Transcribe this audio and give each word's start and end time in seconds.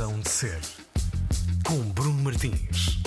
Razão 0.00 0.18
de 0.18 0.30
Ser, 0.30 0.60
com 1.62 1.78
Bruno 1.92 2.22
Martins. 2.22 3.02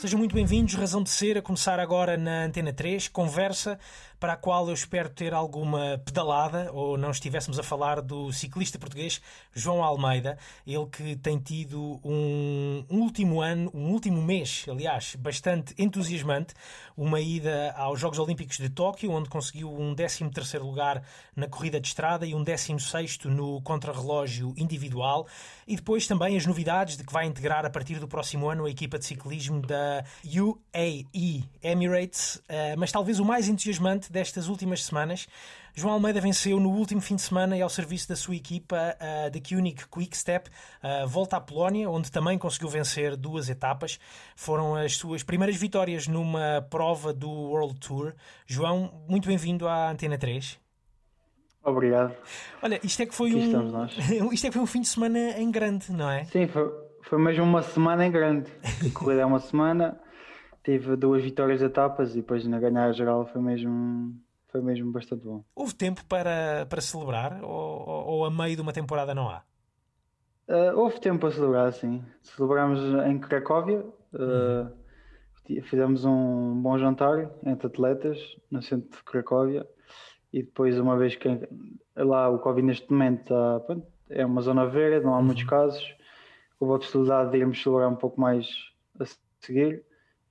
Sejam 0.00 0.18
muito 0.18 0.34
bem-vindos. 0.34 0.74
Razão 0.74 1.00
de 1.00 1.10
Ser, 1.10 1.38
a 1.38 1.42
começar 1.42 1.78
agora 1.78 2.16
na 2.16 2.46
Antena 2.46 2.72
3. 2.72 3.06
Conversa 3.06 3.78
para 4.24 4.32
a 4.32 4.36
qual 4.38 4.68
eu 4.68 4.72
espero 4.72 5.10
ter 5.10 5.34
alguma 5.34 6.00
pedalada, 6.02 6.72
ou 6.72 6.96
não 6.96 7.10
estivéssemos 7.10 7.58
a 7.58 7.62
falar 7.62 8.00
do 8.00 8.32
ciclista 8.32 8.78
português 8.78 9.20
João 9.52 9.84
Almeida, 9.84 10.38
ele 10.66 10.86
que 10.86 11.14
tem 11.16 11.38
tido 11.38 12.00
um, 12.02 12.86
último 12.88 13.42
ano, 13.42 13.70
um 13.74 13.90
último 13.90 14.22
mês, 14.22 14.64
aliás, 14.66 15.14
bastante 15.16 15.74
entusiasmante, 15.76 16.54
uma 16.96 17.20
ida 17.20 17.74
aos 17.76 18.00
Jogos 18.00 18.18
Olímpicos 18.18 18.56
de 18.56 18.70
Tóquio, 18.70 19.10
onde 19.10 19.28
conseguiu 19.28 19.70
um 19.70 19.94
13º 19.94 20.60
lugar 20.60 21.02
na 21.36 21.46
corrida 21.46 21.78
de 21.78 21.88
estrada 21.88 22.24
e 22.24 22.34
um 22.34 22.42
16º 22.42 23.26
no 23.26 23.60
contrarrelógio 23.60 24.54
individual, 24.56 25.26
e 25.66 25.76
depois 25.76 26.06
também 26.06 26.34
as 26.34 26.46
novidades 26.46 26.96
de 26.96 27.04
que 27.04 27.12
vai 27.12 27.26
integrar 27.26 27.66
a 27.66 27.70
partir 27.70 27.98
do 27.98 28.08
próximo 28.08 28.48
ano 28.48 28.64
a 28.64 28.70
equipa 28.70 28.98
de 28.98 29.04
ciclismo 29.04 29.60
da 29.60 30.02
UAE 30.24 31.44
Emirates, 31.62 32.40
eh, 32.48 32.74
mas 32.76 32.90
talvez 32.90 33.20
o 33.20 33.24
mais 33.24 33.48
entusiasmante 33.48 34.13
destas 34.14 34.48
últimas 34.48 34.84
semanas. 34.84 35.26
João 35.74 35.94
Almeida 35.94 36.20
venceu 36.20 36.60
no 36.60 36.70
último 36.70 37.00
fim 37.00 37.16
de 37.16 37.22
semana 37.22 37.56
e 37.56 37.60
ao 37.60 37.68
serviço 37.68 38.08
da 38.08 38.14
sua 38.14 38.36
equipa 38.36 38.76
uh, 38.76 39.30
da 39.30 39.40
Kunik 39.40 39.88
Quick 39.88 40.16
Step, 40.16 40.48
uh, 40.48 41.06
volta 41.08 41.36
à 41.36 41.40
Polónia, 41.40 41.90
onde 41.90 42.12
também 42.12 42.38
conseguiu 42.38 42.68
vencer 42.68 43.16
duas 43.16 43.48
etapas. 43.48 43.98
Foram 44.36 44.76
as 44.76 44.96
suas 44.96 45.24
primeiras 45.24 45.56
vitórias 45.56 46.06
numa 46.06 46.64
prova 46.70 47.12
do 47.12 47.28
World 47.28 47.74
Tour. 47.80 48.14
João, 48.46 49.04
muito 49.08 49.26
bem-vindo 49.26 49.66
à 49.66 49.90
Antena 49.90 50.16
3. 50.16 50.60
Obrigado. 51.64 52.14
Olha, 52.62 52.78
isto 52.84 53.02
é 53.02 53.06
que 53.06 53.14
foi 53.14 53.34
um 53.34 53.86
isto 54.32 54.46
é 54.46 54.50
que 54.50 54.54
foi 54.54 54.62
um 54.62 54.66
fim 54.66 54.82
de 54.82 54.88
semana 54.88 55.18
em 55.40 55.50
grande, 55.50 55.90
não 55.90 56.08
é? 56.08 56.24
Sim, 56.26 56.46
foi, 56.46 56.70
foi 57.02 57.18
mesmo 57.18 57.42
uma 57.42 57.62
semana 57.62 58.06
em 58.06 58.12
grande. 58.12 58.48
A 58.62 58.96
corrida 58.96 59.22
é 59.22 59.26
uma 59.26 59.40
semana, 59.40 59.98
tive 60.64 60.96
duas 60.96 61.22
vitórias 61.22 61.60
de 61.60 61.66
etapas 61.66 62.12
e 62.12 62.16
depois 62.16 62.44
na 62.46 62.58
ganhar 62.58 62.90
geral 62.92 63.26
foi 63.26 63.40
mesmo, 63.40 64.18
foi 64.48 64.62
mesmo 64.62 64.90
bastante 64.90 65.22
bom. 65.22 65.44
Houve 65.54 65.74
tempo 65.74 66.04
para, 66.06 66.66
para 66.68 66.80
celebrar 66.80 67.44
ou, 67.44 68.08
ou 68.08 68.24
a 68.24 68.30
meio 68.30 68.56
de 68.56 68.62
uma 68.62 68.72
temporada 68.72 69.14
não 69.14 69.28
há? 69.28 69.42
Uh, 70.48 70.76
houve 70.78 71.00
tempo 71.00 71.20
para 71.20 71.30
celebrar, 71.30 71.72
sim. 71.72 72.02
Celebramos 72.22 72.80
em 73.06 73.18
Cracóvia, 73.18 73.80
uh, 74.14 75.62
fizemos 75.62 76.04
um 76.04 76.60
bom 76.60 76.78
jantar 76.78 77.30
entre 77.44 77.66
atletas 77.66 78.18
no 78.50 78.62
centro 78.62 78.98
de 78.98 79.04
Cracóvia 79.04 79.66
e 80.32 80.42
depois, 80.42 80.78
uma 80.78 80.96
vez 80.96 81.14
que 81.14 81.28
lá 81.94 82.28
o 82.28 82.38
Covid 82.38 82.66
neste 82.66 82.90
momento 82.90 83.20
está, 83.20 83.76
é 84.10 84.24
uma 84.24 84.40
zona 84.40 84.66
verde, 84.66 85.04
não 85.04 85.14
há 85.14 85.22
muitos 85.22 85.44
uhum. 85.44 85.48
casos, 85.50 85.94
houve 86.58 86.74
a 86.74 86.78
possibilidade 86.78 87.30
de 87.30 87.38
irmos 87.38 87.62
celebrar 87.62 87.88
um 87.88 87.96
pouco 87.96 88.20
mais 88.20 88.46
a 88.98 89.04
seguir 89.40 89.84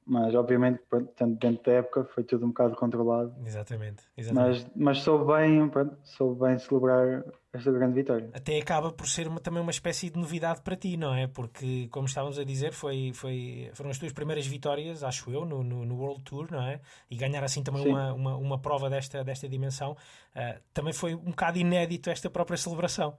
mas 0.06 0.36
obviamente, 0.36 0.82
tanto 1.16 1.40
dentro 1.40 1.64
da 1.64 1.72
época, 1.78 2.04
foi 2.14 2.24
tudo 2.24 2.46
um 2.46 2.50
bocado 2.50 2.76
controlado. 2.76 3.34
Exatamente. 3.46 4.04
exatamente. 4.18 4.66
Mas, 4.66 4.72
mas 4.76 5.00
soube 5.00 5.34
bem, 5.34 5.70
pronto, 5.70 5.98
soube 6.04 6.42
bem 6.42 6.58
celebrar 6.58 7.24
esta 7.54 7.72
grande 7.72 7.94
vitória. 7.94 8.30
Até 8.34 8.60
acaba 8.60 8.92
por 8.92 9.08
ser 9.08 9.28
uma, 9.28 9.40
também 9.40 9.62
uma 9.62 9.72
espécie 9.72 10.10
de 10.10 10.20
novidade 10.20 10.62
para 10.62 10.76
ti, 10.76 10.98
não 10.98 11.16
é? 11.16 11.28
Porque, 11.28 11.88
como 11.90 12.06
estávamos 12.06 12.38
a 12.38 12.44
dizer, 12.44 12.74
foi, 12.74 13.12
foi, 13.14 13.72
foram 13.74 13.92
as 13.92 13.98
tuas 13.98 14.12
primeiras 14.12 14.46
vitórias, 14.46 15.04
acho 15.04 15.32
eu, 15.32 15.46
no, 15.46 15.64
no, 15.64 15.86
no 15.86 15.96
World 15.96 16.24
Tour, 16.24 16.48
não 16.52 16.62
é? 16.62 16.82
E 17.10 17.16
ganhar 17.16 17.44
assim 17.44 17.64
também 17.64 17.88
uma, 17.88 18.14
uma, 18.14 18.36
uma, 18.36 18.60
prova 18.60 18.90
desta, 18.90 19.24
desta 19.24 19.48
dimensão. 19.48 19.94
Uh, 20.36 20.60
também 20.74 20.92
foi 20.92 21.16
um 21.16 21.32
bocado 21.32 21.58
inédito 21.58 22.10
esta 22.10 22.30
própria 22.30 22.58
celebração. 22.58 23.16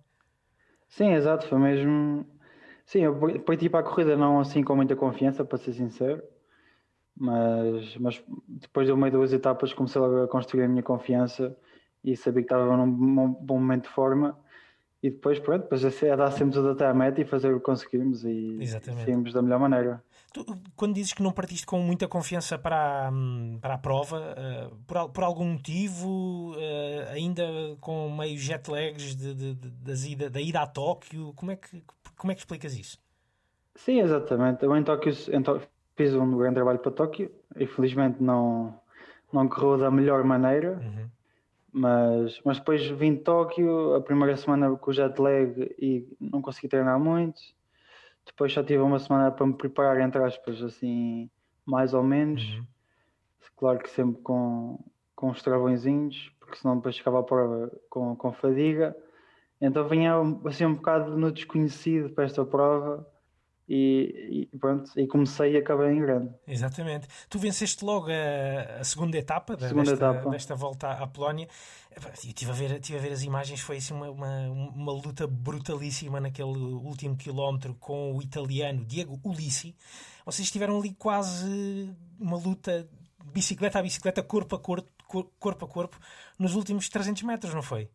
Sim, 0.89 1.13
exato, 1.13 1.47
foi 1.49 1.59
mesmo. 1.59 2.27
Sim, 2.85 3.01
eu 3.01 3.41
parti 3.41 3.71
para 3.71 3.81
a 3.81 3.83
corrida 3.83 4.17
não 4.17 4.39
assim 4.39 4.63
com 4.63 4.77
muita 4.77 4.95
confiança, 4.95 5.43
para 5.43 5.57
ser 5.57 5.73
sincero 5.73 6.23
mas, 7.17 7.97
mas 7.97 8.25
depois 8.49 8.87
de 8.87 8.93
uma 8.93 9.09
e 9.09 9.11
duas 9.11 9.33
etapas 9.33 9.73
comecei 9.73 10.01
a 10.03 10.27
construir 10.27 10.65
a 10.65 10.69
minha 10.69 10.83
confiança 10.83 11.57
e 12.03 12.17
sabia 12.17 12.43
que 12.43 12.53
estava 12.53 12.77
num 12.77 13.33
bom 13.33 13.59
momento 13.59 13.85
de 13.85 13.91
forma 13.91 14.39
e 15.05 15.11
depois 15.11 15.39
pronto, 15.39 15.65
depois 15.65 16.03
é 16.03 16.17
dar 16.17 16.31
sempre 16.31 16.55
tudo 16.55 16.71
até 16.71 16.87
à 16.87 16.95
meta 16.95 17.21
e 17.21 17.27
fazer 17.27 17.53
o 17.53 17.59
que 17.59 17.65
conseguimos 17.67 18.25
e 18.25 18.59
saímos 19.05 19.35
da 19.35 19.43
melhor 19.43 19.61
maneira. 19.61 20.03
Tu, 20.33 20.43
quando 20.75 20.95
dizes 20.95 21.13
que 21.13 21.23
não 21.23 21.31
partiste 21.31 21.67
com 21.67 21.79
muita 21.79 22.09
confiança 22.09 22.59
para 22.59 23.09
a, 23.09 23.13
para 23.61 23.75
a 23.75 23.79
prova, 23.79 24.19
uh, 24.19 24.75
por, 24.87 25.11
por 25.11 25.23
algum 25.23 25.45
motivo, 25.45 26.55
uh, 26.57 27.13
ainda 27.13 27.45
com 27.83 28.11
meio 28.17 28.39
jet 28.39 28.69
lags 28.71 29.15
de, 29.15 29.35
de, 29.35 29.55
de, 29.55 30.11
ida, 30.11 30.31
da 30.31 30.41
ida 30.41 30.63
a 30.63 30.67
Tóquio, 30.67 31.35
como 31.37 31.53
é, 31.53 31.57
que, 31.57 31.83
como 32.17 32.33
é 32.33 32.35
que 32.35 32.41
explicas 32.41 32.75
isso? 32.75 32.99
Sim, 33.75 34.01
exatamente. 34.01 34.65
Eu 34.65 34.75
em 34.75 34.83
Tóquio, 34.83 35.13
em 35.31 35.43
Tóquio 35.43 35.69
fiz 35.97 36.15
um 36.15 36.37
grande 36.37 36.57
trabalho 36.57 36.79
para 36.79 36.93
Tóquio. 36.93 37.31
Infelizmente 37.57 38.23
não, 38.23 38.79
não 39.33 39.49
correu 39.49 39.79
da 39.79 39.91
melhor 39.91 40.25
maneira, 40.25 40.81
uhum. 40.83 41.09
mas, 41.73 42.41
mas 42.45 42.59
depois 42.59 42.87
vim 42.91 43.15
de 43.15 43.21
Tóquio, 43.21 43.95
a 43.95 44.01
primeira 44.01 44.37
semana 44.37 44.75
com 44.77 44.91
o 44.91 44.95
jet 44.95 45.21
lag 45.21 45.75
e 45.79 46.07
não 46.21 46.43
consegui 46.43 46.69
treinar 46.69 46.99
muito. 46.99 47.41
Depois 48.27 48.53
já 48.53 48.65
tive 48.65 48.83
uma 48.83 48.99
semana 48.99 49.31
para 49.31 49.47
me 49.47 49.55
preparar, 49.55 50.01
entre 50.01 50.23
aspas, 50.23 50.63
assim, 50.63 51.31
mais 51.65 51.93
ou 51.93 52.03
menos. 52.03 52.43
Uhum. 52.43 52.67
Claro 53.57 53.79
que 53.79 53.91
sempre 53.91 54.21
com, 54.23 54.79
com 55.15 55.31
os 55.31 55.43
travõezinhos, 55.43 56.33
porque 56.41 56.57
senão 56.57 56.77
depois 56.77 56.97
ficava 56.97 57.21
a 57.21 57.23
prova 57.23 57.71
com, 57.89 58.17
com 58.17 58.33
fadiga. 58.33 58.97
Então 59.61 59.87
vinha 59.89 60.15
assim 60.45 60.65
um 60.65 60.75
bocado 60.75 61.17
no 61.17 61.31
desconhecido 61.31 62.11
para 62.11 62.25
esta 62.25 62.45
prova 62.45 63.07
e, 63.69 64.49
e, 64.53 64.59
pronto, 64.59 64.91
e 64.99 65.07
comecei 65.07 65.55
e 65.55 65.57
acabei 65.57 65.93
em 65.93 66.01
grande. 66.01 66.31
Exatamente. 66.47 67.09
Tu 67.29 67.39
venceste 67.39 67.85
logo 67.85 68.09
a, 68.11 68.81
a 68.81 68.85
segunda 68.85 69.17
etapa, 69.17 69.57
segunda 69.59 69.91
desta, 69.91 69.95
etapa. 69.95 70.31
desta 70.31 70.55
volta 70.55 70.91
à 70.91 71.07
Polónia. 71.07 71.49
Eu 71.95 72.03
estive 72.13 72.51
a 72.51 72.55
ver, 72.55 72.81
tive 72.81 72.99
a 72.99 73.01
ver 73.01 73.13
as 73.13 73.23
imagens, 73.23 73.61
foi 73.61 73.77
assim 73.79 73.95
uma, 73.95 74.11
uma, 74.11 74.51
uma, 74.51 74.93
luta 74.93 75.27
brutalíssima 75.27 76.21
naquele 76.21 76.49
último 76.49 77.17
quilómetro 77.17 77.75
com 77.75 78.15
o 78.15 78.21
italiano 78.21 78.85
Diego 78.85 79.21
Ulissi. 79.25 79.75
Vocês 80.27 80.47
estiveram 80.47 80.79
ali 80.79 80.93
quase 80.93 81.95
uma 82.19 82.37
luta 82.37 82.89
bicicleta 83.33 83.79
a 83.79 83.83
bicicleta, 83.83 84.23
corpo 84.23 84.57
a 84.57 84.59
corpo, 84.59 84.91
corpo 85.39 85.65
a 85.65 85.69
corpo, 85.69 85.99
nos 86.39 86.55
últimos 86.55 86.89
300 86.89 87.23
metros, 87.23 87.55
não 87.55 87.63
foi? 87.63 87.89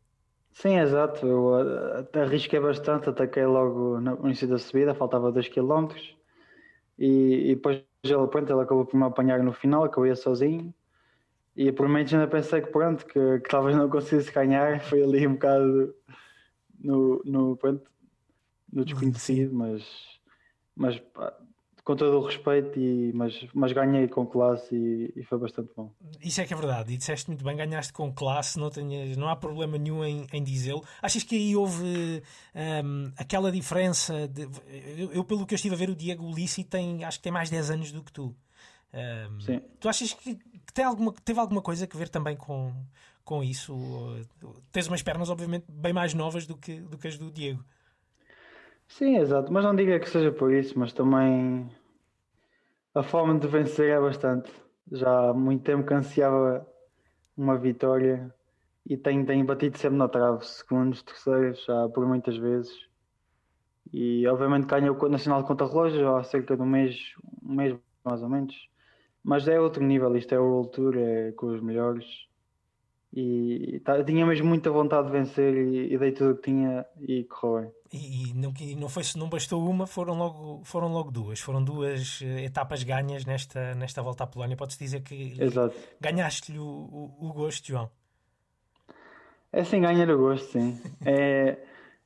Sim, 0.59 0.77
exato. 0.77 1.25
Eu 1.25 2.01
uh, 2.03 2.19
arrisquei 2.19 2.59
bastante, 2.59 3.09
ataquei 3.09 3.45
logo 3.45 3.99
no 4.01 4.25
início 4.25 4.45
da 4.47 4.57
subida, 4.57 4.93
faltava 4.93 5.31
2 5.31 5.47
km 5.47 5.95
e, 6.97 7.51
e 7.51 7.55
depois 7.55 7.81
ele, 8.03 8.27
pronto, 8.27 8.51
ele 8.51 8.61
acabou 8.61 8.85
por 8.85 8.97
me 8.97 9.05
apanhar 9.05 9.41
no 9.41 9.53
final, 9.53 9.83
acabei 9.85 10.13
sozinho. 10.15 10.73
E 11.55 11.71
por 11.71 11.87
menos 11.89 12.13
ainda 12.13 12.27
pensei 12.27 12.61
que 12.61 12.71
pronto, 12.71 13.05
que, 13.05 13.39
que 13.39 13.49
talvez 13.49 13.75
não 13.77 13.89
conseguisse 13.89 14.31
ganhar, 14.33 14.81
foi 14.83 15.03
ali 15.03 15.27
um 15.27 15.33
bocado 15.33 15.95
no, 16.79 17.21
no, 17.25 17.57
pronto, 17.57 17.89
no 18.73 18.83
desconhecido, 18.85 19.53
mas, 19.55 19.83
mas 20.75 21.01
com 21.89 21.95
todo 21.95 22.19
o 22.19 22.21
respeito, 22.21 22.79
e, 22.79 23.11
mas, 23.15 23.47
mas 23.51 23.71
ganhei 23.71 24.07
com 24.07 24.23
classe 24.23 24.75
e, 24.75 25.11
e, 25.15 25.23
foi 25.23 25.39
bastante 25.39 25.71
bom. 25.75 25.91
Isso 26.21 26.39
é 26.39 26.45
que 26.45 26.53
é 26.53 26.55
verdade, 26.55 26.93
e 26.93 26.97
disseste 26.97 27.27
muito 27.29 27.43
bem, 27.43 27.57
ganhaste 27.57 27.91
com 27.91 28.13
classe, 28.13 28.59
não, 28.59 28.69
tenhas, 28.69 29.17
não 29.17 29.27
há 29.27 29.35
problema 29.35 29.75
nenhum 29.75 30.05
em, 30.05 30.27
em 30.31 30.43
dizê-lo. 30.43 30.83
Achas 31.01 31.23
que 31.23 31.35
aí 31.35 31.55
houve 31.55 32.21
um, 32.85 33.11
aquela 33.17 33.51
diferença? 33.51 34.27
De, 34.27 34.43
eu, 34.99 35.13
eu, 35.13 35.23
pelo 35.23 35.47
que 35.47 35.55
eu 35.55 35.55
estive 35.55 35.73
a 35.73 35.77
ver, 35.79 35.89
o 35.89 35.95
Diego 35.95 36.23
Ulissi 36.27 36.63
tem, 36.63 37.03
acho 37.03 37.17
que 37.17 37.23
tem 37.23 37.31
mais 37.31 37.49
10 37.49 37.71
anos 37.71 37.91
do 37.91 38.03
que 38.03 38.13
tu. 38.13 38.35
Um, 38.93 39.39
Sim. 39.39 39.59
Tu 39.79 39.89
achas 39.89 40.13
que, 40.13 40.35
que 40.35 40.71
tem 40.71 40.85
alguma, 40.85 41.11
teve 41.25 41.39
alguma 41.39 41.59
coisa 41.63 41.89
a 41.91 41.97
ver 41.97 42.09
também 42.09 42.37
com, 42.37 42.71
com 43.25 43.43
isso? 43.43 43.75
Tens 44.71 44.87
umas 44.87 45.01
pernas, 45.01 45.31
obviamente, 45.31 45.65
bem 45.67 45.91
mais 45.91 46.13
novas 46.13 46.45
do 46.45 46.55
que, 46.55 46.81
do 46.81 46.99
que 46.99 47.07
as 47.07 47.17
do 47.17 47.31
Diego. 47.31 47.65
Sim, 48.87 49.17
exato, 49.17 49.51
mas 49.51 49.63
não 49.63 49.75
diga 49.75 49.99
que 49.99 50.07
seja 50.07 50.31
por 50.31 50.53
isso, 50.53 50.77
mas 50.77 50.93
também 50.93 51.67
a 52.93 53.03
forma 53.03 53.37
de 53.37 53.47
vencer 53.47 53.91
é 53.91 53.99
bastante. 53.99 54.51
Já 54.91 55.29
há 55.29 55.33
muito 55.33 55.63
tempo 55.63 55.85
que 55.85 55.93
ansiava 55.93 56.67
uma 57.37 57.57
vitória 57.57 58.33
e 58.85 58.97
tenho, 58.97 59.25
tenho 59.25 59.45
batido 59.45 59.77
sempre 59.77 59.97
na 59.97 60.07
trave, 60.07 60.43
segundos, 60.45 61.03
terceiros, 61.03 61.63
já 61.65 61.87
por 61.89 62.07
muitas 62.07 62.37
vezes. 62.37 62.89
E 63.93 64.25
obviamente 64.27 64.65
ganhei 64.67 64.89
o 64.89 65.09
Nacional 65.09 65.41
de 65.41 65.47
Contra-Relógio 65.47 66.15
há 66.15 66.23
cerca 66.23 66.55
de 66.55 66.61
um 66.61 66.65
mês, 66.65 66.97
um 67.43 67.53
mês 67.53 67.77
mais 68.03 68.21
ou 68.21 68.29
menos. 68.29 68.69
Mas 69.23 69.47
é 69.47 69.59
outro 69.59 69.83
nível, 69.83 70.15
isto 70.15 70.33
é 70.33 70.39
o 70.39 70.65
Tour, 70.65 70.95
é 70.97 71.31
com 71.33 71.47
os 71.47 71.61
melhores. 71.61 72.28
E 73.11 73.81
tá, 73.83 74.03
tinha 74.03 74.23
mesmo 74.23 74.47
muita 74.47 74.69
vontade 74.69 75.07
de 75.07 75.13
vencer 75.13 75.55
e, 75.55 75.93
e 75.93 75.97
dei 75.97 76.11
tudo 76.11 76.31
o 76.31 76.35
que 76.35 76.43
tinha 76.43 76.85
e 76.99 77.23
correu 77.23 77.63
bem. 77.63 77.71
E, 77.91 78.29
e, 78.29 78.33
não, 78.35 78.53
não, 78.77 78.87
foi, 78.87 79.01
não 79.17 79.27
bastou 79.27 79.67
uma, 79.67 79.87
foram 79.87 80.15
logo, 80.15 80.63
foram 80.63 80.89
logo 80.89 81.09
duas. 81.09 81.39
Foram 81.39 81.63
duas 81.63 82.21
eh, 82.21 82.45
etapas 82.45 82.83
ganhas 82.83 83.25
nesta, 83.25 83.73
nesta 83.73 84.03
volta 84.03 84.25
à 84.25 84.27
Polónia. 84.27 84.55
Pode-se 84.55 84.77
dizer 84.77 85.01
que 85.01 85.35
ganhaste-lhe 85.99 86.59
o, 86.59 86.63
o, 86.63 87.29
o, 87.29 87.33
gosto, 87.33 87.67
João. 87.67 87.89
É 89.51 89.63
sim, 89.63 89.81
ganhar 89.81 90.07
o 90.11 90.17
gosto, 90.17 90.51
sim. 90.51 90.79
é, 91.03 91.57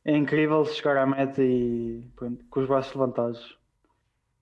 é 0.06 0.16
incrível 0.16 0.64
chegar 0.64 0.96
à 0.96 1.06
meta 1.06 1.44
e 1.44 2.10
pronto, 2.16 2.46
com 2.46 2.62
os 2.62 2.68
braços 2.68 2.94
levantados. 2.94 3.58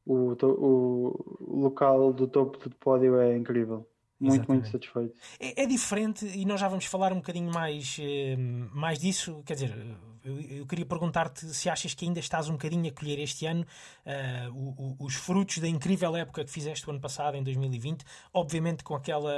O, 0.06 0.34
o, 0.44 1.38
o 1.40 1.60
local 1.64 2.14
do 2.14 2.28
topo 2.28 2.70
do 2.70 2.76
pódio 2.76 3.20
é 3.20 3.36
incrível. 3.36 3.88
Muito, 4.22 4.36
Exatamente. 4.36 4.62
muito 4.62 4.72
satisfeito. 4.72 5.16
É, 5.40 5.64
é, 5.64 5.66
diferente 5.66 6.26
e 6.26 6.46
nós 6.46 6.60
já 6.60 6.68
vamos 6.68 6.86
falar 6.86 7.12
um 7.12 7.16
bocadinho 7.16 7.52
mais, 7.52 7.98
eh, 8.00 8.36
mais 8.72 9.00
disso. 9.00 9.42
Quer 9.44 9.56
dizer, 9.56 9.98
eu, 10.24 10.40
eu 10.40 10.66
queria 10.68 10.86
perguntar-te 10.86 11.48
se 11.48 11.68
achas 11.68 11.96
que 11.96 12.06
ainda 12.06 12.20
estás 12.20 12.48
um 12.48 12.52
bocadinho 12.52 12.88
a 12.88 12.92
colher 12.92 13.18
este 13.18 13.48
ano 13.48 13.66
uh, 14.06 14.54
o, 14.54 14.96
o, 15.02 15.06
os 15.06 15.16
frutos 15.16 15.58
da 15.58 15.68
incrível 15.68 16.16
época 16.16 16.46
que 16.46 16.52
fizeste 16.52 16.88
o 16.88 16.92
ano 16.92 17.00
passado, 17.00 17.36
em 17.36 17.44
2020. 17.44 18.06
Obviamente, 18.32 18.84
com 18.84 18.94
aquela, 18.94 19.34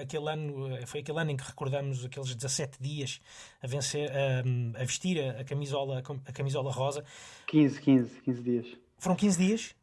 aquele 0.00 0.30
ano, 0.30 0.86
foi 0.86 1.00
aquele 1.00 1.18
ano 1.18 1.32
em 1.32 1.36
que 1.36 1.44
recordamos 1.44 2.04
aqueles 2.04 2.32
17 2.32 2.80
dias 2.80 3.20
a 3.60 3.66
vencer, 3.66 4.08
a, 4.08 4.80
a 4.80 4.84
vestir 4.84 5.20
a, 5.20 5.40
a, 5.40 5.44
camisola, 5.44 5.98
a 5.98 6.32
camisola 6.32 6.70
rosa. 6.70 7.04
15, 7.48 7.80
15, 7.80 8.20
15 8.20 8.42
dias. 8.42 8.66
Foram 8.98 9.16
15 9.16 9.38
dias? 9.38 9.74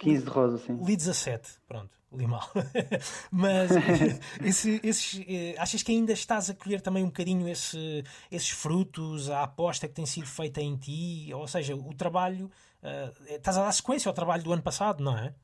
15 0.00 0.24
de 0.24 0.30
rosa, 0.30 0.58
sim. 0.58 0.78
Li 0.84 0.96
17, 0.96 1.58
pronto 1.68 2.00
li 2.12 2.26
mal. 2.26 2.42
Mas 3.30 3.70
esse, 4.42 4.80
esses, 4.82 5.24
eh, 5.28 5.54
achas 5.58 5.82
que 5.82 5.92
ainda 5.92 6.12
estás 6.12 6.50
a 6.50 6.54
colher 6.54 6.80
também 6.80 7.02
um 7.02 7.06
bocadinho 7.06 7.48
esse, 7.48 8.04
esses 8.30 8.50
frutos, 8.50 9.30
a 9.30 9.42
aposta 9.42 9.86
que 9.86 9.94
tem 9.94 10.06
sido 10.06 10.26
feita 10.26 10.60
em 10.60 10.76
ti? 10.76 11.30
Ou 11.32 11.46
seja, 11.46 11.74
o 11.74 11.94
trabalho, 11.94 12.50
uh, 12.82 13.34
estás 13.34 13.56
a 13.56 13.64
dar 13.64 13.72
sequência 13.72 14.08
ao 14.08 14.14
trabalho 14.14 14.42
do 14.42 14.52
ano 14.52 14.62
passado, 14.62 15.02
não 15.02 15.16
é? 15.16 15.34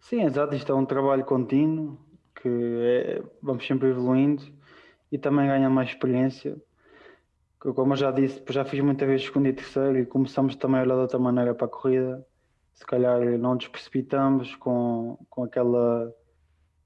Sim, 0.00 0.22
exato. 0.22 0.54
Isto 0.54 0.72
é 0.72 0.74
um 0.74 0.86
trabalho 0.86 1.24
contínuo 1.24 1.98
que 2.40 2.48
é, 2.48 3.22
vamos 3.42 3.66
sempre 3.66 3.88
evoluindo 3.88 4.42
e 5.10 5.18
também 5.18 5.46
ganha 5.46 5.68
mais 5.68 5.90
experiência. 5.90 6.56
Como 7.58 7.92
eu 7.92 7.96
já 7.96 8.10
disse, 8.10 8.42
já 8.48 8.64
fiz 8.64 8.80
muitas 8.80 9.06
vezes 9.06 9.26
segundo 9.26 9.46
e 9.46 9.52
terceiro 9.52 9.98
e 9.98 10.06
começamos 10.06 10.56
também 10.56 10.80
a 10.80 10.82
olhar 10.82 10.94
de 10.94 11.00
outra 11.02 11.18
maneira 11.18 11.54
para 11.54 11.66
a 11.66 11.70
corrida 11.70 12.26
se 12.72 12.84
calhar 12.86 13.20
não 13.38 13.54
nos 13.54 13.68
precipitamos 13.68 14.54
com, 14.56 15.18
com, 15.28 15.44
aquela, 15.44 16.12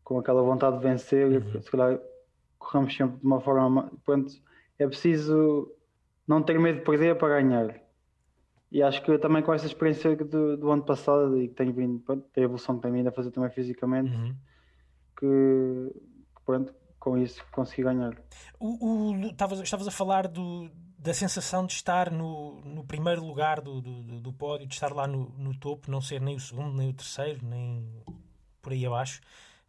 com 0.04 0.18
aquela 0.18 0.42
vontade 0.42 0.78
de 0.78 0.82
vencer, 0.82 1.42
uhum. 1.42 1.62
se 1.62 1.70
calhar 1.70 1.98
corremos 2.58 2.94
sempre 2.94 3.18
de 3.18 3.26
uma 3.26 3.40
forma. 3.40 3.90
Pronto, 4.04 4.32
é 4.78 4.86
preciso 4.86 5.72
não 6.26 6.42
ter 6.42 6.58
medo 6.58 6.80
de 6.80 6.84
perder 6.84 7.16
para 7.16 7.40
ganhar. 7.40 7.80
E 8.70 8.82
acho 8.82 9.02
que 9.02 9.16
também 9.18 9.42
com 9.42 9.54
essa 9.54 9.66
experiência 9.66 10.16
do, 10.16 10.56
do 10.56 10.70
ano 10.70 10.84
passado 10.84 11.40
e 11.40 11.48
que 11.48 11.54
tenho 11.54 11.72
vindo, 11.72 12.00
pronto, 12.00 12.26
a 12.36 12.40
evolução 12.40 12.76
que 12.76 12.82
tenho 12.82 12.94
vindo 12.94 13.08
a 13.08 13.12
fazer 13.12 13.30
também 13.30 13.50
fisicamente, 13.50 14.14
uhum. 14.14 14.34
que 15.18 16.00
pronto, 16.44 16.74
com 16.98 17.16
isso 17.16 17.44
consegui 17.52 17.84
ganhar. 17.84 18.20
O, 18.58 19.12
o, 19.12 19.26
estavas, 19.26 19.60
estavas 19.60 19.86
a 19.86 19.92
falar 19.92 20.26
do, 20.26 20.68
da 21.06 21.14
sensação 21.14 21.64
de 21.64 21.72
estar 21.72 22.10
no, 22.10 22.60
no 22.64 22.84
primeiro 22.84 23.24
lugar 23.24 23.60
do, 23.60 23.80
do, 23.80 24.02
do 24.20 24.32
pódio, 24.32 24.66
de 24.66 24.74
estar 24.74 24.92
lá 24.92 25.06
no, 25.06 25.32
no, 25.38 25.56
topo, 25.56 25.88
não 25.88 26.00
ser 26.00 26.20
nem 26.20 26.34
o 26.34 26.40
segundo, 26.40 26.76
nem 26.76 26.90
o 26.90 26.92
terceiro, 26.92 27.38
nem 27.44 27.88
por 28.60 28.72
aí 28.72 28.84
abaixo. 28.84 29.20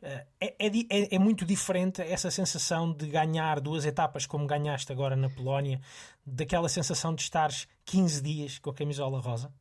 Eh, 0.01 0.25
é, 0.41 0.65
é, 0.65 0.67
é, 0.67 1.15
é, 1.15 1.19
muito 1.19 1.45
diferente 1.45 2.01
essa 2.01 2.31
sensação 2.31 2.91
de 2.91 3.07
ganhar 3.07 3.59
duas 3.59 3.85
etapas 3.85 4.25
como 4.25 4.47
ganhaste 4.47 4.91
agora 4.91 5.15
na 5.15 5.29
Polónia, 5.29 5.79
daquela 6.25 6.67
sensação 6.67 7.13
de 7.13 7.21
estares 7.21 7.67
15 7.85 8.23
dias 8.23 8.57
com 8.57 8.71
a 8.71 8.73
camisola 8.73 9.19
rosa? 9.19 9.53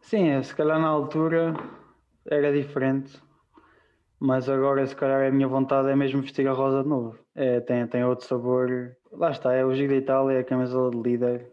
Sim, 0.00 0.40
se 0.40 0.54
calhar 0.54 0.78
na 0.78 0.86
altura 0.86 1.52
era 2.24 2.52
diferente, 2.52 3.20
mas 4.20 4.48
agora 4.48 4.86
se 4.86 4.94
calhar 4.94 5.26
a 5.26 5.32
minha 5.32 5.48
vontade 5.48 5.88
é 5.88 5.96
mesmo 5.96 6.22
vestir 6.22 6.46
a 6.46 6.52
rosa 6.52 6.84
de 6.84 6.88
novo. 6.88 7.18
É, 7.34 7.58
tem, 7.58 7.84
tem 7.88 8.04
outro 8.04 8.24
sabor 8.24 8.96
lá 9.12 9.30
está, 9.30 9.52
é 9.52 9.64
o 9.64 9.74
Giro 9.74 9.92
da 9.92 9.96
Itália, 9.96 10.36
é 10.36 10.40
a 10.40 10.44
camisola 10.44 10.90
de 10.90 10.98
líder. 10.98 11.52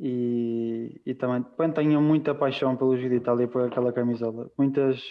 E, 0.00 1.00
e 1.04 1.14
também 1.14 1.44
bem, 1.58 1.72
tenho 1.72 2.00
muita 2.00 2.34
paixão 2.34 2.76
pelo 2.76 2.96
Giro 2.96 3.10
da 3.10 3.16
Itália 3.16 3.48
por 3.48 3.66
aquela 3.66 3.92
camisola. 3.92 4.50
Muitas. 4.56 5.02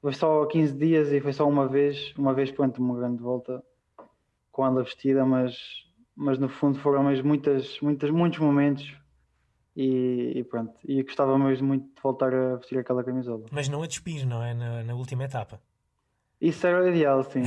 Foi 0.00 0.12
só 0.12 0.46
15 0.46 0.76
dias 0.76 1.12
e 1.12 1.20
foi 1.20 1.32
só 1.32 1.48
uma 1.48 1.66
vez, 1.66 2.14
uma 2.16 2.32
vez 2.32 2.52
pronto, 2.52 2.80
uma 2.80 2.96
grande 2.96 3.20
volta 3.20 3.62
com 4.52 4.64
ela 4.64 4.84
vestida, 4.84 5.24
mas, 5.24 5.56
mas 6.14 6.38
no 6.38 6.48
fundo 6.48 6.78
foram 6.78 7.02
mesmo 7.02 7.26
muitas, 7.26 7.80
muitas, 7.80 8.10
muitos 8.10 8.38
momentos 8.38 8.96
e, 9.74 10.32
e, 10.36 10.44
pronto. 10.44 10.74
E 10.84 11.02
gostava 11.02 11.38
mesmo 11.38 11.68
muito 11.68 11.84
de 11.94 12.02
voltar 12.02 12.34
a 12.34 12.56
vestir 12.56 12.78
aquela 12.78 13.02
camisola. 13.02 13.44
Mas 13.50 13.68
não 13.68 13.82
a 13.82 13.86
despir, 13.86 14.26
não 14.26 14.42
é? 14.42 14.54
Na, 14.54 14.82
na 14.82 14.94
última 14.94 15.24
etapa. 15.24 15.60
Isso 16.40 16.64
era 16.66 16.84
o 16.84 16.88
ideal, 16.88 17.24
sim. 17.24 17.42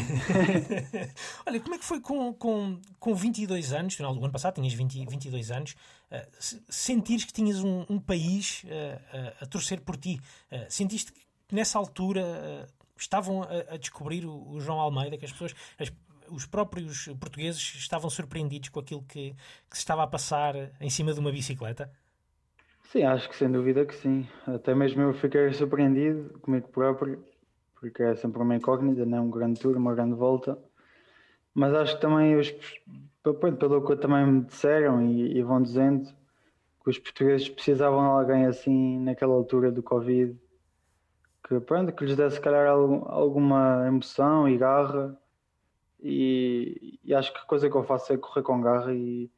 Olha, 1.47 1.59
como 1.61 1.75
é 1.75 1.77
que 1.77 1.85
foi 1.85 2.01
com, 2.01 2.33
com, 2.33 2.77
com 2.99 3.15
22 3.15 3.71
anos, 3.71 3.93
final 3.95 4.13
do 4.13 4.21
ano 4.21 4.31
passado 4.31 4.55
tinhas 4.55 4.73
20, 4.73 5.05
22 5.05 5.49
anos, 5.49 5.75
uh, 6.11 6.61
sentires 6.67 7.23
que 7.23 7.31
tinhas 7.31 7.63
um, 7.63 7.85
um 7.89 7.97
país 7.97 8.63
uh, 8.65 8.67
uh, 8.67 9.33
a 9.41 9.45
torcer 9.45 9.79
por 9.79 9.95
ti? 9.95 10.19
sentiste 10.67 11.13
que 11.13 11.21
nessa 11.55 11.77
altura 11.79 12.67
estavam 12.97 13.43
a, 13.43 13.75
a 13.75 13.77
descobrir 13.77 14.25
o, 14.25 14.49
o, 14.49 14.59
João 14.59 14.79
Almeida, 14.79 15.17
que 15.17 15.23
as 15.23 15.31
pessoas, 15.31 15.55
as, 15.79 15.91
os 16.29 16.45
próprios 16.45 17.07
portugueses 17.19 17.61
estavam 17.61 18.09
surpreendidos 18.09 18.67
com 18.69 18.81
aquilo 18.81 19.03
que, 19.03 19.33
que 19.69 19.77
se 19.77 19.79
estava 19.79 20.03
a 20.03 20.07
passar 20.07 20.53
em 20.81 20.89
cima 20.89 21.13
de 21.13 21.19
uma 21.19 21.31
bicicleta? 21.31 21.89
Sim, 22.91 23.03
acho 23.03 23.29
que 23.29 23.37
sem 23.37 23.49
dúvida 23.49 23.85
que 23.85 23.95
sim. 23.95 24.27
Até 24.45 24.75
mesmo 24.75 25.01
eu 25.01 25.13
fiquei 25.13 25.53
surpreendido 25.53 26.37
comigo 26.39 26.67
próprio 26.67 27.23
porque 27.81 28.03
é 28.03 28.15
sempre 28.15 28.39
uma 28.39 28.55
incógnita, 28.55 29.03
não 29.07 29.17
é 29.17 29.21
um 29.21 29.31
grande 29.31 29.59
tour, 29.59 29.75
uma 29.75 29.95
grande 29.95 30.13
volta. 30.13 30.55
Mas 31.51 31.73
acho 31.73 31.95
que 31.95 32.01
também, 32.01 32.35
os, 32.35 32.53
pelo 33.23 33.83
que 33.83 33.95
também 33.95 34.25
me 34.25 34.41
disseram 34.41 35.01
e, 35.01 35.35
e, 35.35 35.41
vão 35.41 35.59
dizendo, 35.59 36.07
que 36.83 36.89
os 36.89 36.99
portugueses 36.99 37.49
precisavam 37.49 38.01
de 38.01 38.21
alguém 38.21 38.45
assim 38.45 38.99
naquela 38.99 39.33
altura 39.33 39.71
do 39.71 39.81
Covid, 39.81 40.39
que, 41.43 41.59
pronto, 41.59 41.91
que 41.91 42.05
lhes 42.05 42.15
desse 42.15 42.35
se 42.35 42.41
calhar 42.41 42.67
alguma 42.67 43.83
emoção 43.87 44.47
e 44.47 44.57
garra. 44.57 45.17
E, 45.99 46.99
e 47.03 47.13
acho 47.15 47.33
que 47.33 47.39
a 47.39 47.45
coisa 47.45 47.69
que 47.69 47.75
eu 47.75 47.83
faço 47.83 48.13
é 48.13 48.17
correr 48.17 48.43
com 48.43 48.61
garra 48.61 48.93
e, 48.93 49.29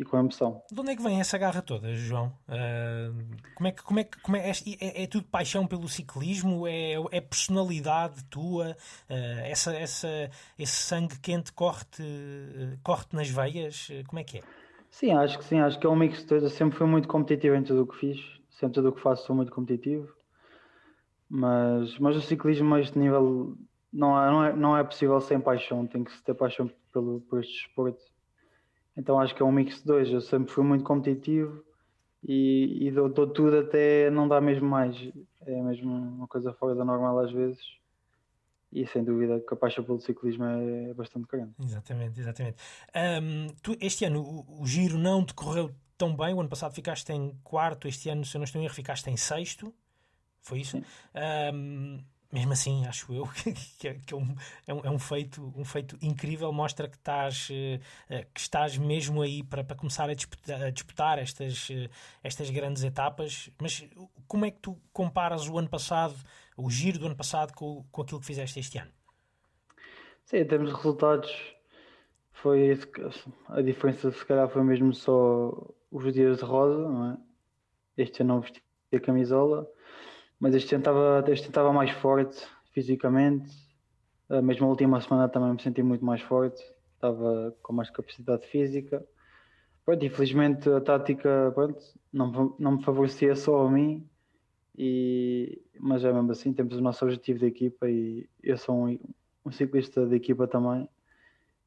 e 0.00 0.04
com 0.04 0.18
emoção. 0.18 0.62
De 0.72 0.80
onde 0.80 0.92
é 0.92 0.96
que 0.96 1.02
vem 1.02 1.20
essa 1.20 1.36
garra 1.36 1.60
toda, 1.60 1.94
João? 1.94 2.32
Uh, 2.48 3.36
como 3.54 3.68
é 3.68 3.72
que, 3.72 3.82
como 3.82 4.00
é, 4.00 4.04
que 4.04 4.20
como 4.22 4.36
é, 4.36 4.50
é, 4.50 5.02
é, 5.02 5.06
tudo 5.06 5.26
paixão 5.26 5.66
pelo 5.66 5.86
ciclismo? 5.88 6.66
É, 6.66 6.94
é 7.12 7.20
personalidade 7.20 8.24
tua? 8.24 8.70
Uh, 9.10 9.40
essa, 9.44 9.74
essa, 9.74 10.08
esse 10.58 10.72
sangue 10.72 11.18
quente 11.20 11.52
corre-te 11.52 12.02
corre 12.82 13.04
nas 13.12 13.28
veias? 13.28 13.88
Como 14.06 14.18
é 14.18 14.24
que 14.24 14.38
é? 14.38 14.42
Sim, 14.88 15.12
acho 15.12 15.38
que 15.38 15.44
sim, 15.44 15.60
acho 15.60 15.78
que 15.78 15.86
é 15.86 15.90
um 15.90 15.96
mix 15.96 16.20
de 16.20 16.26
coisa. 16.26 16.48
Sempre 16.48 16.78
fui 16.78 16.86
muito 16.86 17.06
competitivo 17.06 17.54
em 17.54 17.62
tudo 17.62 17.82
o 17.82 17.86
que 17.86 17.96
fiz, 17.96 18.18
sempre 18.48 18.76
tudo 18.76 18.88
o 18.88 18.92
que 18.92 19.02
faço 19.02 19.26
sou 19.26 19.36
muito 19.36 19.52
competitivo. 19.52 20.08
Mas, 21.28 21.96
mas 21.98 22.16
o 22.16 22.22
ciclismo 22.22 22.74
a 22.74 22.80
este 22.80 22.98
nível 22.98 23.54
não 23.92 24.18
é, 24.18 24.30
não, 24.30 24.44
é, 24.44 24.56
não 24.56 24.76
é 24.78 24.82
possível 24.82 25.20
sem 25.20 25.38
paixão, 25.38 25.86
tem 25.86 26.02
que 26.02 26.12
se 26.12 26.22
ter 26.24 26.34
paixão 26.34 26.70
pelo, 26.90 27.20
por 27.20 27.40
este 27.40 27.52
desporto 27.52 28.09
então 28.96 29.20
acho 29.20 29.34
que 29.34 29.42
é 29.42 29.44
um 29.44 29.52
mix 29.52 29.78
de 29.78 29.84
dois. 29.84 30.10
Eu 30.10 30.20
sempre 30.20 30.52
fui 30.52 30.64
muito 30.64 30.84
competitivo 30.84 31.64
e, 32.22 32.86
e 32.86 32.90
dou, 32.90 33.08
dou, 33.08 33.26
tudo 33.26 33.58
até 33.58 34.10
não 34.10 34.28
dá 34.28 34.40
mesmo 34.40 34.68
mais. 34.68 34.96
É 35.46 35.62
mesmo 35.62 35.90
uma 35.90 36.26
coisa 36.26 36.52
fora 36.52 36.74
da 36.74 36.84
normal 36.84 37.18
às 37.20 37.32
vezes. 37.32 37.60
E 38.72 38.86
sem 38.86 39.02
dúvida 39.02 39.40
que 39.40 39.52
a 39.52 39.56
paixão 39.56 39.82
pelo 39.82 40.00
ciclismo 40.00 40.44
é, 40.44 40.94
bastante 40.94 41.26
grande. 41.26 41.52
Exatamente, 41.58 42.20
exatamente. 42.20 42.56
Um, 42.94 43.48
tu, 43.62 43.76
este 43.80 44.04
ano 44.04 44.22
o, 44.22 44.62
o, 44.62 44.66
giro 44.66 44.96
não 44.96 45.24
decorreu 45.24 45.74
tão 45.98 46.16
bem. 46.16 46.32
O 46.34 46.40
ano 46.40 46.48
passado 46.48 46.72
ficaste 46.72 47.10
em 47.10 47.36
quarto, 47.42 47.88
este 47.88 48.08
ano, 48.08 48.24
se 48.24 48.36
eu 48.36 48.38
não 48.38 48.44
estou 48.44 48.60
em 48.60 48.64
erro, 48.64 48.74
ficaste 48.74 49.10
em 49.10 49.16
sexto. 49.16 49.74
Foi 50.40 50.60
isso? 50.60 50.80
Um, 51.52 51.98
mesmo 52.32 52.52
assim, 52.52 52.86
acho 52.86 53.12
eu 53.12 53.28
que, 53.78 53.88
é, 53.88 53.94
que 53.94 54.14
é, 54.14 54.16
um, 54.16 54.34
é, 54.66 54.90
um, 54.90 54.98
feito, 54.98 55.52
um 55.56 55.64
feito 55.64 55.98
incrível, 56.00 56.52
mostra 56.52 56.88
que 56.88 56.96
estás, 56.96 57.48
uh, 57.50 58.26
que 58.32 58.40
estás 58.40 58.78
mesmo 58.78 59.20
aí 59.20 59.42
para, 59.42 59.64
para 59.64 59.76
começar 59.76 60.08
a 60.08 60.14
disputar, 60.14 60.62
a 60.62 60.70
disputar 60.70 61.18
estas, 61.18 61.68
uh, 61.70 61.88
estas 62.22 62.48
grandes 62.50 62.84
etapas. 62.84 63.50
Mas 63.60 63.84
como 64.28 64.44
é 64.44 64.50
que 64.50 64.60
tu 64.60 64.78
comparas 64.92 65.48
o 65.48 65.58
ano 65.58 65.68
passado, 65.68 66.14
o 66.56 66.70
giro 66.70 66.98
do 66.98 67.06
ano 67.06 67.16
passado, 67.16 67.52
com, 67.52 67.84
com 67.90 68.02
aquilo 68.02 68.20
que 68.20 68.26
fizeste 68.26 68.60
este 68.60 68.78
ano? 68.78 68.92
Sim, 70.24 70.38
em 70.38 70.46
termos 70.46 70.70
de 70.70 70.76
resultados, 70.76 71.56
foi 72.30 72.78
a 73.48 73.60
diferença, 73.60 74.12
se 74.12 74.24
calhar, 74.24 74.48
foi 74.48 74.62
mesmo 74.62 74.94
só 74.94 75.52
os 75.90 76.12
dias 76.12 76.38
de 76.38 76.44
rosa, 76.44 76.78
não 76.78 77.12
é? 77.12 77.18
Este 77.96 78.22
ano 78.22 78.34
não 78.34 78.40
vesti 78.40 78.62
a 78.94 79.00
camisola 79.00 79.68
mas 80.40 80.54
este 80.54 80.74
ano 80.74 80.82
estava, 81.36 81.72
mais 81.72 81.90
forte 81.90 82.44
fisicamente. 82.72 83.50
Uh, 84.28 84.42
mesmo 84.42 84.66
a 84.66 84.70
última 84.70 85.00
semana 85.00 85.28
também 85.28 85.52
me 85.52 85.62
senti 85.62 85.82
muito 85.82 86.04
mais 86.04 86.22
forte, 86.22 86.62
estava 86.94 87.54
com 87.62 87.72
mais 87.74 87.90
capacidade 87.90 88.46
física. 88.46 89.04
Pronto, 89.84 90.04
infelizmente 90.04 90.68
a 90.70 90.80
tática 90.80 91.52
pronto, 91.54 91.82
não, 92.12 92.56
não 92.58 92.72
me 92.72 92.82
favorecia 92.82 93.36
só 93.36 93.66
a 93.66 93.70
mim, 93.70 94.08
e, 94.76 95.60
mas 95.78 96.04
é 96.04 96.12
mesmo 96.12 96.32
assim, 96.32 96.52
temos 96.52 96.76
o 96.76 96.80
nosso 96.80 97.04
objetivo 97.04 97.40
de 97.40 97.46
equipa 97.46 97.88
e 97.88 98.26
eu 98.42 98.56
sou 98.56 98.88
um, 98.88 98.98
um 99.44 99.50
ciclista 99.50 100.06
de 100.06 100.16
equipa 100.16 100.46
também. 100.46 100.88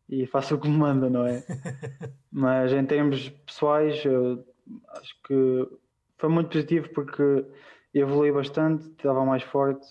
e 0.10 0.26
faço 0.26 0.56
o 0.56 0.60
que 0.60 0.68
me 0.68 0.78
manda, 0.78 1.10
não 1.10 1.26
é? 1.26 1.44
Mas 2.32 2.74
em 2.74 2.86
termos 2.86 3.30
pessoais, 3.30 4.02
acho 4.90 5.22
que 5.28 5.68
foi 6.18 6.30
muito 6.30 6.50
positivo 6.50 6.90
porque 6.90 7.46
evolui 7.94 8.32
bastante, 8.32 8.90
estava 8.90 9.24
mais 9.26 9.44
forte 9.44 9.88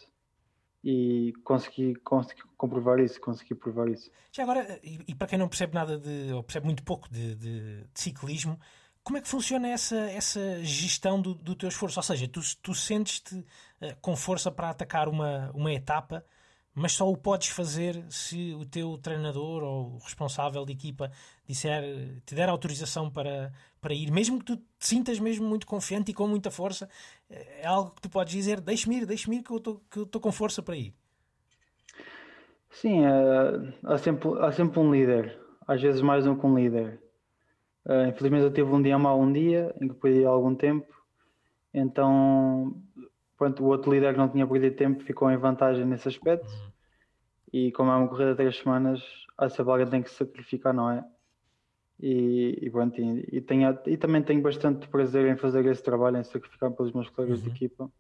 e 0.85 1.33
consegui, 1.45 1.95
consegui 1.97 2.43
comprovar 2.57 2.99
isso, 2.99 3.21
consegui 3.21 3.55
provar 3.55 3.89
isso. 3.89 4.11
Já 4.33 4.43
agora, 4.43 4.81
e, 4.83 4.99
e 5.07 5.15
para 5.15 5.29
quem 5.29 5.39
não 5.39 5.49
percebe 5.49 5.75
nada 5.75 5.99
de, 5.99 6.33
ou 6.33 6.43
percebe 6.43 6.67
muito 6.67 6.83
pouco 6.83 7.09
de, 7.09 7.35
de, 7.35 7.85
de 7.85 8.01
ciclismo, 8.01 8.59
como 9.05 9.19
é 9.19 9.21
que 9.21 9.29
funciona 9.29 9.69
essa, 9.69 9.97
essa 10.11 10.63
gestão 10.63 11.21
do, 11.21 11.35
do 11.35 11.55
teu 11.55 11.69
esforço? 11.69 11.99
Ou 11.99 12.03
seja, 12.03 12.29
tu, 12.29 12.41
tu 12.63 12.75
sentes-te 12.75 13.37
uh, 13.37 13.97
com 14.01 14.17
força 14.17 14.51
para 14.51 14.71
atacar 14.71 15.09
uma, 15.09 15.51
uma 15.55 15.73
etapa, 15.73 16.25
mas 16.75 16.93
só 16.93 17.09
o 17.11 17.17
podes 17.17 17.49
fazer 17.49 18.03
se 18.09 18.55
o 18.55 18.65
teu 18.65 18.97
treinador 18.99 19.63
ou 19.63 19.95
o 19.95 19.99
responsável 19.99 20.65
de 20.65 20.73
equipa 20.73 21.11
disser, 21.47 21.83
te 22.25 22.35
der 22.35 22.49
autorização 22.49 23.11
para, 23.11 23.53
para 23.81 23.93
ir, 23.93 24.11
mesmo 24.11 24.39
que 24.39 24.45
tu 24.45 24.57
te 24.57 24.65
sintas 24.79 25.19
mesmo 25.19 25.47
muito 25.47 25.67
confiante 25.67 26.11
e 26.11 26.15
com 26.15 26.27
muita 26.27 26.51
força, 26.51 26.89
é 27.29 27.67
algo 27.67 27.91
que 27.95 28.01
tu 28.01 28.09
podes 28.09 28.33
dizer, 28.33 28.61
deixe-me 28.61 28.99
ir, 28.99 29.07
deixe-me 29.07 29.37
ir 29.37 29.43
que 29.43 29.51
eu 29.51 29.57
estou 29.57 30.21
com 30.21 30.33
força 30.33 30.63
para 30.63 30.77
ir. 30.77 30.95
Sim, 32.71 33.05
uh, 33.05 33.75
há, 33.85 33.99
sempre, 33.99 34.31
há 34.41 34.51
sempre 34.51 34.81
um 34.81 34.91
líder, 34.91 35.39
às 35.69 35.81
vezes 35.81 36.01
mais 36.01 36.27
um 36.27 36.35
que 36.35 36.47
um 36.47 36.57
líder. 36.57 37.01
Uh, 37.85 38.09
infelizmente 38.09 38.45
eu 38.45 38.53
tive 38.53 38.71
um 38.71 38.81
dia 38.81 38.99
mau 38.99 39.21
um 39.21 39.31
dia, 39.31 39.75
em 39.79 39.89
que 39.89 39.95
perdi 39.95 40.25
algum 40.25 40.55
tempo, 40.55 40.87
então 41.75 42.75
pronto, 43.43 43.65
o 43.65 43.67
outro 43.67 43.93
líder 43.93 44.13
que 44.13 44.19
não 44.19 44.29
tinha 44.29 44.47
perdido 44.47 44.77
tempo 44.77 45.03
ficou 45.03 45.29
em 45.29 45.37
vantagem 45.37 45.85
nesse 45.85 46.07
aspecto. 46.07 46.49
Uhum. 46.49 46.71
E 47.53 47.73
como 47.73 47.91
é 47.91 47.97
uma 47.97 48.07
corrida 48.07 48.31
de 48.31 48.37
três 48.37 48.57
semanas, 48.57 49.03
a 49.37 49.49
alguém 49.67 49.87
tem 49.89 50.03
que 50.03 50.11
se 50.11 50.17
sacrificar, 50.17 50.73
não 50.73 50.89
é? 50.89 51.05
E, 52.01 52.59
e, 52.63 52.71
pronto, 52.71 53.01
e, 53.01 53.29
e, 53.33 53.41
tenho, 53.41 53.77
e 53.87 53.97
também 53.97 54.23
tenho 54.23 54.41
bastante 54.41 54.87
prazer 54.89 55.27
em 55.27 55.37
fazer 55.37 55.67
esse 55.67 55.83
trabalho, 55.83 56.19
em 56.19 56.25
sacrificar 56.25 56.71
pelos 56.71 56.93
meus 56.93 57.11
colegas 57.11 57.41
uhum. 57.41 57.45
de 57.49 57.51
equipa. 57.51 57.91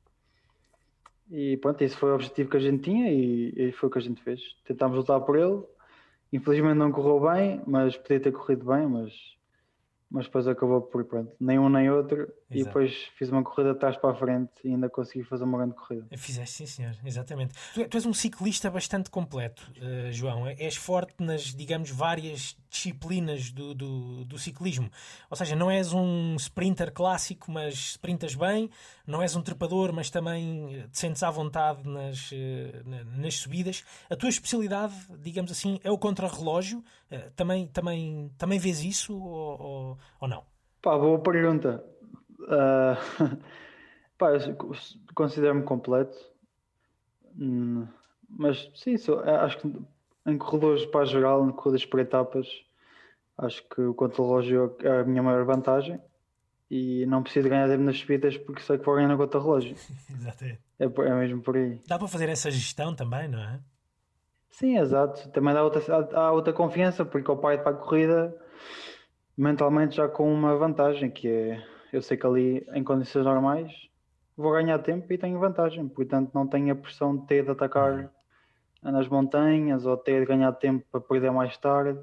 E 1.30 1.56
pronto, 1.56 1.82
esse 1.82 1.96
foi 1.96 2.10
o 2.10 2.14
objetivo 2.14 2.50
que 2.50 2.56
a 2.56 2.60
gente 2.60 2.84
tinha 2.84 3.10
e, 3.10 3.52
e 3.56 3.72
foi 3.72 3.88
o 3.88 3.92
que 3.92 3.98
a 3.98 4.02
gente 4.02 4.22
fez. 4.22 4.40
Tentámos 4.64 4.96
lutar 4.96 5.20
por 5.22 5.36
ele. 5.36 5.60
Infelizmente 6.32 6.76
não 6.76 6.92
correu 6.92 7.20
bem, 7.32 7.60
mas 7.66 7.96
podia 7.96 8.20
ter 8.20 8.32
corrido 8.32 8.64
bem, 8.64 8.86
mas 8.86 9.12
mas 10.12 10.26
depois 10.26 10.46
acabou 10.46 10.82
por 10.82 11.04
pronto, 11.06 11.32
nem 11.40 11.58
um 11.58 11.70
nem 11.70 11.90
outro 11.90 12.20
Exato. 12.20 12.36
e 12.50 12.64
depois 12.64 12.92
fiz 13.16 13.30
uma 13.30 13.42
corrida 13.42 13.72
de 13.72 13.80
trás 13.80 13.96
para 13.96 14.10
a 14.10 14.14
frente 14.14 14.50
e 14.62 14.68
ainda 14.68 14.90
consegui 14.90 15.24
fazer 15.24 15.44
uma 15.44 15.56
grande 15.56 15.74
corrida. 15.74 16.06
Fizeste 16.18 16.56
sim 16.56 16.66
senhor, 16.66 16.94
exatamente. 17.02 17.54
Tu, 17.72 17.88
tu 17.88 17.96
és 17.96 18.04
um 18.04 18.12
ciclista 18.12 18.70
bastante 18.70 19.08
completo, 19.08 19.72
uh, 19.78 20.12
João, 20.12 20.46
és 20.46 20.76
forte 20.76 21.14
nas, 21.18 21.54
digamos, 21.54 21.90
várias 21.90 22.58
disciplinas 22.68 23.50
do, 23.50 23.74
do, 23.74 24.24
do, 24.26 24.38
ciclismo, 24.38 24.90
ou 25.30 25.36
seja, 25.36 25.56
não 25.56 25.70
és 25.70 25.94
um 25.94 26.36
sprinter 26.36 26.92
clássico, 26.92 27.50
mas 27.50 27.74
sprintas 27.74 28.34
bem, 28.34 28.70
não 29.06 29.22
és 29.22 29.34
um 29.36 29.42
trepador, 29.42 29.92
mas 29.92 30.10
também 30.10 30.86
te 30.90 30.98
sentes 30.98 31.22
à 31.22 31.30
vontade 31.30 31.88
nas, 31.88 32.30
uh, 32.32 33.16
nas 33.16 33.34
subidas. 33.34 33.84
A 34.10 34.16
tua 34.16 34.28
especialidade, 34.28 34.94
digamos 35.18 35.50
assim, 35.50 35.80
é 35.82 35.90
o 35.90 35.98
contrarrelógio, 35.98 36.78
uh, 37.10 37.30
também, 37.34 37.66
também, 37.68 38.30
também 38.38 38.58
vês 38.58 38.82
isso 38.82 39.16
ou, 39.16 39.98
ou 40.20 40.28
não? 40.28 40.44
Pá, 40.80 40.96
boa 40.96 41.18
pergunta. 41.18 41.84
Uh, 42.40 43.36
pá, 44.18 44.28
considero-me 45.14 45.62
completo. 45.62 46.16
Hum, 47.38 47.86
mas 48.28 48.70
sim, 48.74 48.96
sou, 48.96 49.20
acho 49.20 49.58
que 49.58 49.72
em 50.26 50.38
corredores 50.38 50.86
para 50.86 51.04
geral, 51.04 51.46
em 51.46 51.52
corridas 51.52 51.84
por 51.84 52.00
etapas, 52.00 52.46
acho 53.38 53.66
que 53.68 53.80
o 53.80 53.94
contra-relógio 53.94 54.76
é 54.80 55.00
a 55.00 55.04
minha 55.04 55.22
maior 55.22 55.44
vantagem 55.44 56.00
e 56.74 57.04
não 57.04 57.22
preciso 57.22 57.50
ganhar 57.50 57.68
tempo 57.68 57.82
nas 57.82 57.98
subidas 57.98 58.38
porque 58.38 58.62
sei 58.62 58.78
que 58.78 58.86
vou 58.86 58.94
ganhar 58.94 59.08
no 59.08 59.18
contra-relógio. 59.18 59.76
Exatamente. 60.08 60.60
É, 60.78 60.84
é 60.84 61.14
mesmo 61.14 61.42
por 61.42 61.54
aí. 61.54 61.78
Dá 61.86 61.98
para 61.98 62.08
fazer 62.08 62.30
essa 62.30 62.50
gestão 62.50 62.94
também, 62.94 63.28
não 63.28 63.38
é? 63.38 63.60
Sim, 64.48 64.78
exato. 64.78 65.28
Também 65.28 65.52
dá 65.52 65.62
outra, 65.62 65.82
há 66.14 66.32
outra 66.32 66.50
confiança 66.50 67.04
porque 67.04 67.30
ao 67.30 67.36
pai 67.36 67.62
para 67.62 67.72
a 67.72 67.74
corrida 67.74 68.34
mentalmente 69.36 69.96
já 69.96 70.08
com 70.08 70.32
uma 70.32 70.56
vantagem, 70.56 71.10
que 71.10 71.28
é 71.28 71.62
eu 71.92 72.00
sei 72.00 72.16
que 72.16 72.26
ali 72.26 72.66
em 72.72 72.82
condições 72.82 73.26
normais 73.26 73.70
vou 74.34 74.52
ganhar 74.52 74.78
tempo 74.78 75.12
e 75.12 75.18
tenho 75.18 75.38
vantagem, 75.38 75.86
portanto 75.86 76.30
não 76.32 76.46
tenho 76.46 76.72
a 76.72 76.76
pressão 76.76 77.14
de 77.14 77.26
ter 77.26 77.44
de 77.44 77.50
atacar 77.50 78.10
nas 78.82 79.06
montanhas 79.08 79.84
ou 79.84 79.94
ter 79.94 80.20
de 80.20 80.26
ganhar 80.26 80.52
tempo 80.52 80.86
para 80.90 81.02
perder 81.02 81.32
mais 81.32 81.54
tarde. 81.58 82.00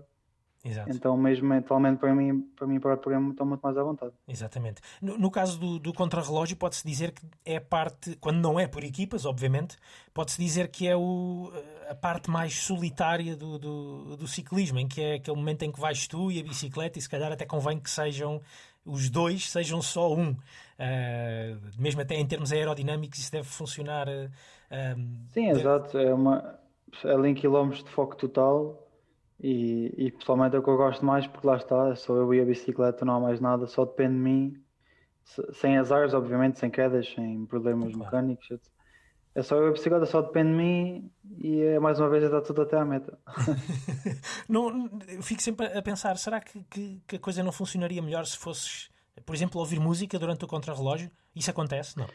Exato. 0.64 0.92
Então, 0.92 1.16
mesmo 1.16 1.48
mentalmente, 1.48 2.00
para 2.00 2.14
mim, 2.14 2.42
para 2.58 2.68
mim 2.68 2.80
para 2.80 2.94
o 2.94 2.98
programa, 2.98 3.32
estou 3.32 3.46
muito 3.46 3.62
mais 3.62 3.78
à 3.78 3.84
vontade. 3.84 4.12
Exatamente. 4.28 4.82
No, 5.02 5.18
no 5.18 5.32
caso 5.32 5.58
do, 5.58 5.80
do 5.80 5.94
contrarrelógio, 5.94 6.58
pode-se 6.58 6.86
dizer 6.86 7.12
que 7.14 7.26
é 7.46 7.62
parte, 7.62 8.18
quando 8.18 8.40
não 8.40 8.60
é 8.60 8.68
por 8.68 8.84
equipas, 8.84 9.26
obviamente, 9.26 9.78
pode-se 10.14 10.42
dizer 10.42 10.68
que 10.68 10.86
é 10.86 10.98
o, 10.98 11.50
a 11.90 11.96
parte 11.96 12.30
mais 12.30 12.56
solitária 12.56 13.38
do, 13.38 13.58
do, 13.58 14.18
do, 14.18 14.28
ciclismo, 14.28 14.80
em 14.80 14.88
que 14.88 15.02
é 15.02 15.14
aquele 15.14 15.38
momento 15.38 15.64
em 15.64 15.72
que 15.72 15.80
vais 15.80 16.08
tu 16.08 16.30
e 16.30 16.42
a 16.42 16.44
bicicleta, 16.44 17.00
e 17.00 17.02
se 17.02 17.10
calhar 17.10 17.32
até 17.32 17.46
convém 17.46 17.80
que 17.80 17.90
sejam 17.90 18.42
os 18.86 19.10
dois, 19.10 19.50
sejam 19.50 19.82
só 19.82 20.14
um. 20.14 20.32
Uh, 20.32 21.60
mesmo 21.78 22.02
até 22.02 22.16
em 22.16 22.26
termos 22.26 22.52
aerodinâmicos, 22.52 23.18
isso 23.18 23.32
deve 23.32 23.48
funcionar. 23.48 24.10
Uh, 24.10 24.30
Sim, 25.30 25.48
deve... 25.48 25.60
exato. 25.62 25.98
É, 25.98 26.14
uma, 26.14 26.60
é 27.06 27.12
ali 27.14 27.30
em 27.30 27.34
quilómetros 27.34 27.82
de 27.82 27.90
foco 27.92 28.18
total 28.18 28.89
e, 29.42 29.94
e 29.98 30.12
pessoalmente 30.12 30.56
é 30.56 30.60
o 30.60 30.64
que 30.64 30.70
eu 30.70 30.78
gosto 30.78 31.06
mais 31.06 31.26
porque 31.26 31.48
lá 31.48 31.56
está, 31.56 31.96
sou 31.96 32.18
eu 32.18 32.34
e 32.34 32.42
a 32.42 32.46
bicicleta, 32.46 33.06
não 33.06 33.16
há 33.16 33.20
mais 33.20 33.40
nada, 33.40 33.68
só 33.68 33.86
depende 33.86 34.16
de 34.16 34.20
mim, 34.20 34.64
sem 35.54 35.78
azares, 35.78 36.14
obviamente, 36.14 36.60
sem 36.60 36.70
quedas, 36.70 37.08
sem 37.14 37.46
problemas 37.46 37.94
claro. 37.94 38.06
mecânicos. 38.06 38.52
Etc. 38.52 38.68
É 39.36 39.42
só 39.42 39.56
eu 39.56 39.68
e 39.68 39.70
a 39.70 39.72
bicicleta, 39.72 40.06
só 40.06 40.22
depende 40.22 40.50
de 40.50 40.56
mim 40.56 41.12
e 41.38 41.62
é 41.62 41.80
mais 41.80 42.00
uma 42.00 42.10
vez 42.10 42.24
está 42.24 42.42
tudo 42.42 42.64
até 42.64 42.78
à 42.78 42.84
meta. 42.84 43.18
não, 44.50 44.90
eu 45.08 45.22
fico 45.22 45.42
sempre 45.42 45.68
a 45.68 45.82
pensar, 45.82 46.18
será 46.18 46.42
que, 46.42 46.62
que, 46.70 47.02
que, 47.08 47.16
a 47.16 47.20
coisa 47.20 47.42
não 47.44 47.52
funcionaria 47.52 48.02
melhor 48.02 48.26
se 48.26 48.38
fosses, 48.38 48.90
por 49.26 49.34
exemplo, 49.34 49.60
ouvir 49.60 49.80
música 49.80 50.20
durante 50.20 50.44
o 50.44 50.48
contrarrelógio? 50.48 51.10
Isso 51.34 51.50
acontece? 51.50 51.98
Não. 51.98 52.06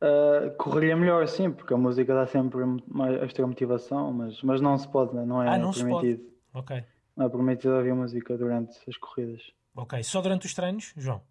Uh, 0.00 0.56
correria 0.56 0.96
melhor, 0.96 1.26
sim, 1.26 1.50
porque 1.50 1.74
a 1.74 1.76
música 1.76 2.14
dá 2.14 2.24
sempre 2.24 2.64
mais 2.86 3.20
extra 3.20 3.44
motivação, 3.44 4.12
mas, 4.12 4.40
mas 4.42 4.60
não 4.60 4.78
se 4.78 4.86
pode, 4.86 5.12
não 5.14 5.42
é 5.42 5.48
ah, 5.48 5.58
não 5.58 5.72
permitido. 5.72 6.37
Ok. 6.58 6.84
Não 7.16 7.26
é 7.26 7.28
permitido 7.28 7.74
ouvir 7.74 7.94
música 7.94 8.36
durante 8.36 8.78
as 8.88 8.96
corridas. 8.96 9.40
Ok. 9.74 10.02
Só 10.02 10.20
durante 10.20 10.46
os 10.46 10.54
treinos, 10.54 10.92
João? 10.96 11.22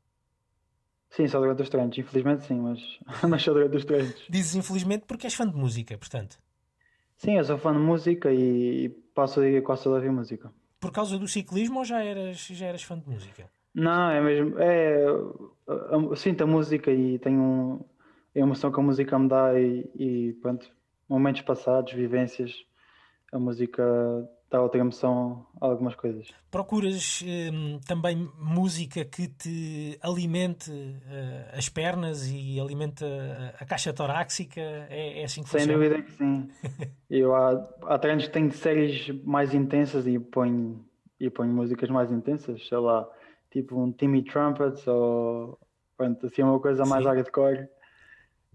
Sim, 1.10 1.28
só 1.28 1.40
durante 1.40 1.62
os 1.62 1.70
treinos. 1.70 1.98
Infelizmente 1.98 2.46
sim, 2.46 2.60
mas, 2.60 2.80
mas 3.30 3.42
só 3.44 3.54
durante 3.54 3.76
os 3.78 3.86
treinos. 3.86 4.26
Dizes 4.30 4.56
infelizmente 4.56 5.06
porque 5.06 5.28
és 5.28 5.34
fã 5.34 5.48
de 5.48 5.56
música, 5.56 5.98
portanto. 5.98 6.38
Sim, 7.18 7.38
eu 7.38 7.44
sou 7.44 7.58
fã 7.58 7.74
de 7.74 7.80
música 7.80 8.32
e 8.32 8.90
passo 9.14 9.42
dia 9.42 9.62
quase 9.62 9.84
todo 9.84 9.94
a 9.94 9.96
ouvir 9.98 10.12
música. 10.12 10.52
Por 10.80 10.92
causa 10.92 11.18
do 11.18 11.28
ciclismo 11.28 11.80
ou 11.80 11.86
já 11.86 12.04
eras, 12.04 12.38
já 12.38 12.68
eras 12.68 12.84
fã 12.84 12.98
de 12.98 13.10
música? 13.10 13.50
Não, 13.74 14.12
é 14.12 14.22
mesmo. 14.22 14.60
É, 14.60 15.04
eu 15.06 16.16
sinto 16.16 16.44
a 16.44 16.48
música 16.48 16.92
e 16.92 17.18
tenho 17.20 17.42
um, 17.42 17.86
a 18.36 18.40
emoção 18.40 18.72
que 18.72 18.80
a 18.80 18.84
música 18.84 19.18
me 19.18 19.28
dá 19.28 19.60
e, 19.60 19.90
e 19.96 20.34
pronto, 20.42 20.70
momentos 21.10 21.42
passados, 21.42 21.94
vivências. 21.94 22.54
A 23.32 23.40
música 23.40 23.84
dá 24.50 24.62
outra 24.62 24.80
emoção 24.80 25.46
a 25.60 25.66
algumas 25.66 25.96
coisas. 25.96 26.28
Procuras 26.50 27.24
hum, 27.26 27.80
também 27.86 28.30
música 28.40 29.04
que 29.04 29.28
te 29.28 29.98
alimente 30.02 30.72
uh, 30.72 31.58
as 31.58 31.68
pernas 31.68 32.30
e 32.30 32.60
alimente 32.60 33.04
a, 33.04 33.56
a 33.60 33.66
caixa 33.66 33.94
torácica? 33.94 34.62
É, 34.90 35.22
é, 35.22 35.24
assim 35.26 35.44
que 35.44 35.50
Sem 35.50 35.62
funciona? 35.62 35.84
dúvida 35.84 36.02
que 36.02 36.12
sim. 36.12 36.50
Eu 37.10 37.36
há, 37.36 37.68
há 37.84 38.00
treinos 38.00 38.26
que 38.26 38.32
tenho 38.32 38.52
séries 38.52 39.10
mais 39.24 39.54
intensas 39.54 40.08
e 40.08 40.18
ponho, 40.20 40.86
e 41.20 41.30
ponho 41.30 41.54
músicas 41.54 41.90
mais 41.90 42.12
intensas, 42.12 42.68
sei 42.68 42.78
lá, 42.78 43.08
tipo 43.52 43.82
um 43.82 43.92
Timmy 43.92 44.24
Trumpets 44.24 44.86
ou 44.88 45.58
pronto, 45.96 46.26
assim 46.26 46.44
uma 46.44 46.60
coisa 46.60 46.86
mais 46.86 47.06
hardcore. 47.06 47.68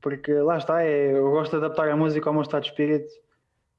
Porque 0.01 0.33
lá 0.33 0.59
está, 0.59 0.83
é, 0.83 1.17
eu 1.17 1.31
gosto 1.31 1.53
de 1.53 1.65
adaptar 1.65 1.89
a 1.89 1.97
música 1.97 2.29
ao 2.29 2.33
meu 2.33 2.43
estado 2.43 2.63
de 2.63 2.71
espírito 2.71 3.13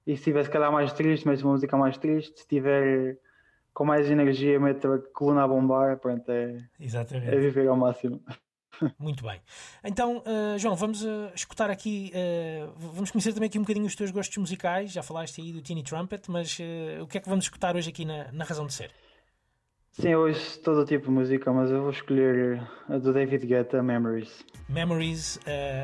e 0.05 0.11
se 0.11 0.19
estiver 0.21 0.43
se 0.43 0.49
calhar 0.49 0.71
mais 0.71 0.91
triste, 0.93 1.27
meto 1.27 1.41
uma 1.43 1.53
música 1.53 1.77
mais 1.77 1.97
triste. 1.97 2.33
Se 2.35 2.41
estiver 2.41 3.17
com 3.73 3.85
mais 3.85 4.09
energia, 4.09 4.59
meto 4.59 4.91
a 4.91 4.99
coluna 5.13 5.43
a 5.43 5.47
bombar. 5.47 5.97
Pronto, 5.97 6.29
é, 6.29 6.57
Exatamente. 6.79 7.33
é 7.33 7.37
viver 7.39 7.67
ao 7.67 7.77
máximo. 7.77 8.21
Muito 8.99 9.23
bem. 9.23 9.39
Então, 9.83 10.17
uh, 10.17 10.57
João, 10.57 10.75
vamos 10.75 11.03
uh, 11.03 11.31
escutar 11.33 11.69
aqui, 11.69 12.11
uh, 12.13 12.73
vamos 12.77 13.11
conhecer 13.11 13.33
também 13.33 13.47
aqui 13.47 13.57
um 13.57 13.61
bocadinho 13.61 13.85
os 13.85 13.95
teus 13.95 14.11
gostos 14.11 14.37
musicais. 14.37 14.91
Já 14.91 15.03
falaste 15.03 15.41
aí 15.41 15.53
do 15.53 15.61
Teeny 15.61 15.83
Trumpet, 15.83 16.29
mas 16.29 16.57
o 17.01 17.07
que 17.07 17.17
é 17.17 17.21
que 17.21 17.29
vamos 17.29 17.45
escutar 17.45 17.75
hoje 17.75 17.89
aqui 17.89 18.03
na, 18.05 18.31
na 18.31 18.43
Razão 18.43 18.65
de 18.65 18.73
Ser? 18.73 18.91
Sim, 19.91 20.09
eu 20.09 20.21
ouço 20.21 20.59
todo 20.61 20.81
o 20.81 20.85
tipo 20.85 21.05
de 21.05 21.11
música, 21.11 21.53
mas 21.53 21.69
eu 21.69 21.81
vou 21.81 21.91
escolher 21.91 22.67
a 22.89 22.97
do 22.97 23.13
David 23.13 23.45
Guetta, 23.45 23.83
Memories. 23.83 24.43
Memories, 24.67 25.39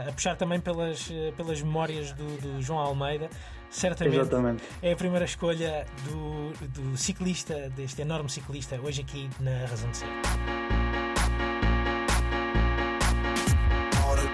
a 0.08 0.12
puxar 0.12 0.36
também 0.36 0.60
pelas, 0.60 1.12
pelas 1.38 1.62
memórias 1.62 2.12
do, 2.14 2.26
do 2.42 2.60
João 2.60 2.80
Almeida. 2.80 3.30
Certamente. 3.70 4.20
Exatamente. 4.20 4.64
É 4.82 4.94
a 4.94 4.96
primeira 4.96 5.26
escolha 5.26 5.86
do, 6.06 6.52
do 6.68 6.98
ciclista, 6.98 7.70
deste 7.70 8.02
enorme 8.02 8.30
ciclista, 8.30 8.80
hoje 8.82 9.02
aqui 9.02 9.30
na 9.40 9.66
Razão 9.66 9.90
de 9.92 9.98
Ser. 9.98 10.08
All 14.06 14.16
the 14.16 14.28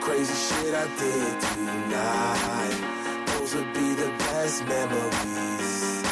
crazy 0.00 0.34
shit 0.34 0.74
I 0.74 0.86
did 0.98 1.40
tonight. 1.40 2.57
The 4.60 4.64
memories. 4.64 6.02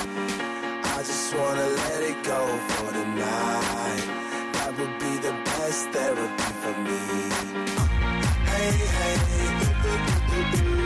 I 0.85 0.99
just 0.99 1.35
wanna 1.35 1.67
let 1.67 2.03
it 2.03 2.23
go 2.23 2.59
for 2.69 2.93
the 2.93 3.05
night. 3.05 4.07
That 4.53 4.79
would 4.79 4.99
be 4.99 5.17
the 5.19 5.33
best 5.45 5.91
therapy 5.91 6.51
for 6.63 6.75
me. 6.87 7.01
Hey, 8.51 8.71
hey. 8.99 9.17
Yeah, 9.87 10.86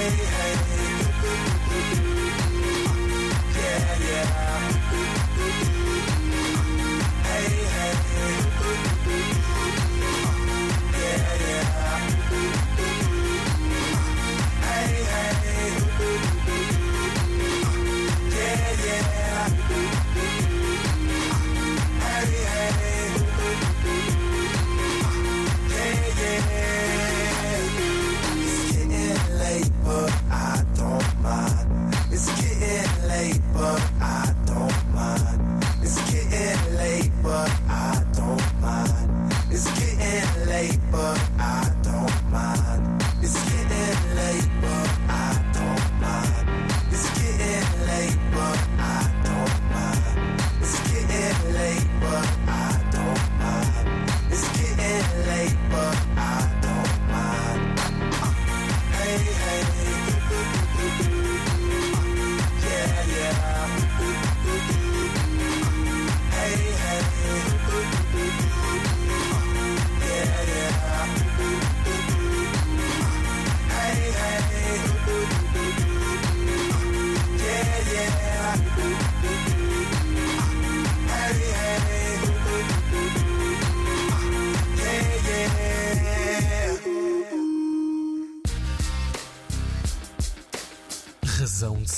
Yeah, 0.00 0.08
yeah. 4.00 5.79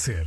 Ser. 0.03 0.27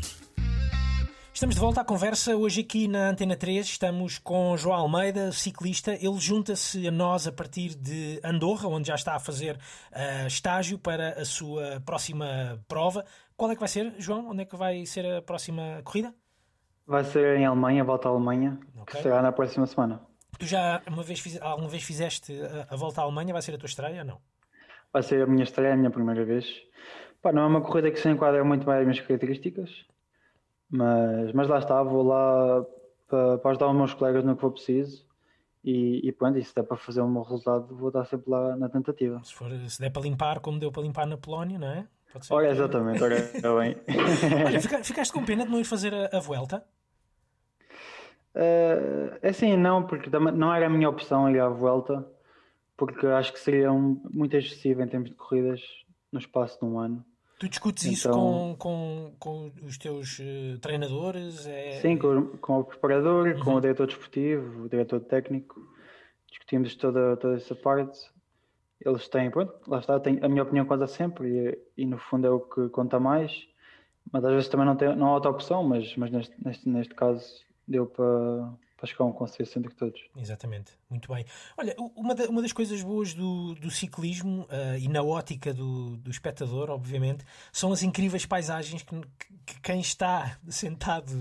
Estamos 1.33 1.55
de 1.55 1.59
volta 1.59 1.81
à 1.81 1.83
conversa. 1.83 2.33
Hoje 2.37 2.61
aqui 2.61 2.87
na 2.87 3.09
Antena 3.09 3.35
3 3.35 3.65
estamos 3.65 4.17
com 4.17 4.55
João 4.55 4.75
Almeida, 4.75 5.33
ciclista. 5.33 5.91
Ele 5.93 6.17
junta-se 6.17 6.87
a 6.87 6.91
nós 6.91 7.27
a 7.27 7.31
partir 7.31 7.75
de 7.75 8.19
Andorra, 8.23 8.69
onde 8.69 8.87
já 8.87 8.95
está 8.95 9.15
a 9.15 9.19
fazer 9.19 9.55
uh, 9.57 10.27
estágio 10.27 10.79
para 10.79 11.19
a 11.21 11.25
sua 11.25 11.81
próxima 11.85 12.63
prova. 12.69 13.03
Qual 13.35 13.51
é 13.51 13.53
que 13.53 13.59
vai 13.59 13.67
ser, 13.67 13.93
João? 13.97 14.29
Onde 14.29 14.43
é 14.43 14.45
que 14.45 14.55
vai 14.55 14.85
ser 14.85 15.05
a 15.17 15.21
próxima 15.21 15.81
corrida? 15.83 16.13
Vai 16.87 17.03
ser 17.03 17.37
em 17.37 17.45
Alemanha, 17.45 17.83
volta 17.83 18.07
à 18.07 18.11
Alemanha, 18.11 18.57
Ok. 18.77 18.95
que 18.95 19.03
será 19.03 19.21
na 19.21 19.33
próxima 19.33 19.65
semana. 19.65 19.99
Tu 20.39 20.45
já 20.45 20.81
uma 20.87 21.03
vez 21.03 21.19
fiz- 21.19 21.41
alguma 21.41 21.67
vez 21.67 21.83
fizeste 21.83 22.31
a, 22.69 22.73
a 22.73 22.77
volta 22.77 23.01
à 23.01 23.03
Alemanha? 23.03 23.33
Vai 23.33 23.41
ser 23.41 23.53
a 23.53 23.57
tua 23.57 23.67
estreia 23.67 24.01
ou 24.01 24.07
não? 24.07 24.21
Vai 24.93 25.03
ser 25.03 25.21
a 25.23 25.27
minha 25.27 25.43
estreia, 25.43 25.73
a 25.73 25.77
minha 25.77 25.91
primeira 25.91 26.23
vez. 26.23 26.45
Pá, 27.25 27.31
não 27.31 27.41
é 27.41 27.47
uma 27.47 27.61
corrida 27.61 27.89
que 27.89 27.99
se 27.99 28.07
enquadra 28.07 28.43
muito 28.43 28.63
bem 28.67 28.75
às 28.75 28.81
minhas 28.83 28.99
características, 28.99 29.83
mas, 30.69 31.31
mas 31.33 31.47
lá 31.47 31.57
está, 31.57 31.81
vou 31.81 32.03
lá 32.03 32.63
para, 33.07 33.39
para 33.39 33.49
ajudar 33.49 33.67
os 33.69 33.75
meus 33.75 33.93
colegas 33.95 34.23
no 34.23 34.35
que 34.35 34.41
for 34.41 34.51
preciso 34.51 35.03
e, 35.63 36.07
e 36.07 36.11
pronto, 36.11 36.37
e 36.37 36.43
se 36.43 36.53
der 36.53 36.61
para 36.61 36.77
fazer 36.77 37.01
um 37.01 37.11
bom 37.11 37.23
resultado, 37.23 37.75
vou 37.75 37.87
estar 37.87 38.05
sempre 38.05 38.29
lá 38.29 38.55
na 38.55 38.69
tentativa. 38.69 39.19
Se, 39.23 39.33
for, 39.33 39.49
se 39.67 39.79
der 39.81 39.89
para 39.89 40.03
limpar, 40.03 40.39
como 40.39 40.59
deu 40.59 40.71
para 40.71 40.83
limpar 40.83 41.07
na 41.07 41.17
Polónia, 41.17 41.57
não 41.57 41.67
é? 41.67 41.87
Pode. 42.13 42.27
Ora, 42.31 42.51
exatamente, 42.51 43.03
está 43.03 43.55
bem. 43.57 43.75
Olha, 44.45 44.59
fica- 44.61 44.83
ficaste 44.83 45.11
com 45.11 45.25
pena 45.25 45.45
de 45.47 45.51
não 45.51 45.59
ir 45.59 45.63
fazer 45.65 45.95
a, 45.95 46.17
a 46.17 46.19
Vuelta? 46.19 46.63
Eh, 48.35 49.17
é 49.23 49.29
assim, 49.29 49.57
não, 49.57 49.81
porque 49.87 50.11
não 50.11 50.53
era 50.53 50.67
a 50.67 50.69
minha 50.69 50.87
opção 50.87 51.27
ir 51.27 51.39
à 51.39 51.49
volta, 51.49 52.05
porque 52.77 53.07
acho 53.07 53.33
que 53.33 53.39
seria 53.39 53.71
um- 53.71 53.99
muito 54.13 54.37
excessivo 54.37 54.83
em 54.83 54.87
termos 54.87 55.09
de 55.09 55.15
corridas 55.15 55.59
no 56.11 56.19
espaço 56.19 56.59
de 56.59 56.65
um 56.65 56.77
ano. 56.77 57.03
Tu 57.37 57.49
discutes 57.49 57.83
isso 57.85 58.07
Então- 58.07 58.55
com, 58.57 59.11
com, 59.19 59.51
com 59.59 59.65
os 59.65 59.77
teus 59.77 60.19
eh, 60.21 60.57
treinadores? 60.61 61.45
É... 61.45 61.79
Sim, 61.81 61.97
com, 61.97 62.17
o- 62.17 62.37
com 62.37 62.59
o 62.59 62.63
preparador, 62.63 63.37
com 63.43 63.55
o 63.55 63.61
diretor 63.61 63.87
desportivo, 63.87 64.63
o 64.63 64.69
diretor 64.69 65.01
técnico, 65.01 65.59
discutimos 66.29 66.75
toda, 66.75 67.17
toda 67.17 67.35
essa 67.35 67.53
parte. 67.53 67.99
Eles 68.85 69.07
têm, 69.09 69.29
pronto, 69.31 69.53
lá 69.67 69.79
está, 69.79 69.99
têm 69.99 70.19
a 70.21 70.29
minha 70.29 70.43
opinião 70.43 70.65
conta 70.65 70.87
sempre 70.87 71.27
e, 71.75 71.83
e 71.83 71.85
no 71.85 71.97
fundo 71.97 72.27
é 72.27 72.29
o 72.29 72.39
que 72.39 72.69
conta 72.69 72.99
mais, 72.99 73.47
mas 74.11 74.23
às 74.23 74.31
vezes 74.31 74.47
também 74.49 74.65
não, 74.65 74.75
tem, 74.75 74.95
não 74.95 75.07
há 75.07 75.13
outra 75.15 75.31
opção, 75.31 75.63
mas, 75.63 75.95
mas 75.97 76.11
neste, 76.11 76.33
neste, 76.45 76.69
neste 76.69 76.93
caso 76.93 77.25
deu 77.67 77.85
para 77.85 78.53
para 78.77 78.87
chegar 78.87 79.05
a 79.05 79.07
um 79.07 79.13
consenso 79.13 79.57
entre 79.57 79.73
todos. 79.73 80.01
Exatamente, 80.17 80.71
muito 80.89 81.11
bem. 81.13 81.25
Olha, 81.57 81.73
uma, 81.95 82.13
da- 82.13 82.25
uma 82.25 82.41
das 82.41 82.51
coisas 82.51 82.81
boas 82.83 83.13
do, 83.13 83.55
do 83.55 83.71
ciclismo 83.71 84.45
ah, 84.49 84.77
e 84.77 84.87
na 84.87 85.01
ótica 85.01 85.53
do, 85.53 85.97
do 85.97 86.11
espectador, 86.11 86.69
obviamente, 86.69 87.23
são 87.51 87.71
as 87.71 87.83
incríveis 87.83 88.25
paisagens 88.25 88.83
que, 88.83 88.95
que 89.45 89.59
quem 89.61 89.79
está 89.79 90.37
sentado 90.49 91.13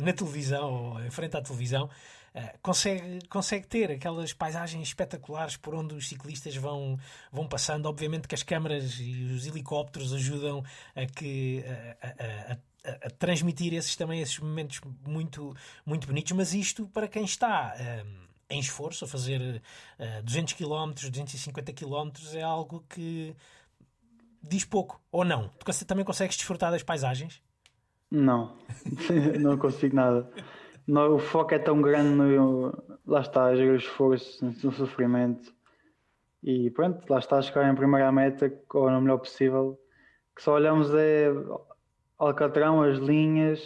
na 0.00 0.12
televisão 0.12 0.92
ou 0.92 1.04
em 1.04 1.10
frente 1.10 1.36
à 1.36 1.42
televisão 1.42 1.90
ah, 2.34 2.54
consegue, 2.62 3.26
consegue 3.28 3.66
ter 3.66 3.90
aquelas 3.90 4.32
paisagens 4.32 4.86
espetaculares 4.88 5.56
por 5.56 5.74
onde 5.74 5.94
os 5.94 6.08
ciclistas 6.08 6.54
vão, 6.56 6.98
vão 7.32 7.46
passando. 7.48 7.86
Obviamente 7.86 8.28
que 8.28 8.34
as 8.34 8.42
câmaras 8.42 8.94
e 9.00 9.24
os 9.34 9.46
helicópteros 9.46 10.12
ajudam 10.12 10.64
a 10.94 11.04
que 11.04 11.64
a- 12.00 12.06
a- 12.06 12.52
a- 12.52 12.58
a- 12.84 13.10
transmitir 13.10 13.72
esses 13.74 13.96
também 13.96 14.20
esses 14.20 14.38
momentos 14.38 14.80
muito 15.06 15.54
muito 15.86 16.06
bonitos, 16.06 16.32
mas 16.32 16.52
isto 16.54 16.86
para 16.88 17.08
quem 17.08 17.24
está 17.24 17.74
hum, 18.04 18.26
em 18.50 18.60
esforço 18.60 19.04
a 19.04 19.08
fazer 19.08 19.62
eh, 19.98 20.22
200 20.22 20.54
km, 20.54 20.92
250 21.10 21.72
km 21.72 22.10
é 22.34 22.42
algo 22.42 22.84
que 22.88 23.34
diz 24.42 24.64
pouco 24.64 25.00
ou 25.10 25.24
não. 25.24 25.48
Tu 25.48 25.84
também 25.84 26.04
consegues 26.04 26.36
desfrutar 26.36 26.70
das 26.70 26.82
paisagens? 26.82 27.42
Não, 28.10 28.56
não 29.40 29.56
consigo 29.56 29.96
nada. 29.96 30.28
Não, 30.86 31.14
o 31.14 31.18
foco 31.18 31.54
é 31.54 31.58
tão 31.58 31.80
grande 31.80 32.10
no. 32.10 32.72
Lá 33.06 33.20
está, 33.20 33.46
o 33.50 33.76
esforço, 33.76 34.44
no 34.44 34.72
sofrimento. 34.72 35.52
E 36.42 36.70
pronto, 36.70 37.08
lá 37.08 37.18
está 37.18 37.38
a 37.38 37.42
chegar 37.42 37.70
em 37.72 37.74
primeira 37.74 38.10
meta, 38.12 38.52
ou 38.74 38.90
no 38.90 39.00
melhor 39.00 39.18
possível. 39.18 39.78
Que 40.34 40.42
só 40.42 40.54
olhamos 40.54 40.92
é 40.94 41.28
Alcatrão, 42.26 42.82
as 42.82 42.98
linhas, 42.98 43.60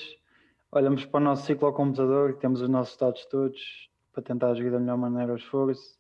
olhamos 0.72 1.04
para 1.04 1.20
o 1.20 1.24
nosso 1.24 1.44
ciclo 1.46 1.66
ao 1.68 1.74
computador, 1.74 2.34
temos 2.38 2.60
os 2.60 2.68
nossos 2.68 2.96
dados 2.96 3.24
todos 3.26 3.90
para 4.12 4.22
tentar 4.22 4.54
gerir 4.54 4.72
da 4.72 4.78
melhor 4.78 4.96
maneira 4.96 5.32
o 5.32 5.36
esforço. 5.36 5.98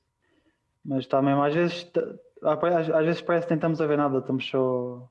Mas 0.84 1.00
está 1.00 1.20
mesmo, 1.20 1.42
às 1.42 1.54
vezes, 1.54 1.90
às, 2.42 2.90
às 2.90 3.04
vezes 3.04 3.20
parece 3.22 3.46
que 3.46 3.52
nem 3.52 3.58
estamos 3.58 3.80
a 3.80 3.86
ver 3.86 3.98
nada, 3.98 4.18
estamos 4.18 4.48
só. 4.48 5.08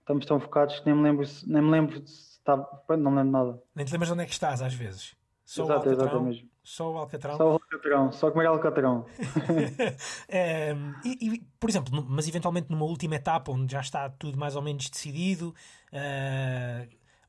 Estamos 0.00 0.26
tão 0.26 0.38
focados 0.38 0.78
que 0.80 0.86
nem 0.86 0.94
me 0.94 1.02
lembro, 1.02 1.26
se- 1.26 1.48
nem 1.50 1.62
me 1.62 1.70
lembro 1.70 1.96
se 2.06 2.36
estava. 2.38 2.68
Não 2.90 3.10
me 3.10 3.16
lembro 3.18 3.32
nada. 3.32 3.62
Nem 3.74 3.84
te 3.86 3.92
lembras 3.92 4.08
de 4.08 4.12
onde 4.12 4.22
é 4.22 4.26
que 4.26 4.32
estás 4.32 4.60
às 4.62 4.74
vezes? 4.74 5.16
Só 5.44 5.64
Exato, 5.64 5.88
o 5.88 5.90
Alcatrão? 5.92 6.30
Só 6.64 6.90
o 6.90 6.96
Alcatrão? 6.96 7.36
Só 7.36 7.44
o 7.48 7.52
Alcatrão, 7.52 8.10
só 8.12 8.30
comer 8.30 8.46
Alcatrão. 8.46 9.04
Ehm, 10.28 10.92
e, 11.04 11.34
e, 11.34 11.40
por 11.60 11.68
exemplo, 11.68 12.04
mas 12.08 12.26
eventualmente 12.26 12.70
numa 12.70 12.86
última 12.86 13.14
etapa 13.16 13.52
onde 13.52 13.70
já 13.72 13.80
está 13.80 14.08
tudo 14.08 14.38
mais 14.38 14.56
ou 14.56 14.62
menos 14.62 14.88
decidido, 14.88 15.54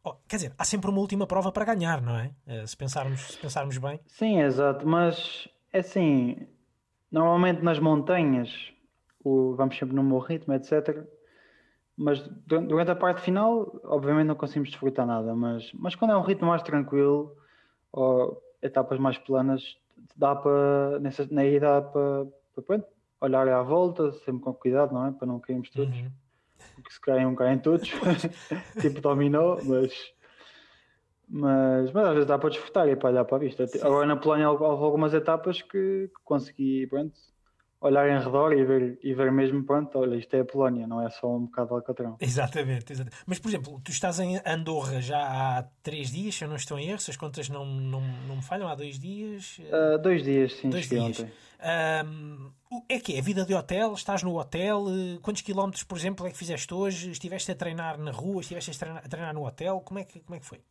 oh, 0.04 0.14
quer 0.28 0.38
dizer, 0.38 0.54
há 0.58 0.64
sempre 0.64 0.90
uma 0.90 1.00
última 1.00 1.28
prova 1.28 1.52
para 1.52 1.66
ganhar, 1.66 2.02
não 2.02 2.16
é? 2.18 2.32
Eh, 2.48 2.66
se, 2.66 2.78
pensarmos, 2.78 3.20
se 3.34 3.38
pensarmos 3.38 3.78
bem. 3.78 4.00
Sim, 4.08 4.40
exato, 4.42 4.88
mas 4.88 5.48
é 5.74 5.80
assim, 5.80 6.48
normalmente 7.12 7.62
nas 7.62 7.78
montanhas 7.80 8.50
o- 9.24 9.54
vamos 9.56 9.78
sempre 9.78 9.96
no 9.96 10.04
meu 10.04 10.20
ritmo, 10.20 10.54
etc. 10.54 11.06
Mas 11.98 12.20
du- 12.46 12.62
durante 12.68 12.92
a 12.92 12.96
parte 12.96 13.22
final, 13.22 13.80
obviamente 13.84 14.28
não 14.28 14.36
conseguimos 14.36 14.70
desfrutar 14.70 15.06
nada, 15.06 15.36
mas, 15.36 15.72
mas 15.74 15.94
quando 15.96 16.12
é 16.12 16.18
um 16.18 16.22
ritmo 16.24 16.48
mais 16.48 16.62
tranquilo 16.64 17.36
ou 17.92 18.42
etapas 18.66 19.00
mais 19.00 19.18
planas, 19.18 19.78
dá 20.16 20.36
para, 20.36 21.00
nessa, 21.00 21.28
na 21.32 21.44
dá 21.60 21.82
para, 21.82 22.26
para, 22.54 22.64
pronto, 22.64 22.88
olhar 23.22 23.48
à 23.48 23.62
volta, 23.62 24.12
sempre 24.12 24.42
com 24.44 24.54
cuidado, 24.54 24.94
não 24.94 25.06
é? 25.08 25.12
Para 25.12 25.28
não 25.28 25.40
cairmos 25.40 25.70
todos, 25.70 25.96
Uhum. 25.98 26.12
porque 26.76 26.92
se 26.92 27.02
caem 27.02 27.26
um, 27.26 27.36
caem 27.36 27.60
todos, 27.60 27.90
tipo 28.82 29.02
dominó, 29.02 29.62
mas, 29.64 29.94
mas, 31.28 31.92
mas 31.92 32.06
às 32.08 32.14
vezes 32.14 32.28
dá 32.28 32.38
para 32.38 32.50
desfrutar 32.50 32.88
e 32.88 32.96
para 32.96 33.10
olhar 33.10 33.26
para 33.26 33.38
a 33.38 33.40
vista. 33.40 33.64
Agora 33.82 34.06
na 34.06 34.16
Polónia 34.16 34.50
houve 34.50 34.64
houve 34.64 34.84
algumas 34.84 35.14
etapas 35.14 35.62
que, 35.62 36.10
que 36.10 36.24
consegui, 36.24 36.88
pronto, 36.88 37.14
olhar 37.86 38.10
em 38.10 38.24
redor 38.24 38.52
e 38.54 38.64
ver, 38.66 39.00
e 39.04 39.14
ver 39.14 39.32
mesmo, 39.32 39.64
pronto, 39.64 39.98
olha, 40.00 40.16
isto 40.16 40.34
é 40.36 40.40
a 40.42 40.46
Polónia, 40.46 40.88
não 40.88 41.06
é 41.06 41.10
só 41.10 41.36
um 41.36 41.46
bocado 41.46 41.68
de 41.70 41.74
Alcatrão. 41.76 42.18
Exatamente, 42.20 42.92
exatamente. 42.94 43.18
Mas, 43.26 43.40
por 43.40 43.50
exemplo, 43.50 43.80
tu 43.84 43.92
estás 43.92 44.20
em 44.20 44.40
Andorra 44.46 45.00
já 45.02 45.20
há 45.20 45.64
três 45.84 46.12
dias, 46.12 46.36
se 46.36 46.44
eu 46.44 46.48
não 46.50 46.56
estou 46.56 46.78
em 46.80 46.90
erro, 46.90 47.00
se 47.00 47.12
as 47.12 47.18
contas 47.18 47.48
não, 47.48 47.66
não, 47.66 48.02
não 48.28 48.36
me 48.38 48.42
falham, 48.42 48.68
há 48.68 48.76
dois 48.76 48.98
dias. 49.00 49.60
Ah, 49.72 49.98
dois 49.98 50.24
dias, 50.24 50.54
sim, 50.54 50.70
Dois 50.70 50.88
dias. 50.90 51.20
ontem. 51.20 51.32
O- 52.72 52.84
é 52.90 53.00
que 53.00 53.16
é 53.18 53.22
vida 53.22 53.46
de 53.46 53.54
hotel? 53.54 53.94
Estás 53.94 54.24
no 54.24 54.38
hotel? 54.38 54.86
Quantos 55.22 55.42
quilómetros, 55.42 55.84
por 55.84 55.98
exemplo, 55.98 56.26
é 56.28 56.32
que 56.32 56.38
fizeste 56.38 56.74
hoje? 56.74 57.12
Estiveste 57.12 57.52
a 57.52 57.56
treinar 57.56 57.98
na 57.98 58.12
rua? 58.12 58.42
Estiveste 58.42 58.72
a 58.72 58.74
treinar, 58.74 59.04
a 59.06 59.08
treinar 59.08 59.34
no 59.34 59.46
hotel? 59.46 59.80
Como 59.82 60.00
é 60.00 60.04
que, 60.04 60.20
como 60.20 60.36
é 60.36 60.40
que 60.40 60.46
foi? 60.46 60.62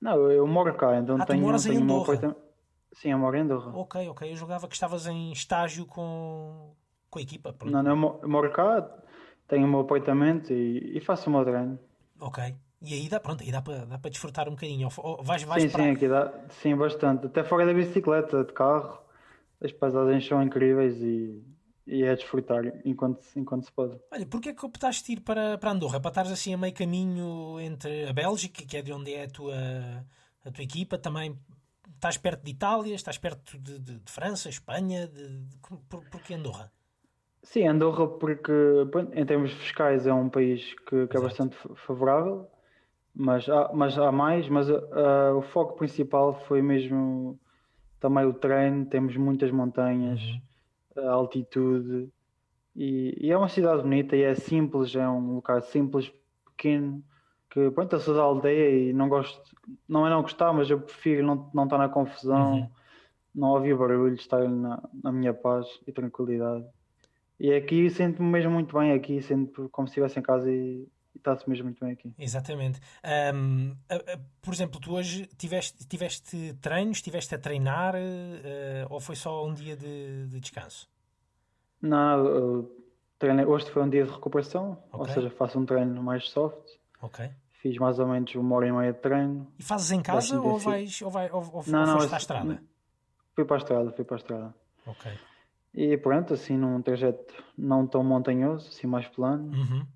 Não, 0.00 0.30
eu 0.30 0.46
moro 0.46 0.72
cá, 0.74 0.96
então 0.98 1.16
Ah, 1.20 1.24
tu 1.24 1.32
tenho, 1.32 1.42
moras 1.42 1.66
em 1.66 1.70
tenho 1.70 1.82
uma 1.82 1.94
Andorra? 1.96 2.36
Sim, 2.92 3.10
eu 3.12 3.18
moro 3.18 3.36
em 3.36 3.40
Andorra. 3.40 3.70
Ok, 3.72 4.08
ok. 4.08 4.30
Eu 4.32 4.36
julgava 4.36 4.66
que 4.68 4.74
estavas 4.74 5.06
em 5.06 5.32
estágio 5.32 5.86
com, 5.86 6.74
com 7.10 7.18
a 7.18 7.22
equipa. 7.22 7.52
Pronto. 7.52 7.72
Não, 7.72 7.82
não, 7.82 7.90
eu 7.92 7.96
mo- 7.96 8.18
eu 8.22 8.28
moro 8.28 8.52
cá, 8.52 8.82
tenho 9.46 9.66
o 9.66 9.68
meu 9.68 9.80
apartamento 9.80 10.52
e, 10.52 10.96
e 10.96 11.00
faço 11.00 11.28
o 11.28 11.32
meu 11.32 11.44
treino. 11.44 11.78
Ok. 12.20 12.38
E 12.82 12.94
aí 12.94 13.08
dá, 13.08 13.18
pronto, 13.20 13.42
aí 13.42 13.50
dá 13.50 13.60
para 13.60 13.84
dá 13.84 13.96
desfrutar 14.08 14.48
um 14.48 14.52
bocadinho. 14.52 14.88
Ou- 14.98 15.22
vais, 15.22 15.42
vais 15.42 15.64
Sim, 15.64 15.68
para... 15.68 15.82
sim, 15.82 15.90
aqui 15.90 16.08
dá, 16.08 16.32
sim, 16.50 16.76
bastante. 16.76 17.26
Até 17.26 17.42
fora 17.44 17.66
da 17.66 17.72
bicicleta, 17.74 18.44
de 18.44 18.52
carro, 18.52 18.98
as 19.62 19.72
paisagens 19.72 20.26
são 20.26 20.42
incríveis 20.42 20.96
e, 21.00 21.42
e 21.86 22.02
é 22.04 22.14
desfrutar 22.14 22.62
enquanto, 22.84 23.22
se- 23.22 23.38
enquanto 23.40 23.64
se 23.66 23.72
pode. 23.72 23.98
Olha, 24.10 24.26
porquê 24.26 24.50
é 24.50 24.54
que 24.54 24.64
optaste 24.64 25.12
ir 25.12 25.20
para, 25.20 25.58
para 25.58 25.70
Andorra? 25.70 26.00
Para 26.00 26.10
estares 26.10 26.30
assim 26.30 26.54
a 26.54 26.58
meio 26.58 26.72
caminho 26.74 27.60
entre 27.60 28.06
a 28.08 28.12
Bélgica, 28.12 28.64
que 28.64 28.76
é 28.76 28.82
de 28.82 28.92
onde 28.92 29.12
é 29.12 29.24
a 29.24 29.28
tua, 29.28 29.54
a 30.44 30.50
tua 30.50 30.64
equipa, 30.64 30.96
também 30.98 31.38
estás 31.98 32.16
perto 32.16 32.44
de 32.44 32.50
Itália, 32.52 32.94
estás 32.94 33.18
perto 33.18 33.58
de, 33.58 33.78
de- 33.78 33.98
de 33.98 34.10
França, 34.12 34.48
Espanha, 34.48 35.06
de, 35.08 35.28
de- 35.28 35.56
por, 35.88 36.02
porquê 36.10 36.34
Andorra? 36.34 36.72
Sim, 37.42 37.66
Andorra, 37.66 38.06
porque 38.06 38.52
em 39.14 39.24
termos 39.26 39.52
fiscais 39.52 40.06
é 40.06 40.12
um 40.12 40.28
país 40.28 40.74
que, 40.86 41.06
que 41.06 41.16
é 41.16 41.20
bastante 41.20 41.56
fa- 41.56 41.74
favorável, 41.86 42.48
mas 43.14 43.48
há, 43.48 43.70
mas 43.72 43.98
há 43.98 44.12
mais. 44.12 44.48
Mas 44.48 44.68
ah, 44.70 45.34
o 45.36 45.42
foco 45.42 45.76
principal 45.76 46.34
foi 46.46 46.62
mesmo 46.62 47.38
também 48.00 48.24
o 48.24 48.32
treino. 48.34 48.86
Temos 48.86 49.16
muitas 49.16 49.50
montanhas, 49.50 50.20
a 50.96 51.10
altitude, 51.10 52.08
e, 52.76 53.16
e 53.20 53.30
é 53.32 53.36
uma 53.36 53.48
cidade 53.48 53.82
bonita 53.82 54.14
e 54.16 54.22
é 54.22 54.34
simples. 54.34 54.94
É 54.94 55.08
um 55.08 55.34
lugar 55.36 55.62
simples, 55.62 56.12
pequeno. 56.44 57.02
Que 57.50 57.70
pronto, 57.70 57.94
eu 57.96 58.00
sou 58.00 58.14
da 58.14 58.22
aldeia 58.22 58.90
e 58.90 58.92
não 58.92 59.08
gosto, 59.08 59.42
não 59.88 60.06
é 60.06 60.10
não 60.10 60.22
gostar, 60.22 60.52
mas 60.52 60.68
eu 60.70 60.80
prefiro 60.80 61.26
não, 61.26 61.50
não 61.54 61.64
estar 61.64 61.78
na 61.78 61.88
confusão, 61.88 62.60
Uhum. 62.60 62.70
não 63.34 63.48
ouvir 63.50 63.76
barulho, 63.76 64.14
estar 64.14 64.46
na, 64.48 64.82
na 65.02 65.10
minha 65.12 65.32
paz 65.32 65.66
e 65.86 65.92
tranquilidade. 65.92 66.66
E 67.40 67.52
aqui 67.54 67.88
sinto-me 67.88 68.28
mesmo 68.28 68.50
muito 68.52 68.76
bem 68.76 68.92
aqui, 68.92 69.22
sinto 69.22 69.68
como 69.70 69.86
se 69.88 69.92
estivesse 69.92 70.18
em 70.18 70.22
casa 70.22 70.50
e, 70.50 70.86
está-se 71.14 71.48
mesmo 71.48 71.64
muito 71.64 71.84
bem 71.84 71.92
aqui. 71.94 72.12
Exatamente. 72.18 72.80
A- 73.02 74.18
por 74.42 74.52
exemplo, 74.52 74.80
tu 74.80 74.92
hoje 74.94 75.26
tiveste, 75.36 75.86
tiveste 75.86 76.54
treinos, 76.60 76.98
estiveste 76.98 77.34
a 77.34 77.38
treinar 77.38 77.94
eh, 77.96 78.86
ou 78.90 79.00
foi 79.00 79.16
só 79.16 79.46
um 79.46 79.54
dia 79.54 79.76
de, 79.76 80.26
de 80.28 80.40
descanso? 80.40 80.88
Não, 81.80 82.68
treinei, 83.18 83.44
hoje 83.44 83.70
foi 83.70 83.82
um 83.82 83.88
dia 83.88 84.04
de 84.04 84.10
recuperação, 84.10 84.82
ou 84.92 85.00
Ok. 85.00 85.14
seja, 85.14 85.30
faço 85.30 85.58
um 85.58 85.66
treino 85.66 86.02
mais 86.02 86.28
soft. 86.28 86.58
Ok. 87.00 87.30
Fiz 87.60 87.76
mais 87.78 87.98
ou 87.98 88.06
menos 88.06 88.34
uma 88.34 88.56
hora 88.56 88.68
e 88.68 88.72
meia 88.72 88.92
de 88.92 89.00
treino. 89.00 89.52
E 89.58 89.62
fazes 89.62 89.90
em 89.90 90.00
casa 90.00 90.40
ou 90.40 90.58
vais 90.58 91.02
ou, 91.02 91.10
vai, 91.10 91.30
ou, 91.30 91.42
ou, 91.52 91.64
Não, 91.66 91.80
ou 91.80 91.86
não, 91.86 92.00
foste 92.00 92.14
à 92.14 92.18
estrada? 92.18 92.62
Fui 93.34 93.44
para 93.44 93.56
a 93.56 93.58
estrada, 93.58 93.92
fui 93.92 94.04
para 94.04 94.16
a 94.16 94.18
estrada. 94.18 94.54
Ok. 94.86 95.12
E 95.74 95.96
pronto, 95.96 96.34
assim 96.34 96.56
num 96.56 96.80
trajeto 96.80 97.34
não 97.56 97.86
tão 97.86 98.02
montanhoso, 98.02 98.68
assim 98.68 98.86
mais 98.86 99.06
plano. 99.08 99.52
Uhum. 99.54 99.86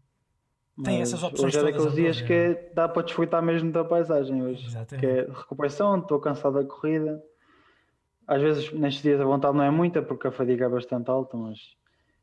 Tem 0.85 1.01
essas 1.01 1.23
opções 1.23 1.55
hoje 1.55 1.59
é 1.59 1.63
daqueles 1.63 1.87
Andorra, 1.87 1.97
dias 1.97 2.21
que 2.23 2.33
é- 2.33 2.73
dá 2.75 2.89
para 2.89 3.03
desfrutar 3.03 3.43
mesmo 3.43 3.71
da 3.71 3.85
paisagem 3.85 4.43
hoje. 4.43 4.67
Exatamente. 4.67 5.01
Que 5.01 5.07
é 5.07 5.27
recuperação, 5.27 5.99
estou 5.99 6.19
cansado 6.19 6.55
da 6.55 6.65
corrida. 6.65 7.23
Às 8.27 8.41
vezes 8.41 8.73
nestes 8.73 9.03
dias 9.03 9.21
a 9.21 9.25
vontade 9.25 9.57
não 9.57 9.65
é 9.65 9.71
muita 9.71 10.03
porque 10.03 10.29
a 10.29 10.33
fadiga 10.33 10.67
é 10.67 10.69
bastante 10.69 11.11
alta, 11.11 11.37
mas, 11.37 11.59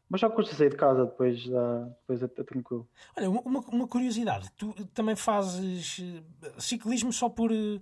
mas 0.09 0.21
só 0.21 0.29
custa 0.29 0.55
sair 0.55 0.69
de 0.69 0.75
casa 0.75 1.05
depois, 1.05 1.47
dá, 1.47 1.79
depois 2.01 2.23
é, 2.23 2.25
é 2.25 2.43
tranquilo. 2.43 2.89
Olha, 3.15 3.29
uma, 3.29 3.59
uma 3.59 3.87
curiosidade, 3.87 4.49
tu 4.57 4.73
também 4.87 5.15
fazes 5.15 5.99
eh, 6.01 6.51
ciclismo 6.57 7.13
só 7.13 7.29
por 7.29 7.51
eh, 7.51 7.79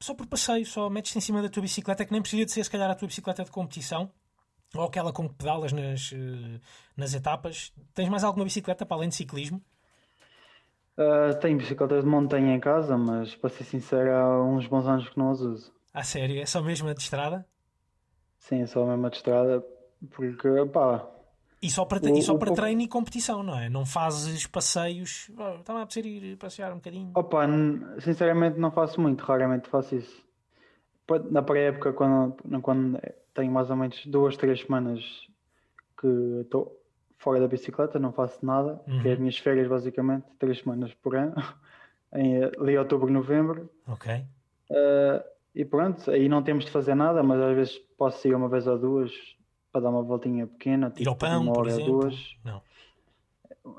só 0.00 0.14
por 0.14 0.26
passeio, 0.26 0.66
só 0.66 0.90
metes-te 0.90 1.18
em 1.18 1.20
cima 1.20 1.42
da 1.42 1.48
tua 1.48 1.62
bicicleta, 1.62 2.04
que 2.04 2.12
nem 2.12 2.20
precisa 2.20 2.44
de 2.44 2.50
ser 2.50 2.64
se 2.64 2.70
calhar 2.70 2.90
a 2.90 2.94
tua 2.94 3.06
bicicleta 3.06 3.44
de 3.44 3.50
competição 3.50 4.10
ou 4.74 4.84
aquela 4.84 5.12
com 5.12 5.28
que 5.28 5.34
pedalas 5.34 5.72
nas, 5.72 6.12
eh, 6.12 6.60
nas 6.96 7.14
etapas. 7.14 7.72
Tens 7.94 8.08
mais 8.08 8.24
alguma 8.24 8.44
bicicleta 8.44 8.86
para 8.86 8.96
além 8.96 9.10
de 9.10 9.14
ciclismo? 9.14 9.62
Ah, 10.96 11.34
tenho 11.40 11.58
bicicletas 11.58 12.02
de 12.02 12.08
montanha 12.08 12.54
em 12.54 12.60
casa, 12.60 12.96
mas 12.96 13.34
para 13.34 13.50
ser 13.50 13.64
sincero, 13.64 14.10
há 14.12 14.44
uns 14.44 14.66
bons 14.66 14.86
anos 14.86 15.08
que 15.08 15.18
não 15.18 15.30
as 15.30 15.40
uso. 15.40 15.72
A 15.92 16.02
sério, 16.02 16.40
é 16.40 16.46
só 16.46 16.62
mesmo 16.62 16.88
a 16.88 16.94
de 16.94 17.00
estrada? 17.00 17.46
Sim, 18.38 18.66
só 18.66 18.84
mesmo 18.86 19.06
a 19.06 19.10
de 19.10 19.16
estrada, 19.16 19.64
porque 20.10 20.48
pá, 20.72 21.06
E 21.62 21.70
só 21.70 21.84
para, 21.84 21.98
O- 22.04 22.18
e 22.18 22.22
só 22.22 22.36
para 22.36 22.48
pouco- 22.48 22.60
treino 22.60 22.82
e 22.82 22.88
competição, 22.88 23.42
não 23.42 23.56
é? 23.58 23.68
Não 23.70 23.86
fazes 23.86 24.46
passeios. 24.46 25.30
"Oh, 25.38 25.60
Estava 25.60 25.78
a 25.78 25.82
apetecer 25.82 26.06
ir 26.06 26.36
passear 26.36 26.72
um 26.72 26.76
bocadinho. 26.76 27.12
opa, 27.14 27.46
sinceramente 28.00 28.58
não 28.58 28.70
faço 28.72 29.00
muito, 29.00 29.22
raramente 29.24 29.68
faço 29.68 29.94
isso. 29.94 30.22
na 31.30 31.42
pré-época, 31.42 31.92
quando, 31.92 32.36
quando 32.62 32.98
tenho 33.34 33.52
mais 33.52 33.68
ou 33.70 33.76
menos 33.76 34.04
duas, 34.06 34.34
três 34.36 34.60
semanas 34.62 35.00
que 36.00 36.06
estou 36.40 36.80
fora 37.18 37.38
da 37.38 37.46
bicicleta, 37.46 37.98
não 37.98 38.12
faço 38.12 38.44
nada, 38.44 38.80
Uhum. 38.88 39.02
que 39.02 39.08
é 39.08 39.12
as 39.12 39.18
minhas 39.18 39.36
férias 39.36 39.68
basicamente, 39.68 40.24
três 40.38 40.58
semanas 40.60 40.92
por 40.94 41.14
ano, 41.14 41.34
em 42.14 42.42
ali 42.44 42.78
outubro, 42.78 43.12
novembro. 43.12 43.68
Ok. 43.86 44.10
Uh, 44.70 45.22
e 45.54 45.64
pronto, 45.66 46.10
aí 46.10 46.28
não 46.30 46.42
temos 46.42 46.64
de 46.64 46.70
fazer 46.70 46.94
nada, 46.94 47.22
mas 47.22 47.40
às 47.42 47.54
vezes 47.54 47.78
posso 47.98 48.26
ir 48.26 48.34
uma 48.34 48.48
vez 48.48 48.66
ou 48.66 48.78
duas 48.78 49.12
para 49.72 49.80
dar 49.80 49.90
uma 49.90 50.02
voltinha 50.02 50.46
pequena, 50.46 50.92
Ir 50.98 51.08
ao 51.08 51.14
tipo 51.14 51.16
pão, 51.16 51.42
uma 51.42 51.52
por 51.52 51.60
hora 51.60 51.70
ou 51.72 51.80
exemplo. 51.80 52.00
duas. 52.00 52.36
Não. 52.44 52.62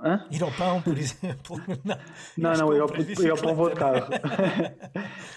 Hã? 0.03 0.25
Ir 0.31 0.41
ao 0.43 0.51
pão, 0.51 0.81
por 0.81 0.97
exemplo. 0.97 1.57
Não, 1.85 1.97
Não, 2.37 2.53
não, 2.57 2.73
ir 2.73 2.81
ao, 2.81 2.89
ir 2.89 3.29
ao 3.31 3.37
pão 3.37 3.55
vou 3.55 3.69
de 3.69 3.75
carro. 3.75 4.07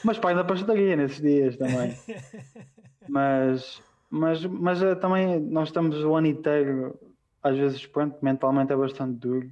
mas 0.05 0.19
pai, 0.19 0.35
na 0.35 0.45
pastelaria 0.45 0.97
nesses 0.97 1.21
dias 1.21 1.57
também. 1.57 1.95
Mas, 3.09 3.81
mas, 4.11 4.45
mas 4.45 4.83
eh, 4.83 4.97
também 4.97 5.39
nós 5.39 5.69
estamos 5.69 5.97
o 6.03 6.17
ano 6.17 6.27
inteiro, 6.27 6.99
às 7.41 7.57
vezes, 7.57 7.87
pronto, 7.87 8.17
mentalmente 8.21 8.73
é 8.73 8.77
bastante 8.77 9.17
duro, 9.21 9.49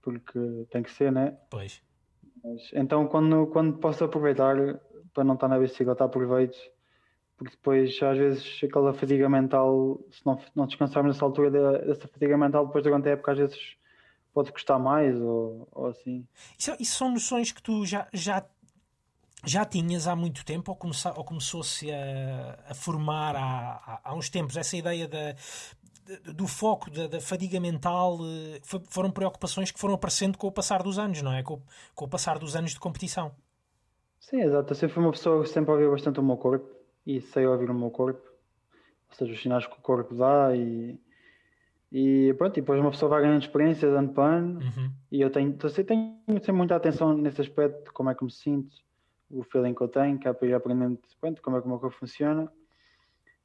porque 0.00 0.38
tem 0.70 0.82
que 0.82 0.90
ser, 0.90 1.12
né? 1.12 1.36
Pois. 1.50 1.82
Mas, 2.42 2.70
então, 2.72 3.06
quando, 3.06 3.46
quando 3.48 3.76
posso 3.76 4.04
aproveitar 4.04 4.56
para 5.12 5.22
não 5.22 5.34
estar 5.34 5.48
na 5.48 5.58
bicicleta, 5.58 6.02
aproveito, 6.04 6.56
porque 7.42 7.56
depois, 7.56 8.00
às 8.00 8.16
vezes, 8.16 8.60
aquela 8.62 8.94
fadiga 8.94 9.28
mental, 9.28 9.98
se 10.12 10.24
não, 10.24 10.40
não 10.54 10.66
descansarmos 10.66 11.14
nessa 11.16 11.24
altura 11.24 11.50
da- 11.50 11.78
dessa 11.78 12.06
fadiga 12.06 12.38
mental, 12.38 12.66
depois 12.66 12.84
durante 12.84 13.08
a 13.08 13.12
época, 13.12 13.32
às 13.32 13.38
vezes 13.38 13.58
pode 14.32 14.52
custar 14.52 14.78
mais 14.78 15.20
ou, 15.20 15.68
ou 15.72 15.86
assim. 15.88 16.24
Isso, 16.56 16.76
isso 16.78 16.96
são 16.96 17.10
noções 17.10 17.50
que 17.50 17.60
tu 17.60 17.84
já, 17.84 18.06
já, 18.12 18.46
já 19.44 19.64
tinhas 19.64 20.06
há 20.06 20.14
muito 20.14 20.44
tempo 20.44 20.70
ou, 20.70 20.76
começa, 20.76 21.12
ou 21.16 21.24
começou-se 21.24 21.90
a, 21.90 22.58
a 22.68 22.74
formar 22.74 23.34
há, 23.34 24.00
há, 24.04 24.14
uns 24.14 24.30
tempos? 24.30 24.56
Essa 24.56 24.76
ideia 24.76 25.08
da, 25.08 25.34
do 26.32 26.46
foco, 26.46 26.90
da, 26.92 27.08
da 27.08 27.20
fadiga 27.20 27.58
mental, 27.58 28.18
eh, 28.22 28.60
fo- 28.62 28.84
foram 28.88 29.10
preocupações 29.10 29.72
que 29.72 29.80
foram 29.80 29.94
aparecendo 29.94 30.38
com 30.38 30.46
o 30.46 30.52
passar 30.52 30.80
dos 30.84 30.96
anos, 30.96 31.20
não 31.22 31.32
é? 31.32 31.42
Com, 31.42 31.60
com 31.92 32.04
o 32.04 32.08
passar 32.08 32.38
dos 32.38 32.54
anos 32.54 32.70
de 32.70 32.78
competição. 32.78 33.34
Sim, 34.20 34.42
exato. 34.42 34.70
Eu 34.70 34.76
sempre 34.76 34.94
fui 34.94 35.02
uma 35.02 35.10
pessoa 35.10 35.42
que 35.42 35.48
sempre 35.48 35.72
ouviu 35.72 35.90
bastante 35.90 36.20
o 36.20 36.22
meu 36.22 36.36
corpo 36.36 36.81
e 37.06 37.20
sei 37.20 37.46
ouvir 37.46 37.70
o 37.70 37.74
meu 37.74 37.90
corpo, 37.90 38.22
ou 39.10 39.14
seja, 39.16 39.32
os 39.32 39.40
sinais 39.40 39.66
que 39.66 39.78
o 39.78 39.82
corpo 39.82 40.14
dá 40.14 40.54
e, 40.56 40.98
e 41.90 42.34
pronto, 42.34 42.56
e 42.56 42.60
depois 42.60 42.80
uma 42.80 42.90
pessoa 42.90 43.10
vai 43.10 43.22
ganhando 43.22 43.42
experiência 43.42 43.88
de 43.88 43.94
ano 43.96 44.08
para 44.12 44.36
ano 44.36 44.60
Uhum. 44.60 44.90
e 45.10 45.20
eu 45.20 45.30
tenho, 45.30 45.50
então, 45.50 45.68
eu 45.68 45.84
tenho 45.84 46.16
sempre 46.28 46.52
muita 46.52 46.76
atenção 46.76 47.16
nesse 47.16 47.40
aspecto, 47.40 47.84
de 47.84 47.90
como 47.92 48.08
é 48.10 48.14
que 48.14 48.24
me 48.24 48.30
sinto, 48.30 48.74
o 49.30 49.42
feeling 49.42 49.74
que 49.74 49.82
eu 49.82 49.88
tenho, 49.88 50.18
que 50.18 50.28
é 50.28 50.32
para 50.32 50.46
ir 50.48 50.54
aprendendo 50.54 50.98
pronto, 51.20 51.42
como 51.42 51.56
é 51.56 51.60
que 51.60 51.66
o 51.66 51.70
meu 51.70 51.78
corpo 51.78 51.96
funciona 51.96 52.50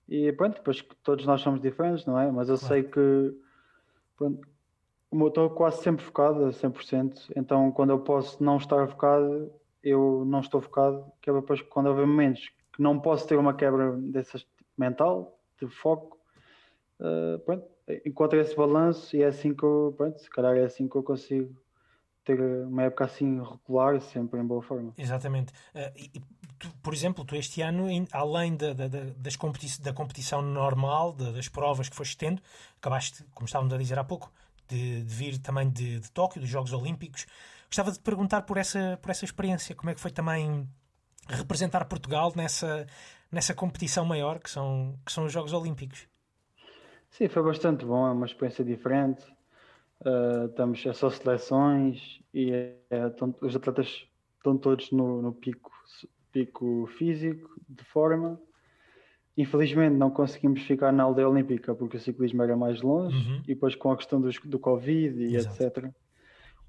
e 0.08 0.32
pronto, 0.32 0.56
depois 0.56 0.82
que 0.82 0.96
todos 0.98 1.26
nós 1.26 1.41
somos 1.41 1.60
diferentes, 1.60 2.06
não 2.06 2.17
é? 2.20 2.32
Mas 2.32 2.48
eu 2.50 2.58
Claro. 2.58 2.67
sei 2.76 2.84
que 2.84 3.38
pronto, 4.15 4.48
o 5.12 5.15
meu- 5.15 5.28
estou 5.28 5.50
quase 5.50 5.82
sempre 5.84 6.04
focado, 6.04 6.46
a 6.46 6.52
100%, 6.52 7.32
então 7.36 7.72
quando 7.72 7.89
eu 7.91 8.00
posso 8.00 8.41
não 8.43 8.58
estar 8.58 8.88
focado, 8.88 9.52
eu 9.84 10.24
não 10.26 10.39
estou 10.39 10.62
focado, 10.62 11.06
que 11.22 11.30
é 11.30 11.34
depois 11.34 11.62
quando 11.62 11.88
houver 11.88 12.06
momentos 12.08 12.50
não 12.78 13.00
posso 13.00 13.28
ter 13.28 13.38
uma 13.38 13.54
quebra 13.54 13.92
dessas 13.98 14.42
tipo, 14.42 14.70
mental, 14.78 15.38
de 15.60 15.68
foco, 15.68 16.18
eh, 17.00 17.38
pronto, 17.46 17.66
encontro 18.06 18.40
esse 18.40 18.56
balanço 18.56 19.16
e 19.16 19.22
é 19.24 19.28
assim 19.28 19.54
que 19.54 19.63
eu, 19.63 19.94
pronto, 19.98 20.20
se 20.20 20.30
calhar 20.30 20.56
é 20.58 20.63
assim 20.66 20.88
que 20.88 20.96
eu 20.96 21.04
consigo 21.04 21.56
ter 22.24 22.40
uma 22.42 22.84
época 22.84 23.06
assim 23.06 23.42
regular, 23.42 24.02
sempre 24.02 24.40
em 24.40 24.46
boa 24.46 24.62
forma. 24.62 24.94
Exatamente. 24.98 25.54
Eh, 25.74 25.94
e- 25.96 26.22
tu, 26.60 26.70
por 26.84 26.94
exemplo, 26.94 27.24
tu 27.24 27.36
este 27.36 27.62
ano, 27.62 27.88
além 28.12 28.56
da, 28.58 28.74
da, 28.74 28.88
da- 28.88 29.13
das 29.18 29.36
competi 29.36 29.82
da 29.82 29.94
competição 29.94 30.42
normal, 30.42 31.13
da- 31.13 31.32
das 31.32 31.48
provas 31.48 31.88
que 31.88 31.96
foste 31.96 32.18
tendo, 32.18 32.42
acabaste, 32.78 33.24
como 33.34 33.46
estávamos 33.46 33.74
a 33.74 33.78
dizer 33.78 33.98
há 33.98 34.04
pouco, 34.04 34.32
de, 34.68 35.04
de 35.04 35.16
vir 35.16 35.38
também 35.40 35.70
de, 35.70 36.00
de 36.02 36.12
Tóquio, 36.12 36.42
dos 36.42 36.50
Jogos 36.50 36.74
Olímpicos. 36.74 37.26
Gostava 37.68 37.92
de 37.92 37.98
te 38.00 38.04
perguntar 38.04 38.42
por 38.42 38.58
essa, 38.58 39.00
por 39.02 39.10
essa 39.12 39.24
experiência, 39.24 39.74
como 39.76 39.90
é 39.90 39.96
que 39.96 40.02
foi 40.02 40.12
também 40.12 40.68
representar 41.30 41.86
Portugal 41.86 42.32
nessa, 42.36 42.86
nessa 43.32 43.54
competição 43.54 44.06
maior 44.06 44.40
que 44.40 44.50
são, 44.50 44.98
que 45.06 45.12
são 45.12 45.26
os 45.26 45.32
Jogos 45.32 45.54
Olímpicos. 45.54 46.08
Sim, 47.10 47.28
foi 47.28 47.44
bastante 47.44 47.86
bom, 47.86 48.08
é 48.08 48.12
uma 48.12 48.26
experiência 48.26 48.63
diferente. 48.63 49.26
Uh, 50.02 50.46
estamos 50.50 50.86
é 50.86 50.94
só 50.94 51.10
seleções 51.10 52.22
e 52.34 52.52
é- 52.52 52.76
é, 52.90 53.10
tão- 53.10 53.34
os 53.42 53.56
atletas 53.56 54.06
estão 54.38 54.56
todos 54.58 54.92
no, 54.92 55.22
no 55.22 55.34
pico, 55.34 55.72
pico 56.32 56.86
físico, 56.98 57.50
de 57.68 57.84
forma. 57.86 58.40
Infelizmente 59.36 59.96
não 59.96 60.10
conseguimos 60.10 60.62
ficar 60.63 60.92
na 60.92 61.04
aldeia 61.04 61.30
olímpica 61.30 61.74
porque 61.76 61.98
o 61.98 62.00
ciclismo 62.00 62.42
era 62.44 62.56
mais 62.56 62.82
longe 62.82 63.16
Uhum. 63.18 63.38
e 63.44 63.48
depois 63.54 63.76
com 63.76 63.92
a 63.92 63.98
questão 63.98 64.20
dos, 64.22 64.40
do 64.40 64.60
Covid 64.60 65.24
e 65.24 65.36
Exato. 65.36 65.63
etc. 65.63 65.92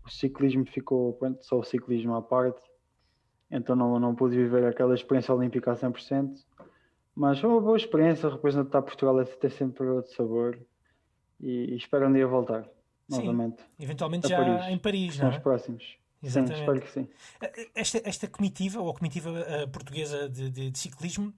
O 0.04 0.10
ciclismo 0.10 0.64
ficou, 0.66 1.12
pronto, 1.14 1.44
só 1.44 1.58
o 1.58 1.62
ciclismo 1.64 2.14
à 2.14 2.22
parte. 2.22 2.60
Então 3.50 3.74
não, 3.74 3.98
não 3.98 4.14
pude 4.14 4.36
viver 4.36 4.64
aquela 4.66 4.94
experiência 4.94 5.34
olímpica 5.34 5.72
a 5.72 5.76
100%. 5.76 6.36
Mas 7.14 7.40
foi 7.40 7.50
uma 7.50 7.60
boa 7.60 7.76
experiência, 7.76 8.28
representar 8.28 8.82
Portugal 8.82 9.20
é 9.20 9.24
ter 9.24 9.50
sempre 9.50 9.84
outro 9.86 10.12
sabor 10.14 10.58
e, 11.40 11.72
e 11.72 11.76
espero 11.76 12.06
um 12.08 12.12
dia 12.12 12.26
voltar 12.26 12.64
Sim. 13.08 13.24
novamente. 13.26 13.62
Eventualmente 13.80 14.26
A 14.26 14.28
já 14.28 14.36
Paris. 14.36 14.66
em 14.68 14.78
Paris, 14.78 15.18
não 15.18 15.28
é? 15.30 15.38
próximos. 15.40 15.82
Sim, 15.82 16.26
Exatamente. 16.26 16.60
espero 16.60 16.80
que 16.80 16.90
sim. 16.90 17.08
Esta, 17.74 18.00
esta 18.04 18.28
comitiva, 18.28 18.80
ou 18.80 18.90
a 18.90 18.94
comitiva 18.94 19.30
eh, 19.38 19.66
portuguesa 19.66 20.28
de, 20.28 20.50
de- 20.50 20.70
de 20.70 20.78
ciclismo, 20.78 21.32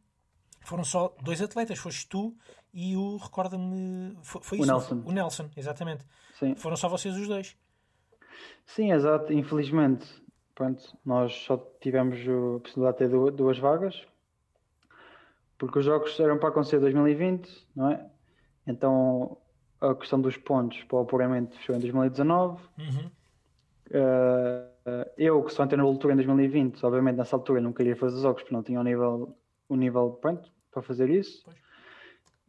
foram 0.62 0.84
só 0.84 1.14
dois 1.22 1.40
atletas. 1.40 1.78
Foste 1.78 2.06
tu 2.08 2.34
e 2.72 2.96
o, 2.96 3.16
recorda-me, 3.18 4.16
foi, 4.22 4.42
foi 4.42 4.58
O 4.58 4.62
isso? 4.62 4.70
Nelson. 4.72 5.02
O 5.04 5.12
Nelson, 5.12 5.50
exatamente. 5.56 6.04
Sim, 6.38 6.54
Foram 6.56 6.76
só 6.76 6.88
vocês 6.88 7.14
os 7.16 7.28
dois. 7.28 7.56
sim 8.66 8.90
exato. 8.92 9.32
Infelizmente, 9.32 10.06
pronto, 10.60 10.94
nós 11.02 11.32
só 11.32 11.56
tivemos 11.80 12.18
a 12.18 12.60
possibilidade 12.60 12.98
de 12.98 13.04
ter 13.04 13.08
du- 13.08 13.30
duas 13.30 13.58
vagas 13.58 14.06
porque 15.56 15.78
os 15.78 15.86
jogos 15.86 16.20
eram 16.20 16.36
para 16.36 16.50
acontecer 16.50 16.76
em 16.76 16.80
2020, 16.80 17.66
não 17.74 17.90
é? 17.90 18.06
Então 18.66 19.38
a 19.80 19.94
questão 19.94 20.20
dos 20.20 20.36
pontos 20.36 20.82
para 20.84 20.98
o 20.98 21.00
apuramento 21.00 21.56
fechou 21.56 21.74
em 21.76 21.78
2019. 21.78 22.62
Uhum. 22.78 23.10
Uh, 23.88 25.10
eu, 25.16 25.42
que 25.42 25.52
só 25.54 25.64
entrei 25.64 25.78
na 25.78 25.84
altura 25.84 26.12
em 26.12 26.16
2020, 26.16 26.84
obviamente 26.84 27.16
nessa 27.16 27.36
altura 27.36 27.62
não 27.62 27.72
queria 27.72 27.96
fazer 27.96 28.20
jogos 28.20 28.42
porque 28.42 28.54
não 28.54 28.62
tinha 28.62 28.80
o 28.80 28.84
nível, 28.84 29.34
o 29.66 29.76
nível 29.76 30.10
pronto, 30.20 30.52
para 30.70 30.82
fazer 30.82 31.08
isso. 31.08 31.42
Pois. 31.42 31.56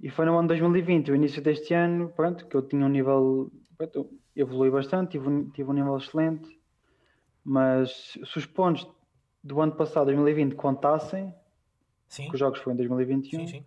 E 0.01 0.09
foi 0.09 0.25
no 0.25 0.37
ano 0.37 0.49
de 0.49 0.59
2020, 0.59 1.11
o 1.11 1.15
início 1.15 1.41
deste 1.41 1.73
ano, 1.73 2.09
pronto, 2.09 2.45
que 2.45 2.55
eu 2.57 2.61
tinha 2.61 2.85
um 2.85 2.89
nível, 2.89 3.49
pronto, 3.77 4.09
evolui 4.35 4.69
bastante, 4.69 5.11
tive, 5.11 5.49
tive 5.51 5.69
um 5.69 5.73
nível 5.73 5.95
excelente, 5.97 6.60
mas 7.43 8.17
se 8.23 8.37
os 8.37 8.45
pontos 8.45 8.87
do 9.43 9.59
ano 9.61 9.73
passado, 9.73 10.05
2020, 10.05 10.55
contassem, 10.55 11.33
Sim, 12.07 12.27
que 12.27 12.33
os 12.33 12.39
jogos 12.39 12.59
foram 12.59 12.75
em 12.75 12.77
2021, 12.77 13.39
sim, 13.39 13.47
sim. 13.47 13.65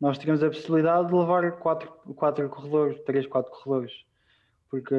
nós 0.00 0.18
tínhamos 0.18 0.42
a 0.42 0.48
possibilidade 0.48 1.08
de 1.08 1.14
levar 1.14 1.52
quatro, 1.52 1.90
quatro 2.14 2.48
corredores, 2.48 3.00
três, 3.04 3.26
quatro 3.26 3.50
corredores, 3.50 4.04
porque 4.70 4.94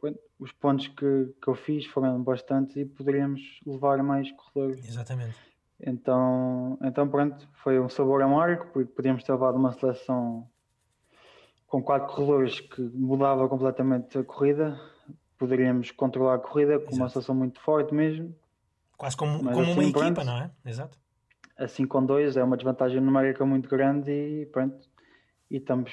pronto, 0.00 0.18
os 0.38 0.52
pontos 0.52 0.88
que, 0.88 1.34
que 1.42 1.48
eu 1.48 1.54
fiz 1.54 1.86
foram 1.86 2.22
bastantes 2.22 2.76
e 2.76 2.84
poderíamos 2.84 3.60
levar 3.66 4.02
mais 4.02 4.30
corredores. 4.32 4.88
Exatamente. 4.88 5.36
Então, 5.80 6.78
então 6.82 7.08
pronto, 7.08 7.48
foi 7.62 7.78
um 7.78 7.88
sabor 7.88 8.22
amargo, 8.22 8.66
porque 8.72 8.92
podíamos 8.92 9.22
ter 9.22 9.32
levado 9.32 9.56
uma 9.56 9.72
seleção 9.72 10.48
com 11.66 11.82
quatro 11.82 12.08
corredores 12.14 12.60
que 12.60 12.80
mudava 12.80 13.48
completamente 13.48 14.18
a 14.18 14.24
corrida, 14.24 14.80
poderíamos 15.38 15.90
controlar 15.92 16.34
a 16.34 16.38
corrida 16.38 16.78
com 16.78 16.86
uma 16.86 17.06
Exato. 17.06 17.12
seleção 17.12 17.34
muito 17.34 17.60
forte 17.60 17.94
mesmo. 17.94 18.34
Quase 18.96 19.16
como, 19.16 19.38
como 19.38 19.50
uma 19.56 19.62
assim, 19.72 19.80
equipa, 19.90 20.00
pronto. 20.12 20.24
não 20.24 20.38
é? 20.38 20.50
Exato. 20.66 20.98
assim 21.56 21.86
com 21.86 22.04
dois 22.04 22.36
é 22.36 22.42
uma 22.42 22.56
desvantagem 22.56 23.00
numérica 23.00 23.44
muito 23.46 23.68
grande 23.68 24.10
e 24.10 24.46
pronto. 24.46 24.76
E 25.50 25.56
estamos, 25.58 25.92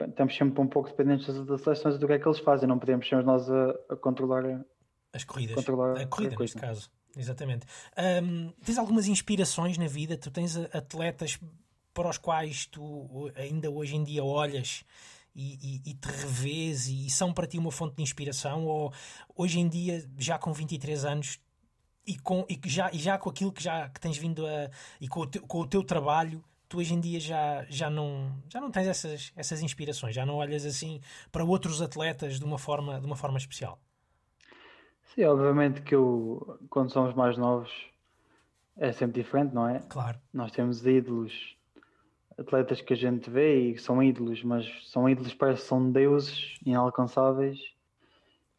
estamos 0.00 0.36
sempre 0.36 0.60
um 0.60 0.66
pouco 0.66 0.88
dependentes 0.88 1.26
das, 1.46 1.60
seleções 1.62 1.98
do 1.98 2.06
que 2.06 2.12
é 2.12 2.18
que 2.18 2.26
eles 2.26 2.38
fazem, 2.38 2.68
não 2.68 2.78
podemos 2.78 3.08
ser 3.08 3.22
nós 3.24 3.50
a, 3.50 3.70
a 3.90 3.96
controlar. 3.96 4.44
a- 4.46 4.64
As 5.12 5.24
corridas. 5.24 5.54
Controlar 5.56 6.00
a 6.00 6.06
corrida, 6.06 6.30
qualquer 6.36 6.40
neste 6.40 6.56
caso. 6.58 6.90
Exatamente. 7.16 7.66
Ahm, 7.96 8.50
tens 8.64 8.78
algumas 8.78 9.06
inspirações 9.08 9.76
na 9.78 9.86
vida? 9.86 10.16
Tu 10.16 10.30
tens 10.30 10.56
a- 10.56 10.64
atletas 10.78 11.38
para 11.92 12.08
os 12.08 12.18
quais 12.18 12.66
tu 12.66 13.30
ainda 13.36 13.70
hoje 13.70 13.94
em 13.94 14.02
dia 14.02 14.24
olhas 14.24 14.84
e, 15.34 15.54
e- 15.84 15.90
e 15.90 15.94
te 15.94 16.08
revês 16.08 16.86
e 16.88 17.08
são 17.10 17.32
para 17.32 17.46
ti 17.46 17.58
uma 17.58 17.72
fonte 17.72 17.96
de 17.96 18.02
inspiração? 18.02 18.64
Ou 18.66 18.92
hoje 19.36 19.58
em 19.60 19.68
dia, 19.68 20.08
já 20.18 20.38
com 20.38 20.52
23 20.52 21.04
anos 21.04 21.40
e, 22.06 22.18
com, 22.18 22.46
e, 22.48 22.60
já, 22.68 22.90
e 22.92 22.98
já 22.98 23.18
com 23.18 23.30
aquilo 23.30 23.52
que, 23.52 23.62
já, 23.62 23.88
que 23.88 24.00
tens 24.00 24.16
vindo 24.16 24.46
a. 24.46 24.70
e 25.00 25.08
com 25.08 25.20
o 25.20 25.26
teu, 25.26 25.42
com 25.46 25.60
o 25.60 25.66
teu 25.66 25.82
trabalho, 25.82 26.44
tu 26.68 26.78
hoje 26.78 26.94
em 26.94 27.00
dia 27.00 27.18
já, 27.20 27.64
já, 27.68 27.88
não, 27.90 28.36
já 28.48 28.60
não 28.60 28.70
tens 28.70 28.86
essas, 28.86 29.32
essas 29.36 29.62
inspirações, 29.62 30.14
já 30.14 30.26
não 30.26 30.34
olhas 30.36 30.64
assim 30.66 31.00
para 31.32 31.44
outros 31.44 31.80
atletas 31.80 32.38
de 32.38 32.44
uma 32.44 32.58
forma, 32.58 33.00
de 33.00 33.06
uma 33.06 33.16
forma 33.16 33.38
especial. 33.38 33.78
Sim, 35.14 35.24
obviamente 35.24 35.82
que 35.82 35.94
eu, 35.94 36.58
quando 36.68 36.90
somos 36.92 37.14
mais 37.14 37.36
novos, 37.38 37.70
é 38.76 38.90
sempre 38.92 39.22
diferente, 39.22 39.54
não 39.54 39.68
é? 39.68 39.78
Claro. 39.88 40.18
Nós 40.32 40.50
temos 40.50 40.84
ídolos, 40.84 41.56
atletas 42.38 42.80
que 42.80 42.92
a 42.92 42.96
gente 42.96 43.30
vê 43.30 43.70
e 43.70 43.78
são 43.78 44.02
ídolos, 44.02 44.42
mas 44.42 44.66
são 44.90 45.08
ídolos, 45.08 45.34
parece 45.34 45.62
que 45.62 45.68
são 45.68 45.90
deuses 45.90 46.58
inalcançáveis. 46.64 47.58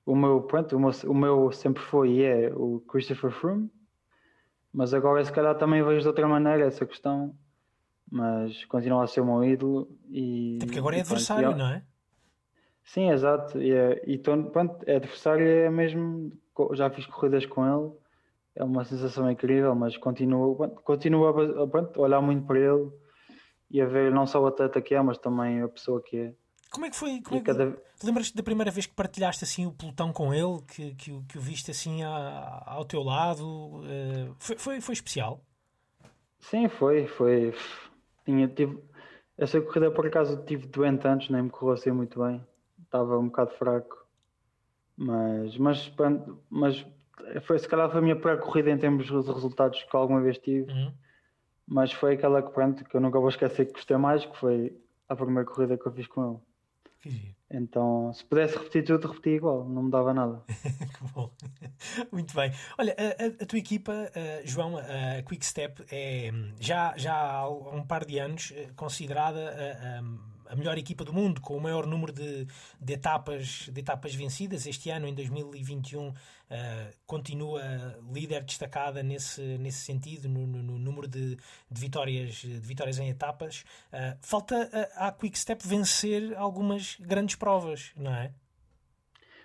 O 0.05 0.15
meu, 0.15 0.41
pronto, 0.41 0.75
o 0.75 0.79
meu, 0.79 0.91
o 1.07 1.13
meu 1.13 1.51
sempre 1.51 1.81
foi 1.81 2.09
e 2.11 2.23
é 2.23 2.51
o 2.53 2.79
Christopher 2.87 3.31
Froome, 3.31 3.69
mas 4.71 4.93
agora 4.93 5.23
se 5.23 5.31
calhar 5.31 5.55
também 5.57 5.83
vejo 5.83 6.01
de 6.01 6.07
outra 6.07 6.27
maneira 6.27 6.65
essa 6.65 6.85
questão, 6.85 7.35
mas 8.09 8.63
continua 8.65 9.03
a 9.03 9.07
ser 9.07 9.21
o 9.21 9.25
meu 9.25 9.43
ídolo 9.43 9.89
e... 10.09 10.57
Até 10.57 10.65
porque 10.67 10.79
agora 10.79 10.95
é 10.95 10.99
pronto, 10.99 11.11
adversário, 11.13 11.49
e 11.49 11.53
é- 11.53 11.55
não 11.55 11.67
é? 11.67 11.83
Sim, 12.83 13.09
exato. 13.09 13.59
E, 13.59 13.71
é, 13.71 14.03
e 14.05 14.17
tô- 14.19 14.43
pronto, 14.51 14.77
é 14.87 14.97
adversário 14.97 15.45
é 15.47 15.69
mesmo. 15.71 16.31
Já 16.73 16.89
fiz 16.89 17.05
corridas 17.07 17.45
com 17.45 17.65
ele, 17.65 17.91
é 18.55 18.63
uma 18.63 18.85
sensação 18.85 19.29
incrível, 19.29 19.73
mas 19.75 19.97
continuo, 19.97 20.55
pronto, 20.55 20.81
continuo 20.83 21.27
a, 21.27 21.67
pronto, 21.67 21.99
a 21.99 22.03
olhar 22.03 22.21
muito 22.21 22.45
para 22.45 22.59
ele 22.59 22.91
e 23.69 23.81
a 23.81 23.85
ver 23.85 24.11
não 24.11 24.25
só 24.27 24.41
o 24.41 24.47
atleta 24.47 24.81
que 24.81 24.93
é, 24.95 25.01
mas 25.01 25.17
também 25.17 25.61
a 25.61 25.67
pessoa 25.67 26.01
que 26.01 26.17
é. 26.17 26.33
Como 26.71 26.85
é 26.85 26.89
que 26.89 26.95
foi? 26.95 27.21
Como 27.21 27.37
é 27.37 27.39
que... 27.39 27.45
cada- 27.45 27.77
Lembras-te 28.03 28.35
da 28.35 28.43
primeira 28.43 28.69
vez 28.69 28.85
que 28.85 28.93
partilhaste 28.93 29.43
assim 29.45 29.65
o 29.65 29.71
pelotão 29.71 30.11
com 30.11 30.33
ele, 30.33 30.61
que, 30.67 30.93
que, 30.95 31.11
o- 31.11 31.23
que 31.23 31.37
o 31.37 31.41
viste 31.41 31.71
assim 31.71 32.03
a- 32.03 32.63
ao 32.65 32.83
teu 32.83 33.01
lado? 33.01 33.81
Eh, 33.85 34.29
foi, 34.37 34.57
foi, 34.57 34.81
foi 34.81 34.93
especial? 34.93 35.39
Sim, 36.39 36.67
foi, 36.67 37.07
foi. 37.07 37.55
Tinha, 38.25 38.47
tive, 38.49 38.77
essa 39.37 39.59
corrida 39.61 39.89
por 39.91 40.05
acaso 40.05 40.43
tive 40.45 40.67
doente 40.67 41.07
antes, 41.07 41.29
nem 41.29 41.43
me 41.43 41.49
correu 41.49 41.73
assim 41.75 41.91
muito 41.91 42.19
bem. 42.21 42.45
Estava 42.83 43.17
um 43.17 43.27
bocado 43.27 43.51
fraco. 43.51 44.05
Mas, 44.97 45.57
mas, 45.57 45.91
mas 46.49 46.85
foi, 47.45 47.59
se 47.59 47.67
calhar 47.67 47.89
foi 47.89 47.99
a 47.99 48.01
minha 48.03 48.15
pior 48.15 48.39
corrida 48.39 48.69
em 48.69 48.77
termos 48.77 49.05
de 49.05 49.11
resultados 49.13 49.81
que 49.83 49.95
alguma 49.97 50.21
vez 50.21 50.37
tive. 50.37 50.71
Uhum. 50.71 50.93
Mas 51.67 51.91
foi 51.91 52.13
aquela 52.13 52.41
que, 52.43 52.51
pronto, 52.51 52.83
que 52.85 52.95
eu 52.95 53.01
nunca 53.01 53.19
vou 53.19 53.29
esquecer 53.29 53.65
que 53.65 53.73
gostei 53.73 53.97
mais, 53.97 54.25
que 54.25 54.37
foi 54.37 54.75
a 55.09 55.15
primeira 55.15 55.45
corrida 55.45 55.77
que 55.77 55.85
eu 55.87 55.91
fiz 55.91 56.07
com 56.07 56.29
ele. 56.31 56.39
Então, 57.49 58.11
se 58.13 58.25
pudesse 58.25 58.57
repetir 58.57 58.83
tudo, 58.83 59.07
repetia 59.07 59.35
igual, 59.35 59.63
não 59.69 59.83
mudava 59.83 60.13
nada. 60.13 60.43
Que 60.97 61.13
bom. 61.13 61.31
Muito 62.11 62.33
bem. 62.35 62.51
Olha, 62.77 62.95
a, 62.97 63.43
a- 63.43 63.45
tua 63.45 63.59
equipa, 63.59 63.93
eh, 64.15 64.41
João, 64.45 64.77
a 64.77 65.21
Quick 65.23 65.45
Step, 65.45 65.83
é 65.91 66.31
já, 66.59 66.95
já 66.97 67.13
há 67.15 67.49
um 67.49 67.85
par 67.85 68.03
de 68.05 68.17
anos 68.17 68.51
eh, 68.55 68.69
considerada 68.75 69.39
a, 69.51 69.99
a- 70.47 70.55
melhor 70.55 70.77
equipa 70.77 71.03
do 71.03 71.13
mundo, 71.13 71.41
com 71.41 71.55
o 71.57 71.61
maior 71.61 71.85
número 71.85 72.11
de, 72.11 72.45
de 72.79 72.93
etapas, 72.93 73.69
de 73.71 73.79
etapas 73.79 74.13
vencidas. 74.15 74.65
Este 74.65 74.89
ano, 74.89 75.07
em 75.07 75.13
2021, 75.13 76.13
eh, 76.49 76.93
continua 77.05 77.61
líder 78.13 78.43
destacada 78.43 79.01
nesse, 79.03 79.41
nesse 79.57 79.79
sentido, 79.85 80.27
no, 80.29 80.45
no- 80.45 80.63
no 80.63 80.77
número 80.79 81.07
de, 81.07 81.35
de 81.35 81.81
vitórias, 81.81 82.35
de 82.35 82.59
vitórias 82.59 82.99
em 82.99 83.09
etapas. 83.09 83.63
Eh, 83.91 84.17
falta 84.21 84.69
a- 84.97 85.07
à 85.07 85.11
Quick 85.11 85.37
Step 85.37 85.61
vencer 85.67 86.35
algumas 86.37 86.97
grandes 86.99 87.35
provas, 87.35 87.91
não 87.95 88.13
é? 88.13 88.31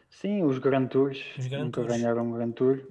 Sim, 0.08 0.42
os 0.42 0.58
Grand 0.58 0.86
Tours, 0.88 1.22
Os 1.38 1.46
Grand 1.46 1.64
nunca 1.66 1.80
Tours. 1.82 1.92
ganharam 1.96 2.26
um 2.26 2.32
Grand 2.32 2.50
Tour. 2.52 2.84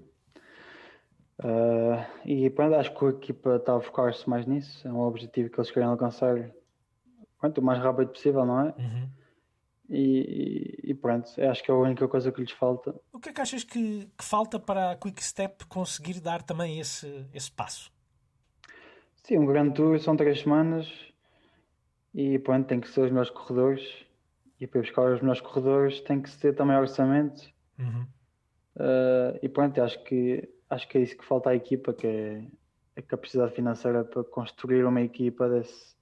Ah, 1.42 2.06
e 2.26 2.50
pronto, 2.50 2.76
acho 2.76 2.94
que 2.98 3.06
a 3.06 3.10
equipa 3.10 3.56
está 3.56 3.76
a 3.76 3.80
focar-se 3.82 4.28
mais 4.30 4.46
nisso. 4.46 4.86
É 4.88 4.92
um 4.92 5.00
objetivo 5.00 5.50
que 5.50 5.60
eles 5.60 5.72
querem 5.72 5.88
alcançar 5.88 6.36
pronto, 7.40 7.60
o 7.60 7.64
mais 7.64 7.80
rápido 7.80 8.10
possível, 8.10 8.46
não 8.46 8.62
é? 8.62 8.74
Uhum. 8.78 9.10
E, 9.90 10.80
e 10.84 10.94
pronto, 10.94 11.30
acho 11.42 11.64
que 11.64 11.72
é 11.72 11.74
a 11.74 11.78
única 11.78 12.08
coisa 12.08 12.32
que 12.32 12.42
lhes 12.42 12.52
falta. 12.52 12.94
O 13.12 13.20
que 13.20 13.30
é 13.30 13.34
que 13.34 13.42
achas 13.42 13.64
que, 13.64 14.08
que 14.18 14.24
falta 14.24 14.60
para 14.60 14.92
a 14.92 14.96
Quick 14.96 15.24
Step 15.24 15.66
conseguir 15.66 16.20
dar 16.20 16.44
também 16.44 16.80
esse, 16.80 17.26
esse 17.34 17.52
passo? 17.52 17.92
Sim, 19.24 19.40
um 19.40 19.46
Grand 19.46 19.72
Tour 19.72 20.00
são 20.00 20.16
três 20.16 20.42
semanas 20.42 20.88
e 22.14 22.38
pronto, 22.40 22.68
tem 22.68 22.80
que 22.80 22.90
ser 22.90 23.02
os 23.02 23.10
melhores 23.10 23.32
corredores. 23.32 24.06
E 24.60 24.68
para 24.68 24.82
buscar 24.82 25.14
os 25.14 25.22
melhores 25.22 25.42
corredores 25.42 26.02
tem 26.02 26.22
que 26.22 26.30
se 26.30 26.38
ter 26.38 26.54
também 26.54 26.76
orçamento. 26.78 27.50
Uhum. 27.80 28.06
Uh, 28.76 29.40
e 29.42 29.50
pronto, 29.50 29.82
acho 29.82 30.04
que, 30.04 30.48
acho 30.70 30.88
que 30.88 30.98
é 30.98 31.02
isso 31.02 31.18
que 31.18 31.26
falta 31.26 31.50
à 31.50 31.56
equipa, 31.56 31.94
que 31.94 32.06
é 32.06 32.44
a 32.96 33.02
capacidade 33.02 33.54
financeira 33.54 34.04
para 34.04 34.24
construir 34.24 34.86
uma 34.86 35.02
equipa 35.02 35.50
desse, 35.50 35.96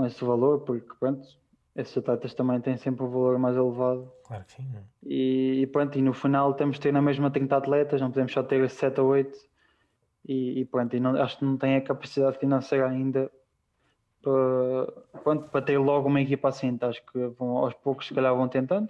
com 0.00 0.06
esse 0.06 0.24
valor, 0.24 0.60
porque 0.60 0.94
pronto, 0.98 1.28
esses 1.76 1.96
atletas 1.96 2.32
também 2.32 2.60
têm 2.60 2.76
sempre 2.78 3.04
um 3.04 3.10
valor 3.10 3.38
mais 3.38 3.56
elevado. 3.56 4.10
Claro 4.24 4.44
que 4.44 4.52
sim. 4.52 4.66
não 4.72 4.80
é? 4.80 4.82
E, 5.02 5.60
e 5.60 5.66
pronto, 5.66 5.98
e 5.98 6.02
no 6.02 6.14
final 6.14 6.54
temos 6.54 6.76
de 6.76 6.82
ter 6.82 6.92
na 6.92 7.02
mesma 7.02 7.30
30 7.30 7.56
atletas, 7.56 8.00
não 8.00 8.08
podemos 8.08 8.32
só 8.32 8.42
ter 8.42 8.68
7 8.68 9.00
ou 9.00 9.08
8. 9.08 9.38
E, 10.26 10.60
e 10.60 10.64
pronto, 10.64 10.96
e 10.96 11.00
não, 11.00 11.20
acho 11.20 11.38
que 11.38 11.44
não 11.44 11.56
tem 11.56 11.76
a 11.76 11.80
capacidade 11.82 12.38
financeira 12.38 12.88
ainda 12.88 13.30
para, 14.22 15.20
pronto, 15.22 15.48
para 15.50 15.62
ter 15.62 15.78
logo 15.78 16.08
uma 16.08 16.20
equipa 16.20 16.48
assim. 16.48 16.78
Acho 16.80 17.02
que 17.06 17.26
vão, 17.38 17.58
aos 17.58 17.74
poucos, 17.74 18.06
se 18.06 18.14
calhar, 18.14 18.34
vão 18.34 18.48
tentando, 18.48 18.88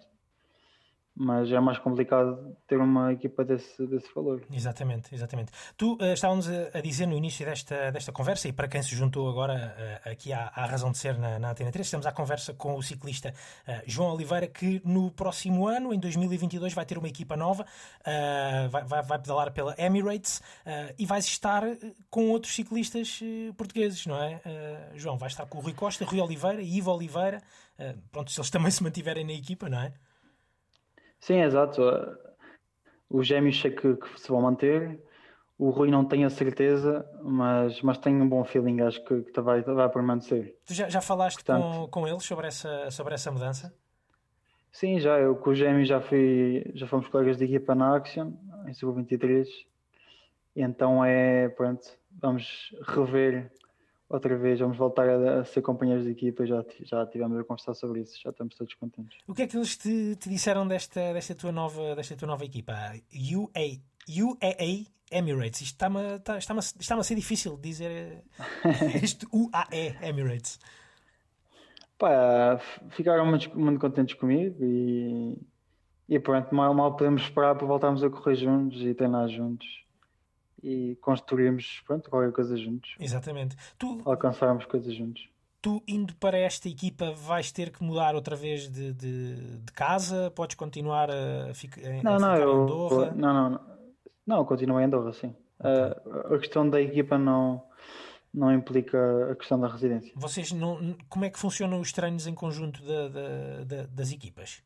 mas 1.15 1.51
é 1.51 1.61
mais 1.61 1.79
complicado 1.79 2.57
ter 2.67 2.79
uma 2.79 3.13
equipa 3.13 3.45
desse, 3.45 3.87
desse 3.87 4.09
valor. 4.15 4.43
Exatamente, 4.51 5.15
exatamente. 5.15 5.53
Tu 5.77 5.99
eh, 6.01 6.13
estávamos 6.13 6.49
a, 6.49 6.81
dizer 6.81 7.07
no 7.07 7.17
início 7.17 7.45
desta, 7.45 7.91
desta 7.91 8.13
conversa, 8.13 8.49
e 8.49 8.53
para 8.53 8.69
quem 8.69 8.83
se 8.83 8.95
juntou 8.95 9.29
agora 9.29 9.75
eh, 9.77 10.11
aqui 10.13 10.33
à, 10.33 10.51
à 10.55 10.67
razão 10.67 10.91
de 10.91 10.99
ser 10.99 11.19
na, 11.19 11.39
na 11.39 11.51
Antena 11.51 11.71
3, 11.71 11.87
estamos 11.87 12.07
à 12.07 12.13
conversa 12.13 12.55
com 12.55 12.75
o 12.75 12.83
ciclista 12.83 13.35
eh, 13.67 13.83
João 13.87 14.15
Oliveira, 14.15 14.47
que 14.47 14.81
no 14.85 15.11
próximo 15.11 15.67
ano, 15.67 15.93
em 15.93 15.99
2022, 15.99 16.73
vai 16.73 16.87
ter 16.87 16.97
uma 16.97 17.09
equipa 17.09 17.37
nova, 17.37 17.67
vai, 18.71 18.85
vai, 18.85 19.03
vai 19.03 19.19
pedalar 19.19 19.53
pela 19.53 19.75
Emirates 19.79 20.43
e 20.99 21.05
vais 21.07 21.25
estar 21.25 21.63
com 22.09 22.31
outros 22.31 22.55
ciclistas 22.55 23.21
portugueses, 23.57 24.07
não 24.07 24.21
é? 24.23 24.41
João, 24.95 25.17
vais 25.19 25.33
estar 25.33 25.47
com 25.47 25.59
o 25.59 25.61
Rui 25.61 25.75
Costa, 25.75 26.05
Rui 26.05 26.21
Oliveira 26.21 26.63
e 26.63 26.79
Ivo 26.79 26.93
Oliveira. 26.93 27.43
pronto, 28.11 28.31
se 28.31 28.39
eles 28.39 28.51
também 28.51 28.71
se 28.71 28.83
mantiverem 28.83 29.25
na 29.25 29.33
equipa, 29.33 29.69
não 29.69 29.81
é? 29.81 29.93
Sim, 31.21 31.43
exato. 31.43 31.83
Os 33.09 33.27
gêmeos 33.27 33.61
sei 33.61 33.71
que, 33.71 33.97
que 33.97 34.21
se 34.21 34.29
vão 34.29 34.41
manter. 34.41 34.99
O 35.59 35.69
Rui 35.69 35.91
não 35.91 36.05
tenho 36.05 36.27
a 36.27 36.31
certeza, 36.31 37.07
mas, 37.23 37.83
mas 37.83 37.99
tenho 37.99 38.23
um 38.23 38.29
bom 38.29 38.43
feeling, 38.45 38.81
acho 38.81 39.05
que, 39.05 39.23
que 39.23 39.41
vai, 39.43 39.61
vai 39.61 39.89
permanecer. 39.91 40.57
Tu 40.65 40.73
já, 40.73 40.89
já 40.89 41.03
falaste 41.03 41.45
Portanto- 41.45 41.81
com, 41.81 41.89
com 42.03 42.09
eles 42.09 42.25
sobre 42.25 42.47
essa, 42.47 42.91
sobre 42.91 43.13
essa 43.15 43.31
mudança? 43.31 43.75
Sim, 44.73 44.99
já 45.01 45.19
eu 45.19 45.37
com 45.37 45.51
o 45.51 45.55
Gêmeo 45.55 45.85
já 45.85 46.01
fui, 46.01 46.65
já 46.75 46.87
fomos 46.87 47.09
colegas 47.09 47.37
de 47.37 47.45
equipa 47.45 47.75
na 47.75 47.95
Action, 47.97 48.33
em 48.67 48.73
Sub-23. 48.73 49.47
E 50.57 50.63
Então 50.63 51.05
é, 51.05 51.49
pronto, 51.51 51.87
vamos 52.11 52.75
rever 52.87 53.53
outra 54.11 54.37
vez, 54.37 54.59
vamos 54.59 54.77
voltar 54.77 55.09
a, 55.09 55.41
a 55.41 55.45
ser 55.45 55.63
companheiros 55.63 56.05
de 56.05 56.11
equipa. 56.11 56.45
Já, 56.45 56.65
já 56.83 57.07
tivemos 57.07 57.39
a 57.39 57.45
conversar 57.45 57.75
sobre 57.75 58.01
isso, 58.01 58.21
já 58.23 58.31
estamos 58.31 58.57
todos 58.57 58.75
contentes. 58.75 59.17
O 59.27 59.33
que 59.33 59.43
é 59.43 59.47
que 59.47 59.57
eles 59.57 59.77
te, 59.77 60.17
te 60.17 60.29
disseram 60.29 60.67
desta, 60.67 61.13
desta, 61.13 61.35
tua 61.35 61.53
nova, 61.53 61.95
desta 61.95 62.17
tua 62.17 62.29
nova 62.29 62.45
equipa? 62.45 62.75
UA, 63.13 63.79
UAA 64.09 64.87
Emirates. 65.13 65.61
Isto 65.63 65.75
está-me 65.75 66.17
está, 66.17 66.39
está 66.39 66.55
está 66.59 66.95
a 66.97 67.03
ser 67.03 67.15
difícil 67.15 67.57
de 67.57 67.63
dizer 67.63 67.91
eh, 67.91 68.99
este 69.03 69.27
UAE 69.33 69.97
Emirates. 70.03 70.59
Pá, 71.97 72.59
ficaram 72.91 73.27
muito, 73.27 73.57
muito 73.59 73.79
contentes 73.79 74.15
comigo 74.15 74.57
e, 74.65 75.39
e 76.09 76.19
pronto, 76.19 76.53
mal, 76.55 76.75
mal 76.75 76.97
podemos 76.97 77.23
esperar 77.23 77.55
para 77.55 77.67
voltarmos 77.67 78.03
a 78.03 78.11
correr 78.11 78.35
juntos 78.35 78.81
e 78.83 78.95
treinar 78.95 79.29
juntos 79.29 79.85
e 80.63 80.97
construirmos 81.01 81.83
pronto, 81.87 82.09
qualquer 82.11 82.33
coisa 82.33 82.57
juntos, 82.57 82.95
Exatamente. 82.99 83.57
Tu, 83.79 84.01
alcançarmos 84.05 84.65
coisas 84.67 84.95
juntos. 84.95 85.29
tu 85.63 85.83
indo 85.87 86.15
para 86.17 86.39
esta 86.39 86.69
equipa 86.69 87.13
vais 87.13 87.51
ter 87.53 87.71
que 87.71 87.83
mudar 87.83 88.15
outra 88.15 88.35
vez 88.37 88.71
de, 88.71 88.93
de, 88.93 89.59
de 89.59 89.73
casa? 89.73 90.31
Podes 90.31 90.57
continuar 90.57 91.11
a, 91.11 91.53
fica, 91.55 91.81
a 91.81 92.03
Não, 92.03 92.19
não, 92.19 92.35
ficar 92.35 92.39
em 92.39 92.43
eu, 92.43 92.63
Andorra? 92.63 93.11
não, 93.15 93.33
não, 93.35 93.51
não, 93.51 93.61
não, 94.27 94.45
continuo 94.45 94.81
em 94.81 94.85
Andorra, 94.85 95.13
sim. 95.13 95.35
A- 95.59 96.35
a 96.35 96.39
questão 96.39 96.69
da 96.69 96.81
equipa 96.81 97.19
não, 97.19 97.63
não 98.33 98.53
implica 98.53 99.33
a 99.33 99.37
questão 99.37 99.61
da 99.61 99.69
residência. 99.69 100.13
Vocês 100.17 100.53
não, 100.53 100.97
como 101.09 101.25
é 101.27 101.31
que 101.31 101.39
funcionam 101.39 101.81
os 101.81 101.93
treinos 101.93 102.27
em 102.27 102.35
conjunto 102.35 102.83
da- 102.83 103.09
da- 103.09 103.65
da- 103.65 103.87
das 103.87 104.11
equipas? 104.13 104.63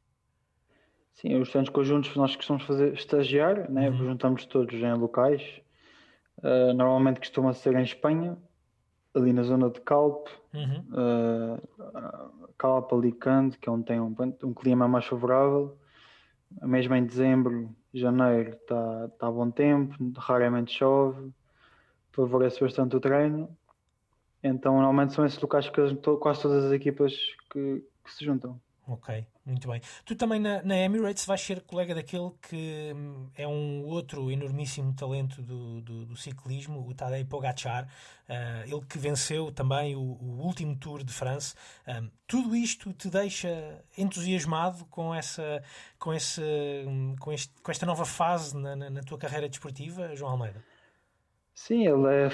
Sim, 1.15 1.37
os 1.41 1.49
treinos 1.51 1.71
conjuntos 1.71 2.15
nós 2.17 2.35
costumamos 2.37 2.67
fazer 2.67 2.93
estagiar, 2.95 3.71
né? 3.71 3.89
Uhum. 3.89 3.97
juntamos 3.99 4.45
todos 4.47 4.75
em 4.75 4.95
locais. 4.95 5.43
Uh, 6.45 6.75
normalmente 6.75 7.21
costuma 7.21 7.55
ser 7.55 7.75
em 7.75 7.83
Espanha, 7.83 8.37
ali 9.15 9.33
na 9.33 9.43
zona 9.43 9.71
de 9.71 9.81
Calpe, 9.81 10.31
Uhum. 10.53 10.85
uh, 10.93 12.53
Calpe, 12.59 12.95
Alicante, 12.95 13.59
que 13.59 13.67
é 13.67 13.73
onde 13.73 13.87
tem 13.87 13.99
um, 13.99 14.15
um 14.43 14.53
clima 14.53 14.87
mais 14.87 15.07
favorável. 15.07 15.79
Mesmo 16.63 16.95
em 16.95 17.05
dezembro, 17.05 17.75
janeiro, 17.93 18.51
está 18.51 19.09
tá 19.19 19.31
bom 19.31 19.51
tempo, 19.51 19.97
raramente 20.19 20.73
chove, 20.73 21.33
favorece 22.13 22.61
bastante 22.61 22.95
o 22.95 23.01
treino. 23.01 23.49
Então, 24.43 24.75
normalmente 24.75 25.15
são 25.15 25.25
esses 25.25 25.41
locais 25.41 25.69
que 25.71 26.17
quase 26.19 26.43
todas 26.43 26.67
as 26.67 26.73
equipas 26.73 27.15
que, 27.51 27.83
que 28.05 28.13
se 28.13 28.25
juntam. 28.25 28.61
Ok, 28.87 29.27
muito 29.47 29.67
bem. 29.67 29.81
Tu 30.05 30.15
também 30.15 30.39
na, 30.39 30.63
na, 30.63 30.77
Emirates 30.77 31.25
vais 31.25 31.41
ser 31.41 31.63
colega 31.63 31.95
daquele 31.95 32.31
que 32.43 32.93
hum, 32.95 33.31
é 33.35 33.49
um 33.49 33.83
outro 33.87 34.31
enormíssimo 34.31 34.95
talento 34.95 35.41
do, 35.41 35.81
do, 35.81 36.05
do 36.05 36.17
ciclismo, 36.17 36.87
o 36.87 36.95
Tadej 36.95 37.25
Pogacar, 37.25 37.89
uh, 38.29 38.63
ele 38.71 38.85
que 38.87 38.99
venceu 38.99 39.51
também 39.51 39.97
o, 39.97 40.01
o 40.01 40.43
último 40.45 40.77
Tour 40.77 41.03
de 41.03 41.15
France. 41.15 41.55
Um, 41.89 42.11
tudo 42.27 42.55
isto 42.55 42.93
te 42.93 43.09
deixa 43.09 43.83
entusiasmado 43.97 44.85
com 44.87 45.15
essa, 45.15 45.63
com 45.99 46.13
esse, 46.13 46.43
hum, 46.87 47.17
com, 47.19 47.33
este, 47.33 47.55
com 47.63 47.71
esta 47.71 47.87
nova 47.87 48.05
fase 48.05 48.55
na, 48.55 48.77
na, 48.77 48.91
na 48.91 49.01
tua 49.01 49.17
carreira 49.17 49.49
desportiva, 49.49 50.15
João 50.15 50.33
Almeida? 50.33 50.63
Sim, 51.55 51.87
ele 51.87 52.07
é, 52.09 52.29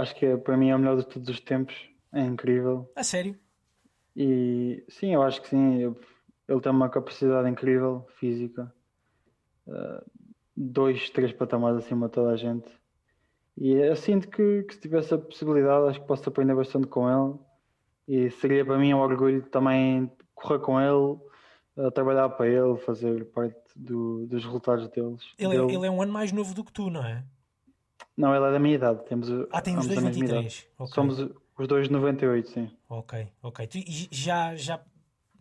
acho 0.00 0.14
que 0.14 0.24
é, 0.24 0.36
para 0.38 0.56
mim 0.56 0.70
é 0.70 0.76
o 0.76 0.78
melhor 0.78 0.96
de 0.96 1.06
todos 1.06 1.28
os 1.28 1.40
tempos. 1.40 1.74
É 2.10 2.22
incrível. 2.22 2.90
A 2.96 3.04
sério? 3.04 3.38
E 4.16 4.84
sim, 4.88 5.14
eu 5.14 5.22
acho 5.22 5.40
que 5.42 5.48
sim. 5.48 5.94
Ele 6.48 6.60
tem 6.60 6.72
uma 6.72 6.88
capacidade 6.88 7.48
incrível, 7.48 8.06
física. 8.18 8.72
Uh, 9.66 10.04
dois, 10.56 11.10
três 11.10 11.32
patamares 11.32 11.78
acima 11.78 12.06
de 12.06 12.12
toda 12.12 12.30
a 12.30 12.36
gente. 12.36 12.68
E 13.56 13.72
eu 13.72 13.96
sinto 13.96 14.28
que, 14.28 14.62
que 14.64 14.74
se 14.74 14.80
tivesse 14.80 15.14
a 15.14 15.18
possibilidade, 15.18 15.90
acho 15.90 16.00
que 16.00 16.06
posso 16.06 16.28
aprender 16.28 16.54
bastante 16.54 16.86
com 16.86 17.08
ele. 17.08 17.38
E 18.08 18.30
seria 18.30 18.64
para 18.64 18.78
mim 18.78 18.92
um 18.92 18.98
orgulho 18.98 19.42
também 19.42 20.10
correr 20.34 20.58
com 20.58 20.80
ele, 20.80 21.18
uh, 21.76 21.90
trabalhar 21.92 22.28
para 22.30 22.48
ele, 22.48 22.76
fazer 22.78 23.24
parte 23.26 23.56
do, 23.76 24.26
dos 24.26 24.44
resultados 24.44 24.88
deles. 24.88 25.22
Ele, 25.38 25.56
é, 25.56 25.60
ele 25.60 25.86
é 25.86 25.90
um 25.90 26.02
ano 26.02 26.12
mais 26.12 26.32
novo 26.32 26.52
do 26.54 26.64
que 26.64 26.72
tu, 26.72 26.90
não 26.90 27.04
é? 27.04 27.22
Não, 28.16 28.34
ele 28.34 28.44
é 28.44 28.52
da 28.52 28.58
minha 28.58 28.74
idade. 28.74 29.04
Temos, 29.06 29.28
ah, 29.52 29.62
tem 29.62 29.78
os 29.78 29.86
dois 29.86 30.02
23. 30.02 30.68
Okay. 30.78 30.94
Somos 30.94 31.30
os 31.60 31.68
dois 31.68 31.88
98, 31.88 32.48
sim. 32.48 32.70
Ok, 32.88 33.28
ok. 33.42 33.66
Tu 33.66 33.78
já, 34.10 34.54
já, 34.54 34.80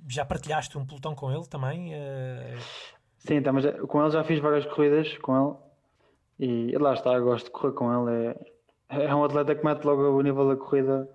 já 0.07 0.25
partilhaste 0.25 0.77
um 0.77 0.85
pelotão 0.85 1.15
com 1.15 1.31
ele 1.31 1.45
também? 1.47 1.93
Uh... 1.93 2.59
Sim, 3.19 3.35
então, 3.35 3.53
mas 3.53 3.65
com 3.87 4.01
ele 4.01 4.11
já 4.11 4.23
fiz 4.23 4.39
várias 4.39 4.65
corridas 4.65 5.17
com 5.17 5.59
ele 6.39 6.71
e 6.71 6.77
lá 6.77 6.93
está, 6.93 7.13
eu 7.13 7.23
gosto 7.23 7.45
de 7.45 7.51
correr 7.51 7.73
com 7.73 8.09
ele. 8.09 8.35
É, 8.89 9.05
é 9.05 9.15
um 9.15 9.23
atleta 9.23 9.55
que 9.55 9.63
mete 9.63 9.83
logo 9.83 10.01
o 10.03 10.21
nível 10.21 10.47
da 10.47 10.55
corrida 10.55 11.09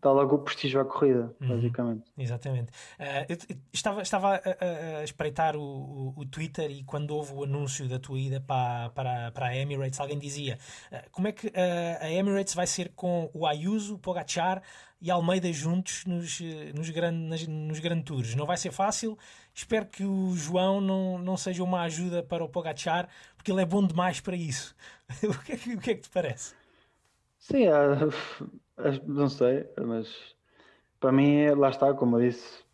dá 0.00 0.10
logo 0.10 0.36
o 0.36 0.38
prestígio 0.38 0.80
à 0.80 0.84
corrida, 0.84 1.34
uhum, 1.40 1.48
basicamente. 1.48 2.04
Exatamente. 2.16 2.70
Uh, 2.98 3.26
eu, 3.28 3.56
estava, 3.72 4.02
estava 4.02 4.34
a, 4.36 4.98
a, 5.00 5.04
espreitar 5.04 5.56
o, 5.56 5.62
o, 5.62 6.14
o, 6.16 6.26
Twitter 6.26 6.70
e 6.70 6.84
quando 6.84 7.10
houve 7.12 7.32
o 7.32 7.44
anúncio 7.44 7.88
da 7.88 7.98
tua 7.98 8.18
ida 8.18 8.40
para, 8.40 8.90
para, 8.90 9.30
para 9.32 9.46
a 9.46 9.56
Emirates, 9.56 10.00
alguém 10.00 10.18
dizia 10.18 10.58
uh, 10.92 11.10
como 11.10 11.28
é 11.28 11.32
que 11.32 11.48
uh, 11.48 11.52
a 12.00 12.10
Emirates 12.10 12.54
vai 12.54 12.66
ser 12.66 12.92
com 12.94 13.30
o 13.32 13.46
Ayuso, 13.46 13.98
Pogachar 13.98 14.62
e 15.00 15.10
Almeida 15.10 15.52
juntos 15.52 16.04
nos, 16.06 16.40
nos, 16.74 16.90
grande, 16.90 17.48
nos 17.48 17.78
Grand 17.78 18.02
Tours. 18.02 18.34
Não 18.34 18.46
vai 18.46 18.56
ser 18.56 18.72
fácil. 18.72 19.18
Espero 19.54 19.86
que 19.86 20.04
o 20.04 20.34
João 20.34 20.80
não, 20.80 21.18
não 21.18 21.36
seja 21.36 21.62
uma 21.62 21.82
ajuda 21.82 22.22
para 22.22 22.42
o 22.42 22.48
Pogachar, 22.48 23.08
porque 23.36 23.52
ele 23.52 23.60
é 23.60 23.66
bom 23.66 23.86
demais 23.86 24.20
para 24.20 24.34
isso. 24.34 24.74
o, 25.22 25.38
que 25.44 25.52
é 25.52 25.56
que, 25.56 25.74
o 25.74 25.78
que 25.78 25.90
é 25.90 25.94
que 25.94 26.00
te 26.02 26.08
parece? 26.08 26.54
Sim, 27.38 27.66
não 29.06 29.28
sei, 29.28 29.68
mas 29.84 30.34
para 31.00 31.12
mim, 31.12 31.48
lá 31.50 31.70
está, 31.70 31.92
como 31.92 32.18
eu 32.18 32.28
disse, 32.28 32.64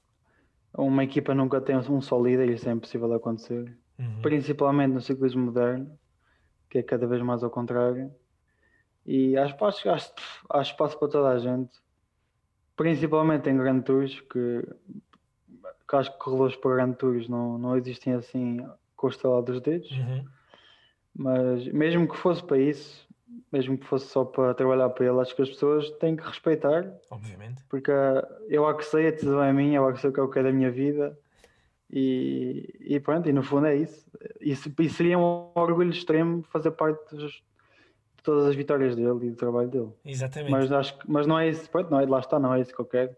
uma 0.76 1.04
equipa 1.04 1.34
nunca 1.34 1.60
tem 1.60 1.76
um 1.76 2.00
só 2.00 2.20
líder 2.20 2.48
e 2.48 2.54
isso 2.54 2.68
é 2.68 2.72
impossível 2.72 3.08
de 3.08 3.14
acontecer. 3.14 3.76
Uhum. 3.98 4.22
Principalmente 4.22 4.92
no 4.92 5.00
ciclismo 5.00 5.46
moderno, 5.46 5.98
que 6.68 6.78
é 6.78 6.82
cada 6.82 7.06
vez 7.06 7.20
mais 7.22 7.42
ao 7.42 7.50
contrário. 7.50 8.10
E 9.04 9.36
acho, 9.36 9.64
acho, 9.64 9.90
acho, 9.90 10.12
há 10.48 10.62
espaço 10.62 10.98
para 10.98 11.08
toda 11.08 11.28
a 11.28 11.38
gente, 11.38 11.72
principalmente 12.76 13.50
em 13.50 13.56
Grand 13.56 13.80
Tours, 13.80 14.20
que, 14.20 14.62
que 15.88 15.96
acho 15.96 16.12
que 16.12 16.18
corredores 16.18 16.56
para 16.56 16.76
Grand 16.76 16.92
Tours 16.92 17.28
não, 17.28 17.58
não 17.58 17.76
existem 17.76 18.14
assim 18.14 18.64
com 18.96 19.08
o 19.08 19.10
estalar 19.10 19.42
dos 19.42 19.60
dedos. 19.60 19.90
Uhum. 19.90 20.24
Mas 21.14 21.66
mesmo 21.72 22.08
que 22.08 22.16
fosse 22.16 22.44
para 22.44 22.58
isso, 22.58 23.08
mesmo 23.52 23.76
que 23.76 23.86
fosse 23.86 24.06
só 24.06 24.24
para 24.24 24.54
trabalhar 24.54 24.88
para 24.90 25.06
ele, 25.06 25.20
acho 25.20 25.34
que 25.34 25.42
as 25.42 25.48
pessoas 25.48 25.90
têm 25.92 26.16
que 26.16 26.22
respeitar. 26.22 26.92
Obviamente. 27.10 27.64
Porque 27.68 27.90
eu 28.48 28.66
há 28.66 28.76
que 28.76 28.84
sei, 28.84 29.08
a 29.08 29.10
decisão 29.10 29.42
é 29.42 29.52
minha, 29.52 29.78
eu 29.78 29.88
há 29.88 29.92
que 29.92 30.00
sei 30.00 30.10
o 30.10 30.12
que 30.12 30.20
é 30.20 30.22
o 30.22 30.28
que 30.28 30.38
é 30.38 30.42
da 30.42 30.52
minha 30.52 30.70
vida. 30.70 31.18
E, 31.92 32.72
e 32.80 33.00
pronto, 33.00 33.28
e 33.28 33.32
no 33.32 33.42
fundo 33.42 33.66
é 33.66 33.76
isso. 33.76 34.08
Isso, 34.40 34.72
isso 34.78 34.94
seria 34.94 35.18
um 35.18 35.50
orgulho 35.54 35.90
extremo 35.90 36.42
fazer 36.44 36.70
parte 36.70 37.14
dos, 37.14 37.32
de 37.32 38.22
todas 38.22 38.46
as 38.46 38.54
vitórias 38.54 38.94
dele 38.94 39.26
e 39.26 39.30
do 39.30 39.36
trabalho 39.36 39.68
dele. 39.68 39.90
Exatamente. 40.04 40.52
Mas, 40.52 40.70
acho 40.70 40.98
mas 41.06 41.26
não 41.26 41.38
é 41.38 41.48
isso, 41.48 41.68
pronto, 41.68 41.90
não 41.90 42.00
é, 42.00 42.06
lá 42.06 42.20
está, 42.20 42.38
não 42.38 42.54
é 42.54 42.60
isso 42.60 42.72
que 42.72 42.80
eu 42.80 42.84
quero. 42.84 43.10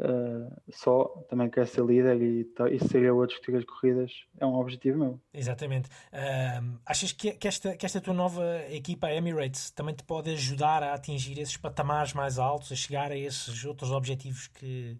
Uh, 0.00 0.50
só 0.70 1.04
também 1.28 1.50
quer 1.50 1.66
ser 1.66 1.84
líder 1.84 2.22
e, 2.22 2.50
e 2.70 2.88
ser 2.88 3.02
eu 3.02 3.22
a 3.22 3.26
discutir 3.26 3.54
as 3.54 3.64
corridas 3.64 4.10
é 4.38 4.46
um 4.46 4.54
objetivo 4.54 4.98
meu. 4.98 5.20
Exatamente. 5.34 5.90
Uh, 6.10 6.78
achas 6.86 7.12
que, 7.12 7.32
que, 7.32 7.46
esta, 7.46 7.76
que 7.76 7.84
esta 7.84 8.00
tua 8.00 8.14
nova 8.14 8.42
equipa 8.70 9.12
Emirates 9.12 9.70
também 9.70 9.94
te 9.94 10.02
pode 10.02 10.30
ajudar 10.30 10.82
a 10.82 10.94
atingir 10.94 11.38
esses 11.38 11.58
patamares 11.58 12.14
mais 12.14 12.38
altos, 12.38 12.72
a 12.72 12.74
chegar 12.74 13.12
a 13.12 13.16
esses 13.16 13.62
outros 13.66 13.90
objetivos 13.90 14.46
que, 14.46 14.96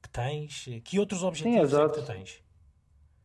que 0.00 0.08
tens? 0.10 0.68
Que 0.84 1.00
outros 1.00 1.24
objetivos 1.24 1.70
Sim, 1.70 1.76
é 1.76 1.88
que 1.88 1.94
tu 1.94 2.06
tens? 2.06 2.40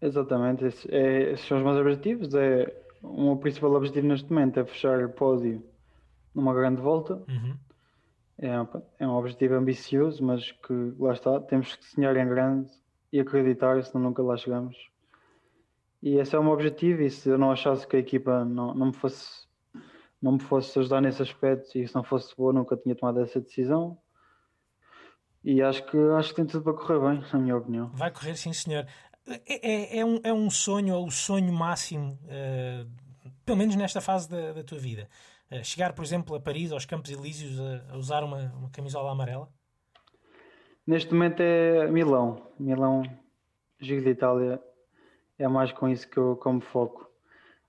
Exatamente, 0.02 0.66
esses, 0.66 0.88
é, 0.90 1.34
esses, 1.34 1.48
são 1.48 1.60
os 1.60 1.64
meus 1.64 1.78
objetivos. 1.78 2.34
É, 2.34 2.76
o 3.04 3.22
meu 3.26 3.38
principal 3.38 3.72
objetivo 3.76 4.08
neste 4.08 4.34
momento 4.34 4.60
é 4.60 4.66
fechar 4.66 5.04
o 5.06 5.10
pódio 5.10 5.64
numa 6.34 6.56
grande 6.56 6.82
volta. 6.82 7.22
Uhum 7.28 7.56
é, 8.42 9.04
é 9.04 9.08
um 9.08 9.16
objetivo 9.16 9.56
ambicioso, 9.56 10.24
mas 10.24 10.52
que 10.52 10.94
lá 10.98 11.14
está, 11.14 11.40
temos 11.42 11.76
que 11.76 11.86
sonhar 11.86 12.16
em 12.16 12.28
grande 12.28 12.72
e 13.12 13.20
acreditar, 13.20 13.84
senão 13.84 14.06
nunca 14.06 14.24
lá 14.24 14.38
chegamos. 14.38 14.78
E 16.02 16.16
esse 16.18 16.36
é 16.36 16.40
o 16.40 16.44
meu 16.44 16.54
objetivo, 16.54 17.02
e 17.02 17.10
se 17.10 17.30
eu 17.30 17.38
não 17.38 17.52
achasse 17.52 17.86
que 17.86 17.98
a 17.98 18.00
equipa 18.00 18.46
não, 18.46 18.74
não 18.74 18.88
me 18.88 18.94
fosse 18.94 19.48
não 20.22 20.34
me 20.34 20.40
fosse 20.40 20.78
ajudar 20.78 21.00
nesse 21.00 21.22
aspecto 21.22 21.78
e 21.78 21.88
se 21.88 21.96
não 21.96 22.04
fosse 22.04 22.36
boa, 22.36 22.52
nunca 22.52 22.76
tinha 22.76 22.94
tomado 22.94 23.22
essa 23.22 23.40
decisão. 23.40 23.98
E 25.42 25.62
acho 25.62 25.86
que 25.86 25.98
acho 25.98 26.30
que 26.30 26.36
tem 26.36 26.46
tudo 26.46 26.62
para 26.62 26.74
correr 26.74 27.00
bem, 27.00 27.24
na 27.32 27.40
minha 27.40 27.56
opinião. 27.56 27.90
Vai 27.94 28.12
correr, 28.12 28.36
sim, 28.36 28.52
senhor. 28.52 28.86
É, 29.26 29.96
é, 29.96 30.00
é 30.00 30.06
um, 30.06 30.20
é 30.22 30.34
um 30.34 30.50
sonho, 30.50 30.94
é 30.94 30.98
o 30.98 31.10
sonho 31.10 31.54
máximo, 31.54 32.20
uh, 32.26 32.90
pelo 33.46 33.58
menos 33.58 33.78
nesta 33.78 34.02
fase 34.02 34.30
da, 34.30 34.52
da 34.52 34.64
tua 34.64 34.78
vida 34.78 35.08
chegar, 35.64 35.94
por 35.94 36.04
exemplo, 36.04 36.36
a 36.36 36.40
Paris, 36.40 36.72
aos 36.72 36.86
Campos 36.86 37.12
Elíseos, 37.12 37.60
a, 37.60 37.94
a 37.94 37.98
usar 37.98 38.24
uma, 38.24 38.52
uma 38.54 38.70
camisola 38.70 39.12
amarela? 39.12 39.50
Neste 40.86 41.14
momento 41.14 41.42
é 41.42 41.88
Milão. 41.88 42.42
Milão, 42.60 43.04
Giro 43.80 44.04
de 44.04 44.10
Itália, 44.10 44.62
é 45.38 45.48
mais 45.48 45.72
com 45.72 45.88
isso 45.90 46.08
que 46.10 46.18
eu 46.18 46.36
como 46.36 46.62
foco. 46.62 47.08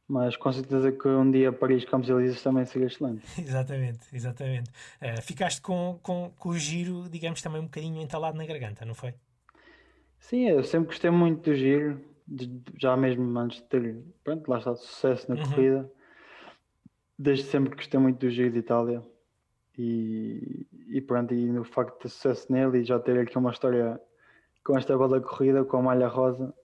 Mas 0.07 0.37
com 0.37 0.53
certeza 0.53 0.91
que 0.91 1.07
um 1.07 1.31
dia 1.31 1.53
Paris 1.53 1.85
Campos 1.85 2.09
Elíseos 2.09 2.43
também 2.43 2.64
seria 2.66 2.89
excelente. 2.89 3.24
exatamente, 3.41 4.01
exatamente. 4.12 4.70
Uh, 5.01 5.22
ficaste 5.22 5.61
com, 5.61 6.01
com, 6.03 6.33
com 6.37 6.49
o 6.49 6.59
giro, 6.59 7.09
digamos, 7.09 7.41
também 7.41 7.61
um 7.61 7.66
bocadinho 7.66 8.01
entalado 8.01 8.37
na 8.37 8.45
garganta, 8.45 8.85
não 8.85 8.95
foi? 8.95 9.14
Sim, 10.18 10.49
eu 10.49 10.64
sempre 10.64 10.89
gostei 10.89 11.11
muito 11.11 11.49
do 11.49 11.55
giro, 11.55 12.01
já 12.76 12.97
mesmo 12.97 13.39
antes 13.39 13.59
de 13.59 13.68
ter, 13.68 14.05
pronto, 14.24 14.49
lá 14.51 14.59
está, 14.59 14.74
sucesso 14.74 15.33
na 15.33 15.41
uhum. 15.41 15.49
corrida 15.49 15.93
desde 17.20 17.44
sempre 17.44 17.76
gostei 17.76 18.00
muito 18.00 18.18
do 18.18 18.30
Giro 18.30 18.50
de 18.50 18.60
Itália 18.60 19.02
e, 19.76 20.66
e 20.88 21.00
pronto, 21.02 21.34
e 21.34 21.44
no 21.52 21.64
facto 21.64 21.96
de 21.96 22.00
ter 22.00 22.08
sucesso 22.08 22.50
nele 22.50 22.78
e 22.78 22.84
já 22.84 22.98
ter 22.98 23.18
aqui 23.18 23.36
uma 23.36 23.50
história 23.50 24.00
com 24.64 24.76
esta 24.76 24.96
bola 24.96 25.20
corrida, 25.20 25.62
com 25.62 25.76
a 25.76 25.82
malha 25.82 26.08
rosa, 26.08 26.54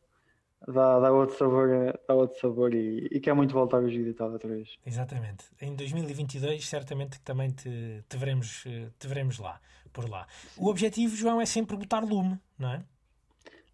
dá, 0.67 0.99
dá 0.99 1.13
outro 1.13 1.37
sabor, 1.37 1.69
dá 2.09 2.15
outro 2.15 2.41
sabor 2.41 2.75
e, 2.75 3.07
e 3.13 3.21
quer 3.21 3.35
muito 3.35 3.53
voltar 3.53 3.79
ao 3.79 3.89
Giro 3.89 4.05
de 4.05 4.11
Itália 4.11 4.33
outra 4.33 4.49
vez. 4.49 4.79
Exatamente. 4.87 5.45
Em 5.61 5.75
2022 5.75 6.67
certamente 6.67 7.19
que 7.19 7.25
também 7.25 7.51
te, 7.51 8.03
te, 8.09 8.17
veremos, 8.17 8.65
te 8.99 9.07
veremos 9.07 9.39
lá, 9.39 9.61
por 9.93 10.09
lá. 10.09 10.27
O 10.57 10.69
objetivo, 10.71 11.15
João, 11.15 11.39
é 11.39 11.45
sempre 11.45 11.77
botar 11.77 12.01
lume, 12.01 12.41
não 12.59 12.73
é? 12.73 12.83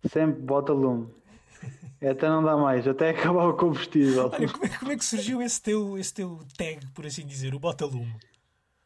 Sempre 0.09 0.43
bota 0.43 0.73
lume. 0.73 1.15
Até 2.01 2.29
não 2.29 2.43
dá 2.43 2.57
mais, 2.57 2.87
até 2.89 3.11
acabar 3.17 3.47
o 3.47 3.57
combustível. 3.57 4.31
Olha, 4.33 4.49
como, 4.49 4.65
é, 4.65 4.79
como 4.79 4.93
é 4.93 4.97
que 4.97 5.05
surgiu 5.05 5.41
esse 5.41 5.63
teu, 5.63 5.97
esse 5.97 6.13
teu 6.13 6.41
tag, 6.57 6.87
por 6.93 7.07
assim 7.07 7.25
dizer, 7.25 7.55
o 7.55 7.61
Botalume? 7.61 8.15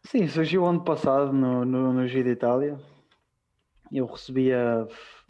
Sim, 0.05 0.29
surgiu 0.29 0.65
ano 0.67 0.85
passado 0.85 1.33
no, 1.33 1.65
no, 1.65 1.93
no 1.93 2.07
Giro 2.07 2.25
de 2.25 2.31
Itália. 2.31 2.79
Eu 3.91 4.07
recebia 4.07 4.87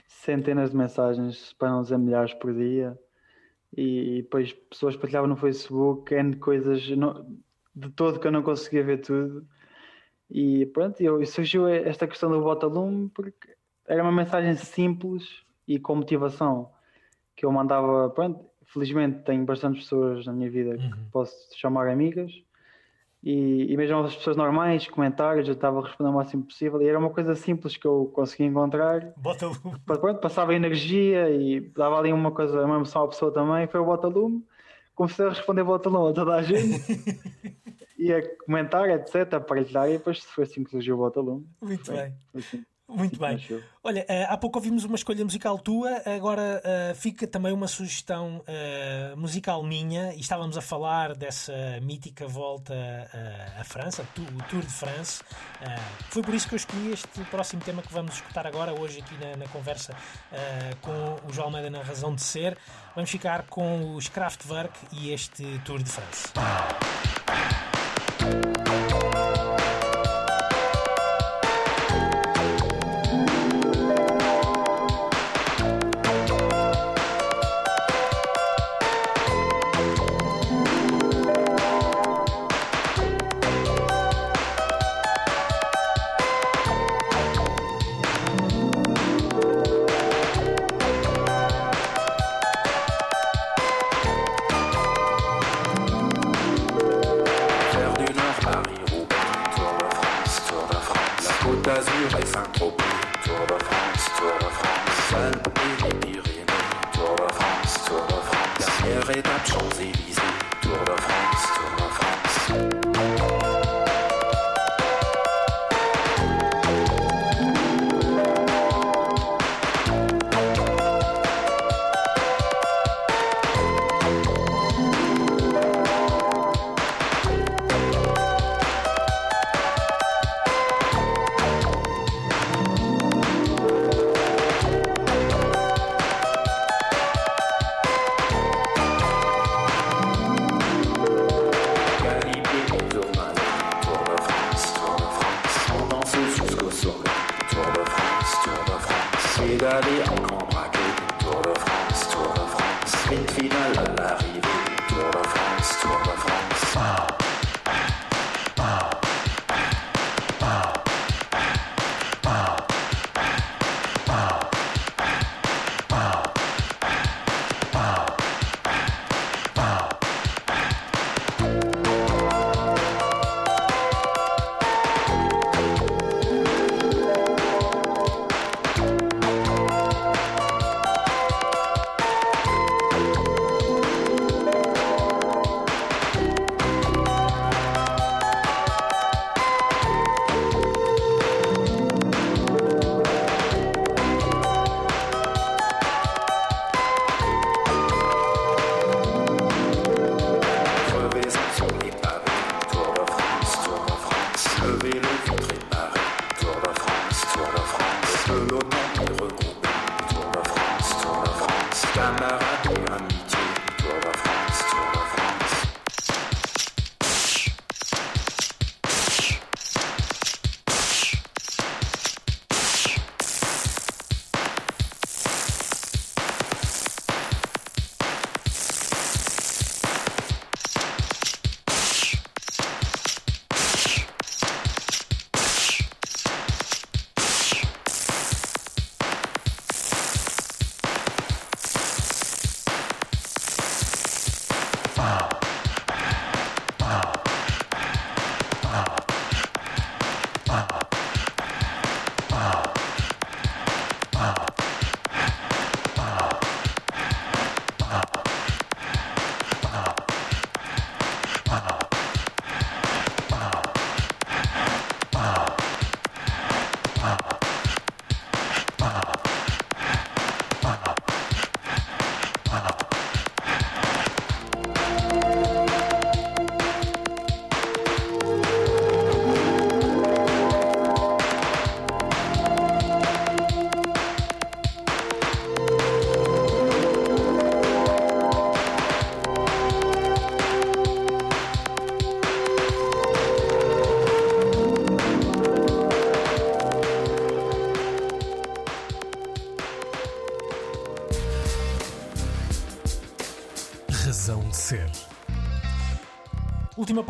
centenas 0.07 0.71
de 0.71 0.77
mensagens, 0.77 1.53
para 1.53 1.71
não 1.71 1.83
dizer 1.83 1.99
milhares 1.99 2.35
por 2.35 2.53
dia, 2.53 2.99
e 3.77 4.23
depois 4.23 4.53
pessoas 4.53 4.97
partilhavam 4.97 5.29
no 5.29 5.37
Facebook 5.37 6.13
N 6.15 6.37
coisas 6.37 6.83
de 6.83 7.91
todo 7.91 8.19
que 8.19 8.27
eu 8.27 8.33
não 8.33 8.43
conseguia 8.43 8.83
ver 8.83 8.99
tudo. 8.99 9.47
E 10.29 10.67
pronto, 10.67 11.01
eu, 11.01 11.25
surgiu 11.25 11.69
esta 11.69 12.07
questão 12.07 12.31
do 12.31 12.41
Botalume 12.41 13.09
porque 13.11 13.55
era 13.87 14.03
uma 14.03 14.13
mensagem 14.13 14.57
simples 14.57 15.43
e 15.69 15.79
com 15.79 15.95
motivação 15.95 16.71
que 17.37 17.45
eu 17.45 17.53
mandava, 17.53 18.09
pronto, 18.11 18.45
felizmente 18.65 19.23
tenho 19.23 19.45
bastantes 19.45 19.83
pessoas 19.83 20.27
na 20.27 20.33
minha 20.33 20.51
vida 20.51 20.77
que 20.77 20.85
uhum. 20.87 21.09
posso 21.13 21.35
chamar 21.57 21.89
amigas 21.89 22.33
E, 23.23 23.73
e 23.73 23.77
mesmo 23.77 23.99
as 24.05 24.15
pessoas 24.15 24.37
normais, 24.37 24.87
comentários, 24.87 25.49
eu 25.49 25.55
estava 25.55 25.81
a 25.81 25.83
responder 25.83 26.11
o 26.11 26.15
máximo 26.15 26.45
possível. 26.45 26.81
E 26.81 26.87
era 26.89 26.99
uma 26.99 27.11
coisa 27.11 27.35
simples 27.35 27.77
que 27.77 27.87
eu 27.87 28.11
consegui 28.15 28.45
encontrar. 28.45 29.13
Bota 29.17 29.47
lume. 29.47 29.81
Pronto, 29.85 30.21
passava 30.21 30.55
energia 30.55 31.29
e 31.31 31.61
dava 31.61 31.99
ali 31.99 32.13
uma 32.13 32.31
coisa, 32.31 32.65
uma 32.65 32.77
emoção 32.77 33.03
à 33.03 33.09
pessoa 33.09 33.33
também. 33.33 33.67
Foi 33.67 33.81
o 33.81 33.85
Bota 33.85 34.07
Lume. 34.07 34.45
Comecei 34.95 35.27
a 35.27 35.31
responder 35.31 35.65
Bota 35.65 35.89
Lume 35.89 36.11
a 36.11 36.15
toda 36.15 36.35
a 36.37 36.43
gente. 36.43 36.81
e 37.99 38.13
a 38.13 38.23
comentar, 38.45 38.89
etc. 38.91 39.35
A 39.35 39.41
partilhar. 39.41 39.89
E 39.89 39.95
depois 39.95 40.21
foi 40.21 40.45
assim 40.45 40.63
que 40.63 40.71
surgiu 40.71 40.95
o 40.95 40.99
Bota 40.99 41.21
Lume. 41.21 41.47
Muito 41.61 41.85
Foi- 41.85 41.97
bem. 41.97 42.15
foi 42.31 42.41
assim. 42.41 42.65
Muito 42.89 43.19
bem. 43.19 43.37
Olha, 43.83 44.07
eh, 44.09 44.27
há 44.29 44.37
pouco 44.37 44.59
ouvimos 44.59 44.85
uma 44.85 44.95
escolha 44.95 45.25
musical 45.25 45.59
tua, 45.59 46.03
agora 46.07 46.63
eh, 46.65 46.95
fica 46.95 47.27
também 47.27 47.53
uma 47.53 47.67
sugestão 47.67 48.43
eh, 48.47 49.13
musical 49.17 49.63
minha, 49.65 50.15
e 50.15 50.21
estávamos 50.21 50.57
a 50.57 50.61
falar 50.61 51.15
dessa 51.17 51.53
mítica 51.83 52.29
volta 52.29 52.75
à 53.59 53.65
França, 53.65 54.03
o 54.19 54.43
Tour 54.45 54.61
de 54.61 54.73
France. 54.73 55.23
Foi 56.11 56.23
por 56.23 56.33
isso 56.33 56.49
que 56.49 56.55
eu 56.55 56.59
escolhi 56.59 56.93
este 56.93 57.21
próximo 57.25 57.61
tema 57.63 57.83
que 57.83 57.93
vamos 57.93 58.15
escutar 58.15 58.47
agora, 58.47 58.73
hoje 58.73 59.01
aqui 59.01 59.15
na, 59.19 59.37
na 59.37 59.49
conversa 59.49 59.95
com 60.81 61.29
o 61.29 61.33
João 61.33 61.49
Almeida 61.49 61.71
na 61.71 61.83
Razão 61.83 62.15
de 62.15 62.23
Ser. 62.23 62.57
Vamos 62.95 63.11
ficar 63.11 63.47
com 63.49 63.95
os 63.95 64.09
Kraftwerk 64.09 64.79
e 64.93 65.11
este 65.11 65.45
Tour 65.65 65.83
de 65.83 65.91
France. 65.91 66.29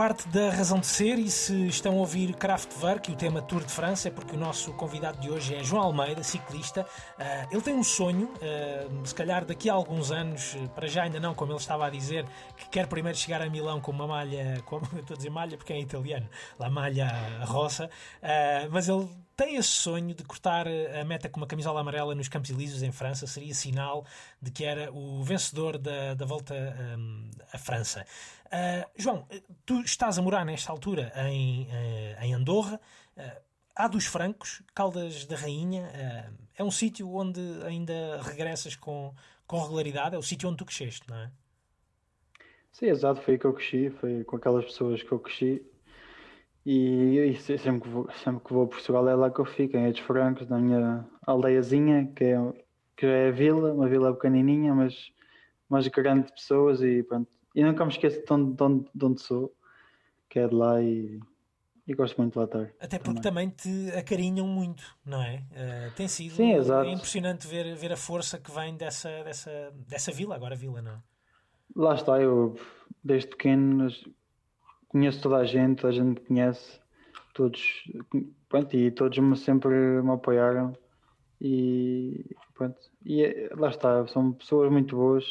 Parte 0.07 0.28
da 0.28 0.50
razão 0.50 0.78
de 0.78 0.86
ser, 0.86 1.18
e 1.18 1.28
se 1.28 1.66
estão 1.66 1.94
a 1.94 1.96
ouvir 1.96 2.32
Kraftwerk 2.36 3.11
e 3.11 3.14
o 3.14 3.16
tema 3.16 3.42
Tour 3.42 3.64
de 3.64 3.72
França, 3.72 4.07
é 4.07 4.11
porque 4.12 4.36
o 4.36 4.38
nosso 4.38 4.72
convidado 4.74 5.18
de 5.18 5.28
hoje 5.28 5.52
é 5.52 5.64
João 5.64 5.82
Almeida, 5.82 6.22
ciclista. 6.22 6.82
Uh, 7.18 7.48
ele 7.50 7.61
tem 7.61 7.74
um 7.74 7.82
sonho, 7.82 8.30
uh, 8.36 9.04
se 9.04 9.12
calhar 9.12 9.44
daqui 9.44 9.68
a 9.68 9.74
alguns 9.74 10.12
anos, 10.12 10.57
para 10.76 10.86
já 10.86 11.02
ainda 11.02 11.18
não, 11.18 11.34
como 11.34 11.50
ele 11.50 11.59
estava 11.59 11.86
a 11.86 11.90
dizer, 11.90 12.24
que 12.57 12.68
quer 12.68 12.86
primeiro 12.86 13.18
chegar 13.18 13.42
a 13.42 13.50
Milão 13.50 13.80
com 13.80 13.90
uma 13.90 14.07
malha, 14.07 14.62
como 14.64 14.86
eu 14.94 15.00
estou 15.00 15.14
a 15.14 15.16
dizer 15.16 15.30
malha 15.30 15.57
porque 15.57 15.72
é 15.72 15.80
italiano, 15.80 16.28
lá 16.57 16.70
malha 16.70 17.09
roça, 17.44 17.86
uh, 18.22 18.70
mas 18.70 18.88
ele 18.88 19.09
tem 19.37 19.57
esse 19.57 19.68
sonho 19.68 20.14
de 20.14 20.24
cortar 20.24 20.66
a 20.66 21.05
meta 21.05 21.28
com 21.28 21.39
uma 21.39 21.47
camisola 21.47 21.80
amarela 21.80 22.14
nos 22.14 22.26
Campos 22.26 22.51
Elíseos 22.51 22.82
em 22.82 22.91
França, 22.91 23.26
seria 23.26 23.53
sinal 23.53 24.07
de 24.41 24.51
que 24.51 24.64
era 24.64 24.91
o 24.91 25.22
vencedor 25.22 25.76
da, 25.76 26.14
da 26.14 26.24
volta 26.24 26.55
um, 26.99 27.30
à 27.53 27.59
França. 27.59 28.07
Uh, 28.47 28.91
João, 28.97 29.26
tu 29.66 29.80
estás 29.82 30.18
a 30.18 30.22
morar 30.22 30.45
nesta 30.45 30.72
altura 30.72 31.12
em, 31.28 31.64
uh, 31.64 32.24
em 32.24 32.32
Andorra. 32.32 32.80
Uh, 33.16 33.41
há 33.74 33.87
dos 33.87 34.07
Francos, 34.07 34.62
Caldas 34.74 35.26
da 35.26 35.37
Rainha. 35.37 36.32
é 36.57 36.64
um 36.64 36.70
sítio 36.70 37.14
onde 37.14 37.41
ainda 37.64 38.22
regressas 38.22 38.74
com, 38.74 39.14
com 39.47 39.61
regularidade. 39.61 40.14
É 40.14 40.18
o 40.18 40.22
sítio 40.22 40.49
onde 40.49 40.57
tu 40.57 40.64
cresceste, 40.64 41.09
não 41.11 41.16
é? 41.18 41.30
Sim, 42.72 42.87
exato. 42.87 43.20
Foi 43.20 43.34
aí 43.34 43.41
que 43.41 43.47
eu 43.47 43.53
cresci. 43.53 43.91
Foi 44.01 44.24
com 44.24 44.37
aquelas 44.37 44.64
pessoas 44.64 45.03
que 45.03 45.12
eu 45.12 45.18
cresci. 45.18 45.62
E, 46.67 47.31
e 47.31 47.37
sempre, 47.37 47.81
que 47.83 47.89
vou, 47.89 48.11
sempre 48.25 48.45
que 48.45 48.53
vou 48.53 48.64
a 48.64 48.67
Portugal 48.67 49.09
é 49.09 49.14
lá 49.14 49.31
que 49.31 49.39
eu 49.39 49.45
fico, 49.45 49.77
em 49.77 49.87
Edes 49.87 50.01
Francos, 50.01 50.49
na 50.49 50.59
minha 50.59 51.07
aldeiazinha, 51.25 52.11
que 52.17 52.25
é, 52.25 52.37
que 52.97 53.07
é 53.07 53.29
a 53.29 53.31
vila, 53.31 53.73
uma 53.73 53.89
vila 53.89 54.12
pequenininha, 54.12 54.75
mas, 54.75 55.12
mas 55.69 55.87
grande 55.87 56.27
de 56.27 56.33
pessoas 56.33 56.83
e 56.83 57.05
pronto. 57.05 57.31
E 57.55 57.62
nunca 57.62 57.85
me 57.85 57.93
esqueço 57.93 58.21
de 58.21 58.33
onde, 58.33 58.57
de 58.57 58.62
onde, 58.64 58.91
de 58.93 59.05
onde 59.05 59.23
sou, 59.23 59.55
que 60.29 60.41
é 60.41 60.49
de 60.49 60.55
lá 60.57 60.83
e, 60.83 61.21
e 61.87 61.95
gosto 61.95 62.17
muito 62.19 62.33
de 62.33 62.39
lá 62.41 62.45
estar. 62.47 62.75
Até 62.81 62.99
porque 62.99 63.21
também. 63.21 63.51
também, 63.51 63.91
te 63.91 63.97
acarinham 63.97 64.49
muito, 64.49 64.83
não 65.05 65.23
é? 65.23 65.45
Uh, 65.53 65.95
tem 65.95 66.09
sido 66.09 66.35
Sim, 66.35 66.55
exato. 66.55 66.89
É 66.89 66.93
impressionante 66.93 67.47
ver, 67.47 67.77
ver 67.77 67.93
a 67.93 67.97
força 67.97 68.41
que 68.41 68.51
vem 68.51 68.77
dessa, 68.77 69.23
dessa, 69.23 69.73
dessa 69.87 70.11
vila, 70.11 70.35
agora 70.35 70.57
vila, 70.57 70.83
não 70.83 70.91
é? 70.91 70.99
Lá 71.77 71.95
está, 71.95 72.21
eu 72.21 72.57
desde 73.05 73.29
pequeno 73.29 73.89
conheço 74.97 75.20
toda 75.20 75.36
a 75.36 75.44
gente, 75.44 75.82
toda 75.82 75.92
a 75.92 75.97
gente 75.97 76.07
me 76.07 76.26
conhece, 76.26 76.80
todos, 77.34 77.84
pronto, 78.49 78.74
e 78.74 78.90
todos 78.90 79.18
me 79.18 79.36
sempre 79.36 79.74
me 80.03 80.11
apoiaram 80.11 80.74
e 81.38 82.24
pronto, 82.55 82.80
e 83.05 83.22
é, 83.22 83.51
lá 83.55 83.68
está, 83.68 84.07
são 84.07 84.32
pessoas 84.32 84.72
muito 84.72 84.97
boas 84.97 85.24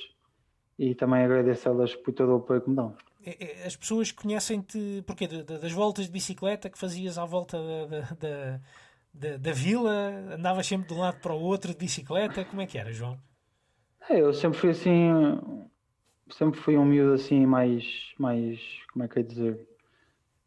e 0.78 0.94
também 0.94 1.24
agradeço 1.24 1.68
elas 1.68 1.96
por 1.96 2.14
todo 2.14 2.34
o 2.34 2.36
apoio 2.36 2.62
que 2.62 2.70
me 2.70 2.76
dão. 2.76 2.96
É, 3.26 3.64
é, 3.64 3.66
as 3.66 3.76
pessoas 3.76 4.12
conhecem-te 4.12 5.04
porque 5.08 5.28
das 5.28 5.72
voltas 5.72 6.06
de 6.06 6.12
bicicleta 6.12 6.70
que 6.70 6.78
fazias 6.78 7.18
à 7.18 7.26
volta 7.26 7.58
da, 7.58 8.02
da, 8.20 8.62
da, 9.12 9.38
da, 9.38 9.52
vila, 9.52 10.36
andavas 10.36 10.68
sempre 10.68 10.88
de 10.90 10.94
um 10.94 11.00
lado 11.00 11.20
para 11.22 11.34
o 11.34 11.42
outro 11.42 11.72
de 11.72 11.80
bicicleta, 11.80 12.46
como 12.46 12.62
é 12.62 12.68
que 12.68 12.78
era, 12.78 12.94
João? 12.94 13.18
É, 14.08 14.22
eu 14.22 14.32
sempre 14.32 14.60
fui 14.60 14.70
assim, 14.70 15.10
sempre 16.30 16.60
fui 16.60 16.78
um 16.78 16.86
miúdo 16.86 17.14
assim 17.14 17.46
mais, 17.46 18.14
mais 18.18 18.60
como 18.92 19.06
é 19.06 19.08
que 19.08 19.20
é 19.20 19.24
dizer, 19.24 19.68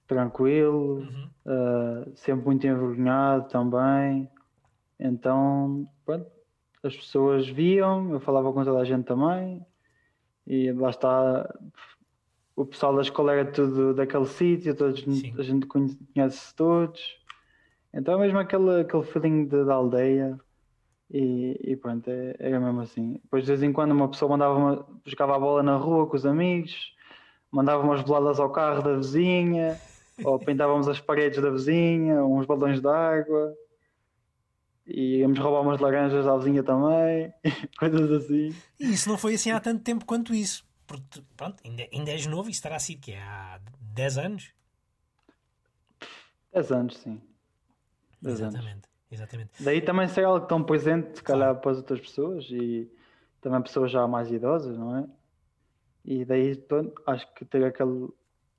tranquilo, 0.07 1.01
uhum. 1.01 1.31
uh, 1.47 2.17
sempre 2.17 2.47
muito 2.47 2.67
envergonhado 2.67 3.49
também. 3.49 4.29
Então, 4.99 5.89
pronto, 6.05 6.27
as 6.83 6.97
pessoas 6.97 7.49
viam, 7.49 8.13
eu 8.13 8.21
falava 8.21 8.53
com 8.53 8.65
toda 8.65 8.81
a 8.81 8.85
gente 8.85 9.05
também, 9.05 9.65
e 10.47 10.73
lá 10.73 10.91
está, 10.91 11.55
o 12.57 12.65
pessoal 12.65 12.95
da 12.97 13.03
escola 13.03 13.33
era 13.33 13.51
tudo 13.51 13.95
daquele 13.95 14.27
sítio, 14.27 14.75
todos, 14.75 15.05
a 15.39 15.43
gente 15.43 15.67
conhece 15.67 16.55
todos. 16.57 17.19
Então 17.93 18.15
é 18.15 18.19
mesmo 18.19 18.39
aquele, 18.39 18.81
aquele 18.81 19.03
feeling 19.03 19.47
de, 19.47 19.65
da 19.65 19.75
aldeia 19.75 20.39
e, 21.11 21.59
e 21.63 21.77
pronto, 21.77 22.09
é, 22.09 22.37
era 22.39 22.61
mesmo 22.61 22.81
assim. 22.81 23.15
Depois 23.23 23.45
de 23.45 23.49
vez 23.49 23.63
em 23.63 23.73
quando 23.73 23.93
uma 23.93 24.09
pessoa 24.09 24.31
mandava 24.31 24.55
uma, 24.55 24.87
jogava 25.07 25.37
a 25.37 25.39
bola 25.39 25.63
na 25.63 25.77
rua 25.77 26.07
com 26.07 26.17
os 26.17 26.27
amigos, 26.27 26.95
mandava 27.51 27.83
umas 27.83 28.03
boladas 28.03 28.39
ao 28.39 28.51
carro 28.51 28.83
da 28.83 28.97
vizinha, 28.97 29.81
ou 30.23 30.39
pintávamos 30.39 30.89
as 30.89 31.01
paredes 31.01 31.41
da 31.41 31.51
vizinha, 31.51 32.23
uns 32.25 32.47
balões 32.47 32.81
de 32.81 32.89
água, 32.89 33.55
e 34.87 35.19
íamos 35.19 35.39
roubar 35.39 35.63
umas 35.63 35.81
laranjas 35.81 36.27
à 36.27 36.37
vizinha 36.37 36.63
também, 36.63 37.33
coisas 37.79 38.11
assim. 38.11 38.55
E 38.79 38.93
isso 38.93 39.09
não 39.09 39.17
foi 39.17 39.35
assim 39.35 39.51
há 39.51 39.61
tanto 39.61 39.83
tempo 39.83 40.05
quanto 40.05 40.35
isso. 40.35 40.67
Porque, 40.87 41.23
pronto, 41.37 41.63
ainda, 41.65 41.87
ainda 41.93 42.11
és 42.11 42.27
novo, 42.27 42.49
isso 42.49 42.63
terá 42.63 42.79
sido 42.79 43.01
que 43.01 43.13
é 43.13 43.21
há 43.21 43.61
10 43.95 44.19
anos? 44.19 44.53
10 46.53 46.73
anos, 46.73 46.97
sim. 46.97 47.21
10 48.23 48.41
Exatamente. 48.41 48.71
Anos. 48.71 48.98
Exatamente. 49.11 49.63
Daí 49.63 49.81
também 49.81 50.07
ser 50.09 50.25
algo 50.25 50.47
tão 50.47 50.63
presente, 50.63 51.17
se 51.17 51.23
calhar, 51.23 51.49
claro. 51.49 51.61
para 51.61 51.71
as 51.71 51.77
outras 51.79 52.01
pessoas 52.01 52.45
e 52.51 52.91
também 53.41 53.63
pessoas 53.63 53.91
já 53.91 54.07
mais 54.07 54.31
idosas, 54.31 54.77
não 54.77 54.97
é? 54.97 55.05
E 56.05 56.25
daí 56.25 56.57
pronto, 56.57 57.01
acho 57.07 57.27
que 57.35 57.45
ter 57.45 57.65
aquele 57.65 58.09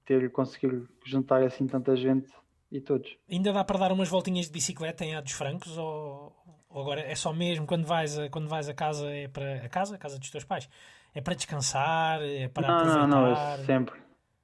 ter 0.06 0.32
conseguido 0.32 0.90
juntar 1.06 1.44
assim 1.44 1.68
tanta 1.68 1.96
gente 1.96 2.32
e 2.72 2.82
todos. 2.82 3.16
Ainda 3.30 3.54
dá 3.54 3.64
para 3.64 3.78
dar 3.78 3.92
umas 3.92 4.10
voltinhas 4.10 4.48
de 4.48 4.52
bicicleta 4.52 5.06
em 5.06 5.16
A 5.16 5.22
dos 5.22 5.34
Francos 5.34 5.78
ou, 5.78 6.36
ou, 6.68 6.82
agora 6.82 7.02
é 7.02 7.16
só 7.16 7.32
mesmo 7.32 7.68
quando 7.68 7.86
vais 7.86 8.18
a, 8.18 8.30
quando 8.30 8.48
vais 8.48 8.68
a 8.68 8.74
casa 8.74 9.08
é 9.12 9.28
para 9.28 9.66
a 9.66 9.70
casa, 9.70 9.96
a 9.96 9.98
casa 9.98 10.18
dos 10.18 10.32
teus 10.32 10.44
pais? 10.44 10.68
É 11.14 11.22
para 11.22 11.36
descansar, 11.36 12.22
é 12.22 12.48
para 12.48 12.68
não, 12.68 12.76
aproveitar? 12.76 13.08
Não, 13.08 13.22
não, 13.22 13.28
é 13.32 13.58
sempre, 13.66 14.00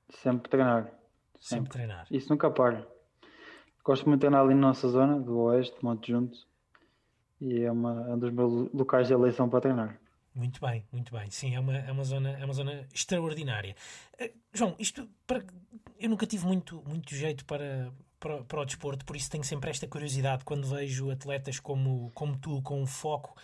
sempre 0.09 0.49
treinar. 0.49 0.83
Sempre. 0.83 0.99
sempre 1.41 1.69
treinar. 1.69 2.07
Isso 2.11 2.29
nunca 2.29 2.49
para. 2.49 2.87
Gosto 3.85 4.07
muito 4.07 4.17
de 4.17 4.21
treinar 4.21 4.41
ali 4.41 4.55
na 4.55 4.61
nossa 4.61 4.89
zona, 4.89 5.19
do 5.19 5.37
Oeste, 5.41 5.77
Monte 5.83 6.11
Junto. 6.11 6.35
E 7.39 7.61
é, 7.61 7.71
uma, 7.71 8.09
é 8.09 8.13
um 8.15 8.17
dos 8.17 8.33
meus 8.33 8.73
locais 8.73 9.07
de 9.07 9.13
eleição 9.13 9.47
para 9.47 9.61
treinar. 9.61 9.99
Muito 10.33 10.59
bem, 10.59 10.83
muito 10.91 11.13
bem. 11.13 11.29
Sim, 11.29 11.53
é 11.53 11.59
uma, 11.59 11.77
é 11.77 11.91
uma, 11.91 12.03
zona, 12.03 12.31
é 12.31 12.43
uma 12.43 12.53
zona 12.53 12.87
extraordinária. 12.91 13.75
Uh, 14.19 14.33
João, 14.51 14.75
isto 14.79 15.07
para, 15.27 15.45
eu 15.99 16.09
nunca 16.09 16.25
tive 16.25 16.47
muito, 16.47 16.83
muito 16.87 17.13
jeito 17.13 17.45
para, 17.45 17.93
para, 18.19 18.43
para, 18.43 18.61
o 18.61 18.65
desporto, 18.65 19.05
por 19.05 19.15
isso 19.15 19.29
tenho 19.29 19.43
sempre 19.43 19.69
esta 19.69 19.87
curiosidade 19.87 20.43
quando 20.43 20.67
vejo 20.67 21.11
atletas 21.11 21.59
como, 21.59 22.11
como 22.15 22.37
tu, 22.39 22.63
com 22.63 22.81
um 22.81 22.87
foco 22.87 23.37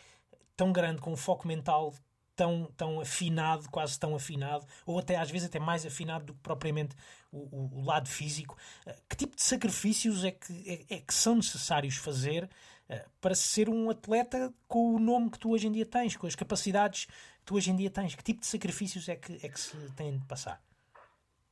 tão 0.58 0.74
grande, 0.74 1.02
com 1.02 1.14
um 1.14 1.18
foco 1.18 1.48
mental 1.48 1.94
tão, 2.36 2.71
tão 2.77 2.99
afinado, 2.99 3.69
quase 3.69 3.99
tão 3.99 4.15
afinado, 4.15 4.65
ou 4.86 4.99
até 4.99 5.15
às 5.15 5.29
vezes 5.29 5.47
até 5.47 5.59
mais 5.59 5.86
afinado 5.86 6.25
do 6.25 6.34
que 6.34 6.39
propriamente 6.39 6.95
o, 7.32 7.79
o, 7.79 7.86
lado 7.86 8.09
físico. 8.09 8.57
Uh, 8.86 8.93
que 9.09 9.15
tipo 9.15 9.36
de 9.36 9.41
sacrifícios 9.41 10.23
é 10.23 10.32
que, 10.32 10.86
é, 10.89 10.95
é 10.95 10.99
que 10.99 11.13
são 11.13 11.36
necessários 11.36 11.95
fazer 11.97 12.49
uh, 12.89 13.09
para 13.19 13.36
ser 13.36 13.69
um 13.69 13.89
atleta 13.89 14.53
com 14.67 14.95
o 14.95 14.99
nome 14.99 15.29
que 15.29 15.39
tu 15.39 15.51
hoje 15.51 15.67
em 15.67 15.71
dia 15.71 15.86
tens, 15.86 16.15
com 16.15 16.27
as 16.27 16.36
capacidades 16.36 17.05
que 17.05 17.45
tu 17.45 17.55
hoje 17.55 17.71
em 17.71 17.75
dia 17.75 17.89
tens? 17.89 18.15
Que 18.15 18.23
tipo 18.23 18.41
de 18.41 18.47
sacrifícios 18.47 19.07
é 19.09 19.15
que, 19.15 19.34
é 19.45 19.49
que 19.49 19.59
se 19.59 19.75
tem 19.95 20.17
de 20.17 20.25
passar? 20.25 20.61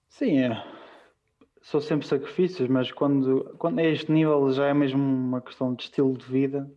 Sim, 0.09 0.39
é. 0.39 0.63
São 1.61 1.81
sempre 1.81 2.07
sacrifícios, 2.07 2.67
mas 2.69 2.91
quando, 2.91 3.55
quando 3.57 3.79
é 3.79 3.91
este 3.91 4.11
nível 4.11 4.51
já 4.51 4.67
é 4.67 4.73
mesmo 4.73 5.01
uma 5.01 5.41
questão 5.41 5.73
de 5.73 5.83
estilo 5.83 6.17
de 6.17 6.25
vida 6.25 6.69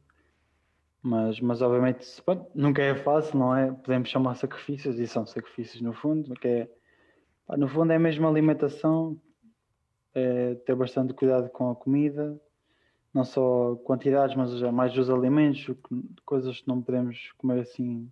mas, 1.02 1.40
mas 1.40 1.60
obviamente 1.60 2.06
nunca 2.54 2.80
é 2.80 2.94
fácil, 2.94 3.38
não 3.38 3.56
é? 3.56 3.72
Podemos 3.72 4.08
chamar 4.08 4.36
sacrifícios 4.36 5.00
e 5.00 5.06
são 5.08 5.26
sacrifícios 5.26 5.82
no 5.82 5.92
fundo, 5.92 6.32
que 6.34 6.46
é, 6.46 6.70
pá, 7.44 7.56
no 7.56 7.66
fundo 7.66 7.92
é 7.92 7.98
mesmo 7.98 8.28
alimentação, 8.28 9.20
é 10.14 10.54
ter 10.54 10.76
bastante 10.76 11.12
cuidado 11.12 11.50
com 11.50 11.70
a 11.70 11.74
comida, 11.74 12.40
não 13.12 13.24
só 13.24 13.74
quantidades, 13.84 14.36
mas 14.36 14.62
mais 14.70 14.92
dos 14.92 15.10
alimentos, 15.10 15.74
coisas 16.24 16.60
que 16.60 16.68
não 16.68 16.80
podemos 16.80 17.32
comer 17.36 17.60
assim 17.60 18.08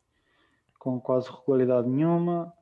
com 0.78 1.00
quase 1.00 1.30
regularidade 1.30 1.88
nenhuma. 1.88 2.52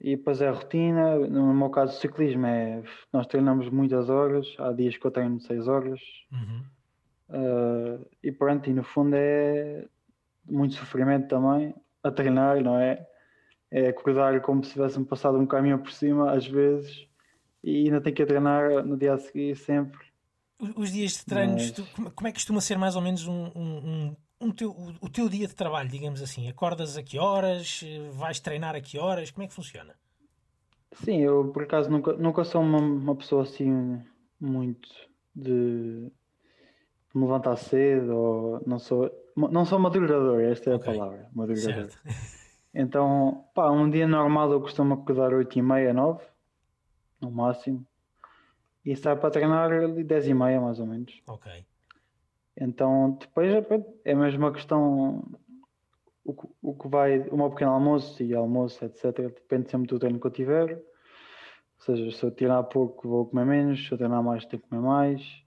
E 0.00 0.16
depois 0.16 0.42
é 0.42 0.48
a 0.48 0.52
rotina, 0.52 1.16
no 1.16 1.54
meu 1.54 1.70
caso 1.70 1.96
o 1.96 2.00
ciclismo 2.00 2.44
é 2.46 2.82
nós 3.12 3.26
treinamos 3.26 3.70
muitas 3.70 4.10
horas, 4.10 4.46
há 4.58 4.72
dias 4.72 4.96
que 4.96 5.06
eu 5.06 5.10
treino 5.10 5.40
6 5.40 5.68
horas. 5.68 6.00
Uhum 6.32 6.75
Uh, 7.28 8.06
e 8.22 8.30
pronto, 8.30 8.70
e 8.70 8.72
no 8.72 8.84
fundo 8.84 9.14
é 9.16 9.84
muito 10.48 10.74
sofrimento 10.74 11.28
também 11.28 11.74
a 12.02 12.10
treinar, 12.10 12.62
não 12.62 12.78
é? 12.78 13.06
É 13.70 13.88
acordar 13.88 14.40
como 14.40 14.62
se 14.64 14.72
tivesse 14.72 15.02
passado 15.04 15.38
um 15.38 15.46
caminhão 15.46 15.78
por 15.78 15.90
cima, 15.90 16.30
às 16.32 16.46
vezes, 16.46 17.06
e 17.62 17.86
ainda 17.86 18.00
tem 18.00 18.14
que 18.14 18.24
treinar 18.24 18.84
no 18.84 18.96
dia 18.96 19.14
a 19.14 19.18
seguir 19.18 19.56
sempre. 19.56 20.06
Os 20.76 20.92
dias 20.92 21.12
de 21.12 21.26
treinos, 21.26 21.62
Mas... 21.62 21.72
tu, 21.72 22.12
como 22.12 22.28
é 22.28 22.30
que 22.30 22.38
costuma 22.38 22.60
ser 22.60 22.78
mais 22.78 22.96
ou 22.96 23.02
menos 23.02 23.26
um, 23.26 23.50
um, 23.54 24.16
um 24.40 24.50
teu, 24.52 24.70
o 25.00 25.08
teu 25.08 25.28
dia 25.28 25.46
de 25.48 25.54
trabalho, 25.54 25.88
digamos 25.88 26.22
assim? 26.22 26.48
Acordas 26.48 26.96
a 26.96 27.02
que 27.02 27.18
horas? 27.18 27.82
Vais 28.12 28.40
treinar 28.40 28.74
a 28.74 28.80
que 28.80 28.98
horas? 28.98 29.30
Como 29.30 29.44
é 29.44 29.48
que 29.48 29.54
funciona? 29.54 29.94
Sim, 30.92 31.20
eu 31.20 31.50
por 31.52 31.64
acaso 31.64 31.90
nunca, 31.90 32.12
nunca 32.14 32.44
sou 32.44 32.62
uma, 32.62 32.78
uma 32.78 33.16
pessoa 33.16 33.42
assim 33.42 34.00
muito 34.40 34.88
de 35.34 36.10
me 37.16 37.22
levantar 37.24 37.56
cedo, 37.56 38.14
ou 38.14 38.62
não 38.66 38.78
sou, 38.78 39.10
não 39.36 39.64
sou 39.64 39.78
madurador, 39.78 40.40
esta 40.40 40.70
é 40.70 40.74
okay. 40.74 40.92
a 40.92 40.96
palavra, 40.98 41.28
madurador. 41.34 41.72
Certo. 41.72 41.98
Então, 42.78 43.46
pá, 43.54 43.70
um 43.70 43.88
dia 43.88 44.06
normal 44.06 44.52
eu 44.52 44.60
costumo 44.60 44.92
acordar 44.92 45.32
8 45.32 45.58
e 45.58 45.62
meia, 45.62 45.94
9, 45.94 46.22
no 47.22 47.30
máximo. 47.30 47.86
E 48.84 48.94
sai 48.94 49.16
para 49.16 49.30
treinar 49.30 49.72
ali 49.72 50.04
10 50.04 50.26
e 50.26 50.34
meia, 50.34 50.60
mais 50.60 50.78
ou 50.78 50.86
menos. 50.86 51.22
Ok. 51.26 51.64
Então, 52.54 53.16
depois 53.18 53.50
é 53.50 53.66
é 54.04 54.14
mesmo 54.14 54.44
uma 54.44 54.52
questão. 54.52 55.24
O, 56.22 56.34
que- 56.34 56.48
o 56.60 56.74
que 56.74 56.86
vai. 56.88 57.20
O 57.30 57.36
meu 57.38 57.48
pequeno 57.48 57.70
almoço 57.72 58.22
e 58.22 58.34
almoço, 58.34 58.84
etc. 58.84 59.04
Depende 59.32 59.70
sempre 59.70 59.88
do 59.88 59.98
treino 59.98 60.20
que 60.20 60.26
eu 60.26 60.30
tiver. 60.30 60.74
Ou 60.74 61.80
seja, 61.80 62.10
se 62.10 62.22
eu 62.24 62.30
tirar 62.30 62.62
pouco, 62.64 63.08
vou 63.08 63.24
comer 63.26 63.46
menos. 63.46 63.86
Se 63.86 63.90
eu 63.92 63.96
treinar 63.96 64.22
mais, 64.22 64.44
tenho 64.44 64.62
que 64.62 64.68
comer 64.68 64.82
mais. 64.82 65.42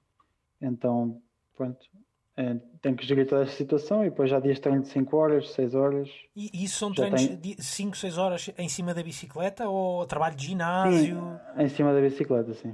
Então, 0.59 1.21
pronto. 1.59 1.85
É, 2.37 2.55
tenho 2.81 2.95
que 2.95 3.05
gerir 3.05 3.27
toda 3.27 3.43
essa 3.43 3.51
situação 3.51 4.01
e 4.05 4.09
depois 4.09 4.29
já 4.29 4.37
há 4.37 4.39
dias 4.39 4.59
treino 4.59 4.81
de 4.81 4.87
5 4.87 5.17
horas, 5.17 5.51
6 5.51 5.75
horas. 5.75 6.09
E, 6.33 6.49
e 6.53 6.63
isso 6.63 6.79
são 6.79 6.93
treinos 6.93 7.21
de 7.37 7.61
5, 7.61 7.97
6 7.97 8.17
horas 8.17 8.49
em 8.57 8.69
cima 8.69 8.93
da 8.93 9.03
bicicleta 9.03 9.67
ou 9.67 10.05
trabalho 10.05 10.37
de 10.37 10.47
ginásio? 10.47 11.37
Em 11.57 11.67
cima 11.67 11.93
da 11.93 11.99
bicicleta, 11.99 12.53
sim. 12.53 12.73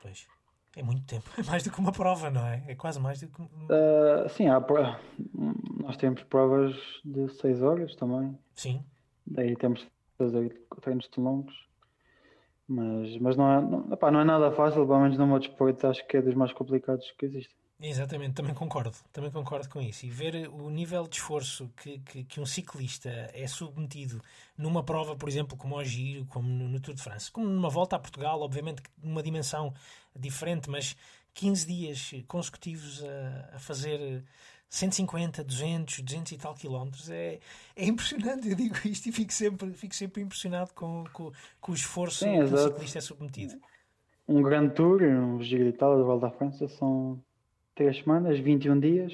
Pois. 0.00 0.28
É 0.76 0.84
muito 0.84 1.04
tempo. 1.04 1.28
É 1.36 1.42
mais 1.42 1.64
do 1.64 1.70
que 1.72 1.80
uma 1.80 1.90
prova, 1.90 2.30
não 2.30 2.46
é? 2.46 2.62
É 2.68 2.76
quase 2.76 3.00
mais 3.00 3.20
do 3.20 3.26
que. 3.26 3.42
Ah, 3.68 4.28
sim, 4.28 4.46
há, 4.46 4.64
nós 5.82 5.96
temos 5.96 6.22
provas 6.22 6.76
de 7.04 7.28
6 7.28 7.62
horas 7.62 7.96
também. 7.96 8.38
Sim. 8.54 8.84
Daí 9.26 9.56
temos 9.56 9.80
de 9.80 9.90
fazer 10.16 10.62
treinos 10.80 11.08
tão 11.08 11.24
longos. 11.24 11.68
Mas, 12.68 13.18
mas 13.18 13.36
não, 13.36 13.52
é, 13.52 13.60
não, 13.60 13.92
epá, 13.92 14.12
não 14.12 14.20
é 14.20 14.24
nada 14.24 14.52
fácil, 14.52 14.86
pelo 14.86 15.00
menos 15.00 15.18
no 15.18 15.26
meu 15.26 15.40
desporto 15.40 15.88
acho 15.88 16.06
que 16.06 16.18
é 16.18 16.22
dos 16.22 16.36
mais 16.36 16.52
complicados 16.52 17.10
que 17.18 17.26
existem. 17.26 17.59
Exatamente, 17.82 18.34
também 18.34 18.54
concordo, 18.54 18.94
também 19.10 19.30
concordo 19.30 19.66
com 19.68 19.80
isso. 19.80 20.04
E 20.04 20.10
ver 20.10 20.48
o 20.48 20.68
nível 20.68 21.06
de 21.06 21.16
esforço 21.16 21.70
que, 21.76 21.98
que, 22.00 22.24
que 22.24 22.40
um 22.40 22.44
ciclista 22.44 23.08
é 23.32 23.46
submetido 23.46 24.20
numa 24.56 24.84
prova, 24.84 25.16
por 25.16 25.28
exemplo, 25.28 25.56
como 25.56 25.76
ao 25.76 25.84
Giro, 25.84 26.26
como 26.26 26.46
no, 26.46 26.68
no 26.68 26.78
Tour 26.78 26.94
de 26.94 27.02
France, 27.02 27.32
como 27.32 27.46
numa 27.46 27.70
volta 27.70 27.96
a 27.96 27.98
Portugal, 27.98 28.40
obviamente 28.42 28.82
numa 29.02 29.22
dimensão 29.22 29.72
diferente, 30.14 30.68
mas 30.68 30.94
15 31.32 31.66
dias 31.66 32.10
consecutivos 32.28 33.02
a, 33.02 33.56
a 33.56 33.58
fazer 33.58 34.24
150, 34.68 35.42
200, 35.42 36.00
200 36.00 36.32
e 36.32 36.36
tal 36.36 36.54
quilómetros 36.54 37.08
é, 37.08 37.38
é 37.74 37.86
impressionante. 37.86 38.46
Eu 38.46 38.56
digo 38.56 38.76
isto 38.84 39.08
e 39.08 39.12
fico 39.12 39.32
sempre, 39.32 39.72
fico 39.72 39.94
sempre 39.94 40.22
impressionado 40.22 40.74
com, 40.74 41.04
com, 41.14 41.32
com 41.58 41.72
o 41.72 41.74
esforço 41.74 42.24
Sim, 42.24 42.32
que 42.32 42.38
o 42.40 42.42
exato. 42.42 42.74
ciclista 42.74 42.98
é 42.98 43.00
submetido. 43.00 43.54
Um 44.28 44.42
grande 44.42 44.74
tour, 44.74 45.02
um 45.02 45.42
Giro 45.42 45.64
de 45.64 45.70
Itália, 45.70 45.96
da 45.96 46.04
Volta 46.04 46.26
à 46.26 46.30
França, 46.30 46.68
são 46.68 47.20
3 47.74 47.98
semanas, 48.02 48.38
21 48.38 48.78
dias 48.78 49.12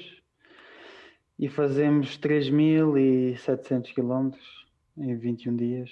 e 1.39 1.47
fazemos 1.47 2.17
3.700 2.17 3.93
km 3.93 4.31
em 4.97 5.15
21 5.15 5.55
dias. 5.55 5.89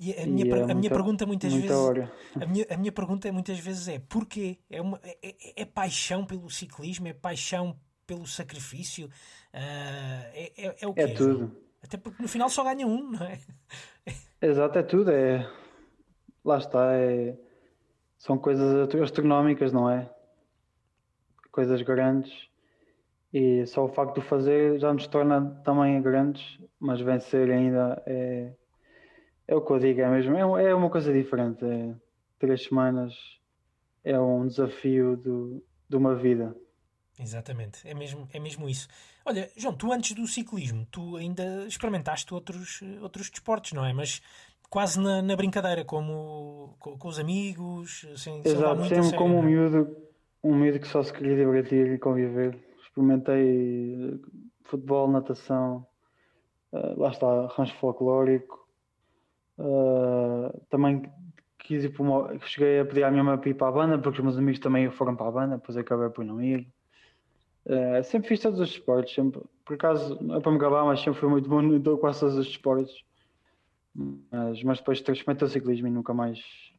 E 0.00 0.12
a 0.12 0.22
E 0.22 0.28
minha, 0.30 0.46
é 0.46 0.48
per- 0.48 0.62
a 0.62 0.66
minha 0.66 0.74
muita- 0.74 0.90
pergunta 0.94 1.26
muitas 1.26 1.52
muita 1.52 1.68
vezes. 1.68 1.82
hora. 1.84 2.12
A 2.40 2.46
minha, 2.46 2.66
a 2.70 2.76
minha 2.76 2.92
pergunta 2.92 3.32
muitas 3.32 3.58
vezes 3.58 3.88
é 3.88 3.98
porquê? 3.98 4.58
É, 4.70 4.80
uma, 4.80 5.00
é, 5.02 5.16
é- 5.22 5.62
é 5.62 5.64
paixão 5.64 6.24
pelo 6.24 6.48
ciclismo? 6.50 7.08
É 7.08 7.12
paixão 7.12 7.78
pelo 8.06 8.26
sacrifício? 8.26 9.08
Ah, 9.52 10.30
é, 10.32 10.52
é, 10.56 10.76
é 10.82 10.86
o 10.86 10.94
quê? 10.94 11.00
É 11.02 11.08
tudo. 11.08 11.56
Até 11.82 11.96
porque 11.96 12.22
no 12.22 12.28
final 12.28 12.48
só 12.48 12.62
ganha 12.64 12.86
um, 12.86 13.10
não 13.10 13.22
é? 13.26 13.38
Exato, 14.42 14.78
é 14.78 14.82
tudo. 14.82 15.10
É... 15.10 15.48
Lá 16.44 16.58
está, 16.58 16.92
é... 16.94 17.36
são 18.16 18.38
coisas 18.38 18.88
astronómicas, 19.02 19.72
não 19.72 19.90
é? 19.90 20.08
Coisas 21.50 21.82
grandes. 21.82 22.32
E 23.32 23.66
só 23.66 23.84
o 23.84 23.88
facto 23.88 24.14
de 24.14 24.20
o 24.20 24.22
fazer 24.22 24.78
já 24.78 24.92
nos 24.92 25.06
torna 25.06 25.60
também 25.64 26.00
grandes, 26.00 26.58
mas 26.80 27.00
vencer 27.00 27.50
ainda 27.50 28.02
é, 28.06 28.52
é 29.46 29.54
o 29.54 29.60
que 29.60 29.72
eu 29.72 29.78
digo, 29.78 30.00
é 30.00 30.08
mesmo. 30.08 30.56
É, 30.56 30.64
é 30.70 30.74
uma 30.74 30.90
coisa 30.90 31.12
diferente. 31.12 31.64
É... 31.64 31.94
Três 32.38 32.64
semanas 32.64 33.14
é 34.04 34.18
um 34.18 34.46
desafio 34.46 35.16
do... 35.16 35.62
de 35.88 35.96
uma 35.96 36.14
vida. 36.14 36.56
Exatamente, 37.20 37.86
é 37.86 37.94
mesmo, 37.94 38.28
é 38.32 38.38
mesmo 38.38 38.68
isso. 38.68 38.86
Olha, 39.26 39.50
João, 39.56 39.74
tu 39.74 39.92
antes 39.92 40.14
do 40.14 40.26
ciclismo, 40.26 40.86
tu 40.88 41.16
ainda 41.16 41.66
experimentaste 41.66 42.32
outros, 42.32 42.80
outros 43.02 43.28
desportos, 43.28 43.72
não 43.72 43.84
é? 43.84 43.92
Mas 43.92 44.22
quase 44.70 45.00
na, 45.00 45.20
na 45.20 45.34
brincadeira, 45.34 45.84
como 45.84 46.76
com, 46.78 46.96
com 46.96 47.08
os 47.08 47.18
amigos, 47.18 48.06
sem, 48.16 48.42
sem 48.42 48.52
Exato, 48.52 48.82
a 48.82 48.88
sempre 48.88 49.16
como 49.16 49.36
um 49.36 49.42
é? 49.42 49.46
miúdo, 49.46 49.96
um 50.42 50.54
miúdo 50.54 50.80
que 50.80 50.88
só 50.88 51.02
se 51.02 51.12
queria 51.12 51.36
divertir 51.36 51.92
e 51.92 51.98
conviver. 51.98 52.58
Experimentei 52.82 53.94
eh, 53.94 54.18
futebol, 54.64 55.08
natação, 55.10 55.86
eh, 56.72 56.94
lá 56.96 57.10
está, 57.10 57.46
rancho 57.48 57.74
folclórico. 57.76 58.68
eh, 59.58 60.60
também 60.70 61.10
quis 61.58 61.84
ir 61.84 61.90
para 61.90 62.02
uma, 62.02 62.38
cheguei 62.40 62.80
a 62.80 62.84
pedir 62.84 63.04
à 63.04 63.10
minha 63.10 63.24
mãe 63.24 63.36
para 63.38 63.50
ir 63.50 63.54
para 63.54 63.68
a 63.68 63.72
banda, 63.72 63.98
porque 63.98 64.18
os 64.18 64.24
meus 64.24 64.38
amigos 64.38 64.60
também 64.60 64.90
foram 64.90 65.14
para 65.16 65.28
a 65.28 65.32
banda, 65.32 65.56
depois 65.56 65.76
acabei 65.76 66.08
por 66.08 66.24
não 66.24 66.40
ir. 66.40 66.66
Eh, 67.66 68.02
sempre 68.02 68.28
fiz 68.28 68.40
todos 68.40 68.60
os 68.60 68.70
esportes, 68.70 69.14
sempre, 69.14 69.42
por 69.64 69.74
acaso, 69.74 70.18
não 70.22 70.36
é 70.36 70.40
para 70.40 70.52
me 70.52 70.58
gabar, 70.58 70.84
mas 70.84 71.00
sempre 71.00 71.20
fui 71.20 71.28
muito 71.28 71.48
bom 71.48 71.60
em 71.62 71.82
quase 71.98 72.20
todos 72.20 72.36
os 72.36 72.46
esportes. 72.46 73.04
Mas, 73.94 74.62
mas 74.62 74.78
depois 74.78 75.00
experimentei 75.00 75.46
o 75.46 75.50
ciclismo 75.50 75.88
e 75.88 75.90
nunca 75.90 76.14
mais, 76.14 76.38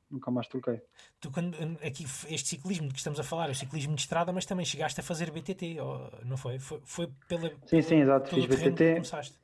nunca 0.09 0.31
mais 0.31 0.47
troquei. 0.47 0.81
Tu, 1.19 1.31
quando, 1.31 1.55
aqui, 1.85 2.05
este 2.29 2.49
ciclismo 2.49 2.87
de 2.87 2.93
que 2.93 2.99
estamos 2.99 3.19
a 3.19 3.23
falar 3.23 3.47
é 3.47 3.51
o 3.51 3.55
ciclismo 3.55 3.95
de 3.95 4.01
estrada, 4.01 4.31
mas 4.31 4.45
também 4.45 4.65
chegaste 4.65 4.99
a 4.99 5.03
fazer 5.03 5.31
BTT, 5.31 5.77
não 6.25 6.37
foi? 6.37 6.59
Foi, 6.59 6.81
foi 6.83 7.09
pela, 7.27 7.51
Sim, 7.65 7.81
sim, 7.81 7.97
exato, 8.01 8.29
fiz 8.29 8.45
BTT. 8.45 8.93
começaste. 8.93 9.37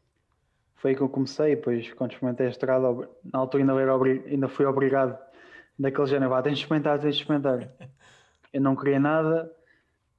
Foi 0.76 0.92
aí 0.92 0.98
que 0.98 1.02
eu 1.02 1.10
comecei, 1.10 1.56
depois 1.56 1.92
quando 1.94 2.12
experimentei 2.12 2.48
a 2.48 2.50
estrada, 2.50 2.88
na 3.24 3.40
altura 3.40 3.64
ainda, 3.64 3.82
era 3.82 3.96
ainda 3.96 4.48
fui 4.48 4.66
obrigado 4.66 5.18
daquele 5.78 6.08
género, 6.08 6.30
vá, 6.30 6.42
tens 6.42 6.58
de 6.58 6.64
experimentar, 6.64 7.00
tens 7.00 7.16
de 7.16 7.22
experimentar. 7.22 7.70
Eu 8.54 8.62
não 8.62 8.76
queria 8.76 9.00
nada 9.00 9.52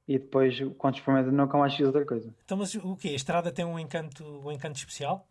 e 0.06 0.18
depois 0.18 0.60
quando 0.76 0.96
experimentei 0.96 1.32
nunca 1.32 1.56
mais 1.56 1.74
fiz 1.74 1.86
outra 1.86 2.04
coisa. 2.04 2.34
Então, 2.44 2.56
mas 2.58 2.74
o 2.74 2.96
quê? 2.96 3.08
A 3.08 3.14
estrada 3.14 3.50
tem 3.50 3.64
um 3.64 3.78
encanto, 3.78 4.24
um 4.44 4.52
encanto 4.52 4.76
especial? 4.76 5.26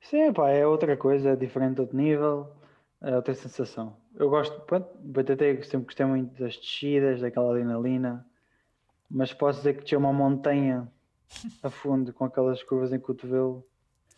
Sim, 0.00 0.32
pá, 0.32 0.50
é 0.50 0.66
outra 0.66 0.96
coisa, 0.96 1.30
é 1.30 1.36
diferente, 1.36 1.80
outro 1.80 1.96
nível, 1.96 2.52
é 3.02 3.14
outra 3.14 3.34
sensação. 3.34 3.96
Eu 4.14 4.28
gosto, 4.28 4.60
pronto, 4.62 4.88
BTT 5.00 5.62
sempre 5.64 5.86
gostei 5.86 6.06
muito 6.06 6.38
das 6.40 6.56
descidas, 6.56 7.20
daquela 7.20 7.50
adrenalina, 7.50 8.26
mas 9.10 9.32
posso 9.32 9.58
dizer 9.58 9.74
que 9.78 9.84
tinha 9.84 9.98
uma 9.98 10.12
montanha 10.12 10.90
a 11.62 11.70
fundo 11.70 12.12
com 12.12 12.24
aquelas 12.24 12.62
curvas 12.62 12.92
em 12.92 12.98
cotovelo. 12.98 13.64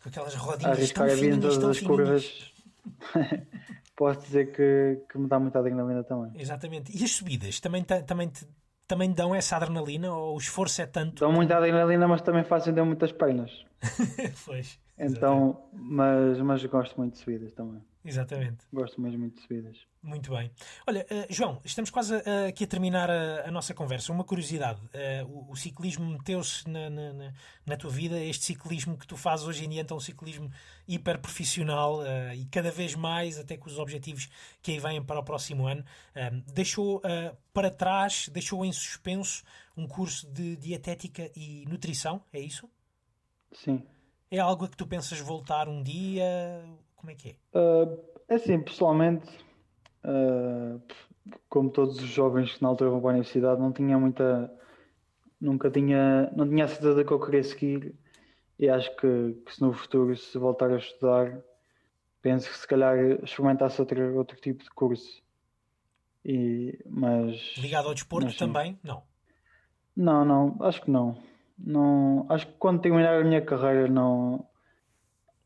Com 0.01 0.09
aquelas 0.09 0.33
rodinhas 0.35 0.61
tão 0.91 1.05
arriscar 1.05 1.09
em 1.09 1.15
fininhas, 1.15 1.39
todas 1.41 1.57
tão 1.59 1.69
as 1.69 1.77
fininhas. 1.77 1.97
curvas. 1.97 2.51
Posso 3.95 4.21
dizer 4.21 4.51
que, 4.51 4.99
que 5.11 5.17
me 5.19 5.27
dá 5.27 5.39
muita 5.39 5.59
adrenalina 5.59 6.03
também. 6.03 6.31
Exatamente. 6.41 6.91
E 6.97 7.03
as 7.03 7.11
subidas 7.11 7.59
também, 7.59 7.83
ta- 7.83 8.01
também, 8.01 8.29
te- 8.29 8.47
também 8.87 9.11
dão 9.11 9.35
essa 9.35 9.55
adrenalina 9.57 10.11
ou 10.11 10.33
o 10.35 10.37
esforço 10.39 10.81
é 10.81 10.87
tanto? 10.87 11.19
Dão 11.19 11.31
muita 11.31 11.55
adrenalina, 11.57 12.07
mas 12.07 12.21
também 12.21 12.43
fazem 12.43 12.73
deu 12.73 12.83
muitas 12.83 13.11
pernas. 13.11 13.51
pois. 14.43 14.79
Então, 14.97 15.69
mas, 15.71 16.39
mas 16.39 16.65
gosto 16.65 16.97
muito 16.97 17.13
de 17.13 17.19
subidas 17.19 17.53
também. 17.53 17.83
Exatamente. 18.03 18.65
Gosto 18.73 18.99
mesmo 18.99 19.19
muito 19.19 19.35
de 19.35 19.41
subidas. 19.41 19.77
Muito 20.01 20.31
bem. 20.31 20.51
Olha, 20.87 21.05
eh, 21.07 21.27
João, 21.29 21.61
estamos 21.63 21.91
quase 21.91 22.15
a- 22.15 22.47
aqui 22.47 22.63
a 22.63 22.67
terminar 22.67 23.07
a, 23.11 23.47
a 23.47 23.51
nossa 23.51 23.73
conversa. 23.75 24.11
Uma 24.11 24.23
curiosidade: 24.23 24.81
eh, 24.91 25.23
o, 25.27 25.51
o 25.51 25.55
ciclismo 25.55 26.03
meteu-se 26.05 26.67
na, 26.67 26.89
na, 26.89 27.13
na- 27.65 27.77
tua 27.77 27.91
vida, 27.91 28.19
este 28.19 28.43
ciclismo 28.45 28.97
que 28.97 29.05
tu 29.05 29.15
fazes 29.15 29.45
hoje 29.45 29.65
em 29.65 29.69
dia, 29.69 29.81
então, 29.81 29.97
um 29.97 29.99
ciclismo 29.99 30.51
hiper 30.87 31.19
profissional 31.19 31.99
e 32.35 32.45
cada 32.45 32.71
vez 32.71 32.95
mais, 32.95 33.37
até 33.37 33.55
com 33.55 33.67
os 33.67 33.77
objetivos 33.77 34.27
que 34.63 34.71
aí 34.71 34.79
vêm 34.79 35.01
para 35.03 35.19
o 35.19 35.23
próximo 35.23 35.67
ano, 35.67 35.85
deixou 36.53 37.01
para 37.53 37.69
trás, 37.71 38.27
deixou 38.29 38.65
em 38.65 38.73
suspenso 38.73 39.43
um 39.77 39.87
curso 39.87 40.27
de 40.31 40.55
dietética 40.57 41.31
e 41.35 41.63
nutrição, 41.67 42.23
é 42.33 42.39
isso? 42.39 42.67
Sim. 43.53 43.83
É 44.29 44.39
algo 44.39 44.65
a 44.65 44.69
que 44.69 44.77
tu 44.77 44.85
pensas 44.87 45.19
voltar 45.19 45.67
um 45.69 45.81
dia? 45.83 46.25
Como 47.01 47.11
é 47.11 47.15
que 47.15 47.29
é? 47.29 47.35
É 48.29 48.35
assim, 48.35 48.61
pessoalmente, 48.61 49.27
ah, 50.03 50.77
como 51.49 51.71
todos 51.71 51.97
os 51.97 52.07
jovens 52.07 52.53
que 52.53 52.61
na 52.61 52.69
altura 52.69 52.91
vão 52.91 53.01
para 53.01 53.09
a 53.09 53.13
universidade, 53.13 53.59
não 53.59 53.71
tinha 53.73 53.97
muita. 53.97 54.53
Nunca 55.39 55.71
tinha. 55.71 56.31
Não 56.35 56.47
tinha 56.47 56.65
a 56.65 56.67
certeza 56.67 57.03
que 57.03 57.11
eu 57.11 57.19
queria 57.19 57.43
seguir. 57.43 57.95
E 58.59 58.69
acho 58.69 58.95
que, 58.97 59.33
que 59.43 59.55
se 59.55 59.61
no 59.61 59.73
futuro, 59.73 60.15
se 60.15 60.37
voltar 60.37 60.69
a 60.69 60.77
estudar, 60.77 61.41
penso 62.21 62.47
que 62.47 62.55
se 62.55 62.67
calhar 62.67 62.95
experimentasse 63.23 63.81
outro, 63.81 64.15
outro 64.15 64.39
tipo 64.39 64.63
de 64.63 64.69
curso. 64.69 65.23
E, 66.23 66.77
mas. 66.87 67.55
Ligado 67.57 67.87
ao 67.87 67.95
desporto 67.95 68.27
mas 68.27 68.37
também? 68.37 68.79
Não. 68.83 69.01
Não, 69.95 70.23
não, 70.23 70.57
acho 70.61 70.83
que 70.83 70.91
não. 70.91 71.17
Não, 71.57 72.27
acho 72.29 72.45
que 72.45 72.53
quando 72.53 72.81
terminar 72.81 73.19
a 73.19 73.23
minha 73.23 73.41
carreira 73.41 73.87
não 73.87 74.47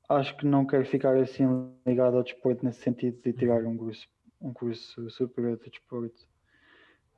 acho 0.10 0.36
que 0.38 0.45
não 0.45 0.66
quero 0.66 0.86
ficar 0.86 1.18
assim 1.18 1.45
ligado 1.86 2.18
ao 2.18 2.24
desporto 2.24 2.66
nesse 2.66 2.82
sentido 2.82 3.22
de 3.22 3.34
tirar 3.34 3.64
um 3.66 3.78
curso, 3.78 4.08
um 4.41 4.53
curso 4.53 5.10
superior 5.10 5.58
de 5.58 5.70
desporto. 5.70 6.28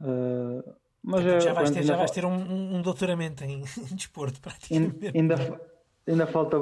Ah, 0.02 0.76
mas 1.04 1.24
Portanto, 1.24 1.26
é, 1.26 1.40
já 1.42 1.54
vais 1.54 1.72
ter, 1.72 1.84
já 1.84 1.96
vais 1.96 2.12
ter 2.12 2.26
um, 2.26 2.78
um- 2.78 2.82
doutoramento 2.82 3.44
em, 3.44 3.64
em 3.92 3.96
desporto, 3.96 4.42
praticamente. 4.42 5.14
ainda, 5.14 5.36
Ainda 6.08 6.28
falta, 6.28 6.58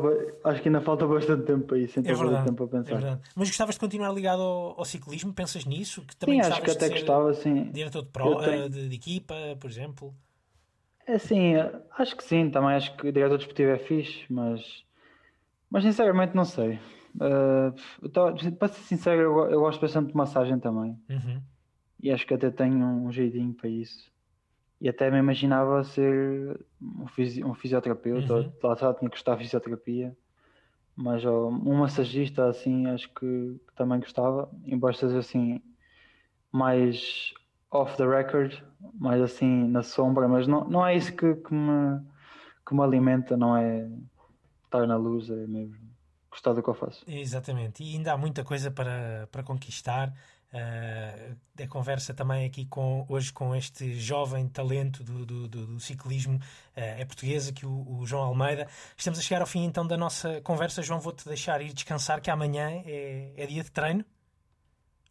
acho 0.45 0.61
que 0.61 0.69
ainda 0.69 0.82
falta 0.82 1.07
bastante 1.07 1.45
tempo 1.45 1.67
para 1.67 1.80
isso, 1.80 1.99
É 2.03 2.13
então 2.13 2.17
ter 2.17 2.23
verdade, 2.23 2.41
tempo 2.41 2.67
para 2.67 2.80
é 2.84 2.91
pensar. 2.91 2.93
verdade. 2.93 3.21
Mas 3.36 3.49
gostavas 3.49 3.76
de 3.76 3.80
continuar 3.80 4.11
ligado 4.13 4.41
ao, 4.41 4.80
ao 4.80 4.86
ciclismo? 4.86 5.34
Pensas 5.34 5.65
nisso? 5.65 6.03
Que 6.05 6.15
também 6.15 6.38
sim, 6.38 6.41
acho 6.41 6.61
que 6.61 6.69
até 6.71 6.89
gostava, 6.89 7.34
sim. 7.34 7.71
diretor 7.71 8.03
de, 8.03 8.09
pro, 8.11 8.41
tenho- 8.43 8.69
de, 8.69 8.89
de 8.89 8.95
equipa, 8.95 9.36
por 9.59 9.69
exemplo? 9.69 10.15
É 11.07 11.17
sim, 11.17 11.53
acho 11.97 12.15
que 12.15 12.23
sim, 12.23 12.49
também 12.51 12.76
acho 12.76 12.95
que 12.97 13.07
o 13.07 13.11
diretor 13.11 13.38
desportivo 13.38 13.71
é 13.71 13.78
fixe, 13.80 14.26
mas, 14.30 14.61
mas 15.76 15.84
sinceramente 15.84 16.34
não 16.34 16.45
sei. 16.45 16.80
Uh, 17.15 18.09
para 18.57 18.67
ser 18.69 18.82
sincero, 18.84 19.21
eu, 19.21 19.49
eu 19.51 19.59
gosto 19.59 19.82
bastante 19.82 20.07
de 20.07 20.15
massagem 20.15 20.57
também 20.57 20.97
Uhum. 21.09 21.41
e 22.01 22.11
acho 22.11 22.26
que 22.26 22.34
até 22.34 22.49
tenho 22.49 22.86
um 22.86 23.11
jeitinho 23.11 23.53
para 23.53 23.69
isso. 23.69 24.09
E 24.80 24.88
até 24.88 25.11
me 25.11 25.17
imaginava 25.17 25.84
ser 25.84 26.65
um, 26.82 27.07
fisi- 27.07 27.43
um 27.43 27.53
fisioterapeuta, 27.53 28.34
Uhum. 28.36 28.53
lá 28.63 28.73
está, 28.73 28.93
tinha 28.93 29.09
que 29.09 29.17
gostar 29.17 29.36
de 29.36 29.43
fisioterapia, 29.43 30.15
mas 30.95 31.26
ó, 31.26 31.49
um 31.49 31.76
massagista 31.80 32.47
assim, 32.47 32.88
acho 32.88 33.09
que, 33.13 33.59
que 33.67 33.76
também 33.76 33.99
gostava, 33.99 34.49
embora 34.65 34.93
seja 34.93 35.19
assim 35.19 35.61
mais 36.53 37.34
off 37.69 37.97
the 37.97 38.05
record, 38.07 38.61
mais 38.93 39.21
assim 39.21 39.67
na 39.67 39.84
sombra, 39.84 40.26
mas 40.28 40.47
não, 40.47 40.63
não 40.69 40.86
é 40.88 40.95
isso 40.95 41.13
que, 41.15 41.36
que 41.36 41.53
me, 41.53 41.99
que 42.65 42.73
me 42.73 42.82
alimenta, 42.82 43.36
não 43.36 43.57
é 43.57 43.89
estar 44.66 44.86
na 44.88 44.95
luz, 44.97 45.30
é 45.30 45.47
mesmo 45.47 45.76
gostar 46.30 46.53
do 46.53 46.61
que 46.61 46.70
eu 46.70 46.74
faço. 46.74 47.03
Exatamente, 47.07 47.84
e 47.84 47.95
ainda 47.95 48.13
há 48.13 48.18
muita 48.18 48.43
coisa 48.43 48.70
para, 48.72 49.28
para 49.32 49.41
conquistar. 49.43 50.13
Eh, 50.53 51.34
a 51.63 51.68
conversa 51.68 52.13
também 52.13 52.45
aqui 52.45 52.66
com, 52.66 53.05
hoje 53.09 53.34
com 53.34 53.53
este 53.55 53.93
jovem 53.99 54.47
talento 54.47 55.03
do, 55.03 55.26
do, 55.26 55.47
do- 55.49 55.68
do 55.68 55.80
ciclismo 55.82 56.39
eh, 56.76 57.01
é 57.01 57.05
portuguesa, 57.05 57.51
que 57.51 57.66
o, 57.66 57.97
o 57.99 58.05
João 58.05 58.24
Almeida. 58.24 58.68
Estamos 58.95 59.20
a 59.20 59.22
chegar 59.22 59.41
ao 59.41 59.47
fim 59.47 59.66
então 59.66 59.86
da 59.86 59.97
nossa 59.97 60.39
conversa. 60.41 60.82
João, 60.82 60.99
vou-te 60.99 61.28
deixar 61.28 61.61
ir 61.61 61.74
descansar, 61.74 62.22
que 62.22 62.30
amanhã 62.32 62.70
é, 62.86 63.34
é 63.36 63.45
dia 63.47 63.63
de 63.63 63.72
treino. 63.72 64.05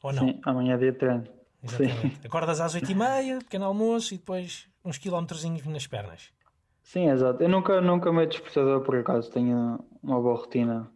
Ou 0.02 0.12
não? 0.12 0.28
Sim, 0.28 0.40
amanhã 0.44 0.74
é 0.74 0.78
dia 0.78 0.92
de 0.92 0.98
treino. 0.98 1.24
Sim. 1.24 1.30
Exatamente. 1.84 2.26
Acordas 2.26 2.60
às 2.60 2.74
8h30, 2.76 3.38
pequeno 3.40 3.64
almoço 3.66 4.14
e 4.14 4.18
depois 4.18 4.66
uns 4.84 4.96
quilómetrozinhos 4.98 5.64
nas 5.66 5.86
pernas. 5.86 6.30
Sim, 6.84 7.08
exato. 7.10 7.42
Eu 7.42 7.48
nunca, 7.48 7.80
nunca 7.80 8.12
meto 8.12 8.30
despertador 8.32 8.82
por 8.82 8.94
acaso, 8.96 9.30
tenho 9.30 9.78
uma 10.02 10.20
boa 10.20 10.36
rotina, 10.36 10.88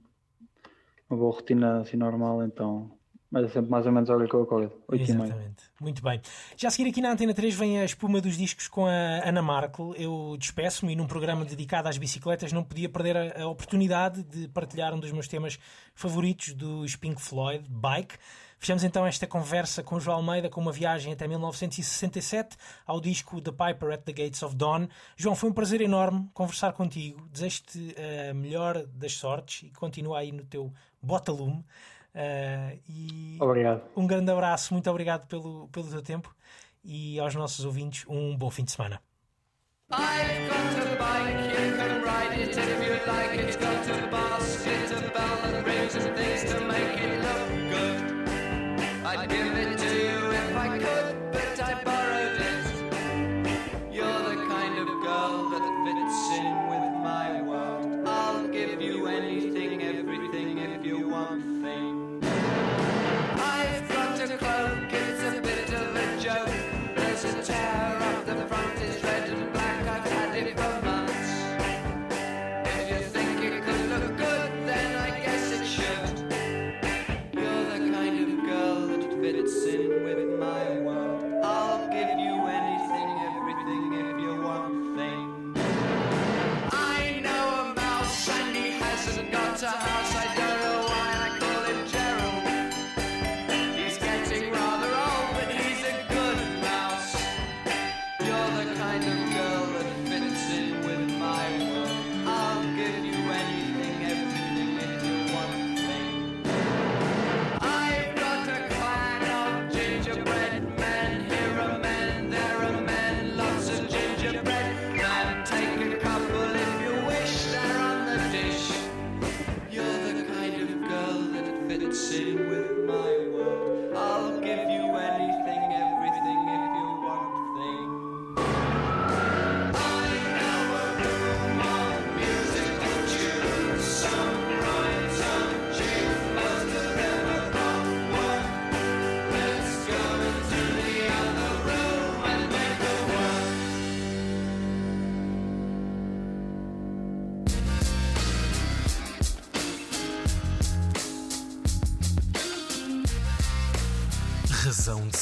uma 1.10 1.18
boa 1.18 1.34
rotina 1.34 1.80
assim 1.80 1.96
normal, 1.96 2.44
então, 2.44 2.97
mas 3.30 3.44
é 3.44 3.48
sempre 3.48 3.70
mais 3.70 3.84
ou 3.84 3.92
menos 3.92 4.08
a 4.08 4.14
hora 4.14 4.26
que 4.26 4.34
eu 4.34 4.42
acordo, 4.42 4.72
8 4.88 5.10
e 5.10 5.12
meia. 5.12 5.26
Exatamente. 5.26 5.64
Muito 5.80 6.02
bem. 6.02 6.20
Já 6.56 6.68
a 6.68 6.70
seguir 6.70 6.88
aqui 6.88 7.00
na 7.00 7.12
Antena 7.12 7.34
3 7.34 7.54
vem 7.54 7.78
a 7.78 7.84
espuma 7.84 8.20
dos 8.20 8.36
discos 8.38 8.68
com 8.68 8.86
a 8.86 9.28
Ana 9.28 9.42
Markel. 9.42 9.94
Eu 9.96 10.34
despeço-me 10.38 10.94
e 10.94 10.96
num 10.96 11.06
programa 11.06 11.44
dedicado 11.44 11.88
às 11.88 11.98
bicicletas 11.98 12.52
não 12.52 12.64
podia 12.64 12.88
perder 12.88 13.38
a, 13.38 13.46
oportunidade 13.46 14.22
de 14.22 14.48
partilhar 14.48 14.94
um 14.94 14.98
dos 14.98 15.12
meus 15.12 15.28
temas 15.28 15.58
favoritos 15.94 16.54
dos 16.54 16.96
Pink 16.96 17.20
Floyd, 17.20 17.64
Bike. 17.68 18.14
Fechamos 18.58 18.82
então 18.82 19.06
esta 19.06 19.26
conversa 19.26 19.84
com 19.84 20.00
João 20.00 20.16
Almeida 20.16 20.48
com 20.48 20.60
uma 20.60 20.72
viagem 20.72 21.12
até 21.12 21.28
1967 21.28 22.56
ao 22.84 23.00
disco 23.00 23.40
The 23.40 23.52
Piper 23.52 23.92
at 23.92 24.02
the 24.02 24.12
Gates 24.12 24.42
of 24.42 24.56
Dawn. 24.56 24.88
João, 25.16 25.36
foi 25.36 25.50
um 25.50 25.52
prazer 25.52 25.80
enorme 25.80 26.28
conversar 26.34 26.72
contigo. 26.72 27.28
Desejo-te 27.30 27.94
a 28.30 28.34
melhor 28.34 28.84
das 28.86 29.12
sortes 29.12 29.68
e 29.68 29.70
continua 29.70 30.18
aí 30.18 30.32
no 30.32 30.44
teu 30.44 30.72
bota-lume. 31.00 31.64
Uh, 32.18 32.76
e 32.88 33.36
Obrigado. 33.40 33.82
um 33.96 34.04
grande 34.04 34.28
abraço, 34.32 34.74
muito 34.74 34.90
obrigado 34.90 35.28
pelo, 35.28 35.68
pelo 35.68 35.88
teu 35.88 36.02
tempo 36.02 36.34
e 36.84 37.16
aos 37.20 37.32
nossos 37.36 37.64
ouvintes 37.64 38.04
um 38.08 38.36
bom 38.36 38.50
fim 38.50 38.64
de 38.64 38.72
semana. 38.72 39.00
I've 39.92 40.48
got 40.48 40.82
a 40.82 40.96
bike, 40.98 41.44
you 41.46 41.76
can 41.76 42.02
ride 42.02 42.40
it 42.42 42.58
if 42.58 42.58
you 42.58 43.06
like. 43.06 43.38
It's 43.40 43.56
got 43.56 43.88
a 43.88 44.06
basket, 44.10 44.90
a 44.90 45.10
bell 45.12 45.38
and 45.44 45.64
rings 45.64 45.94
and 45.94 46.14
things 46.16 46.37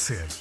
Razão 0.09 0.36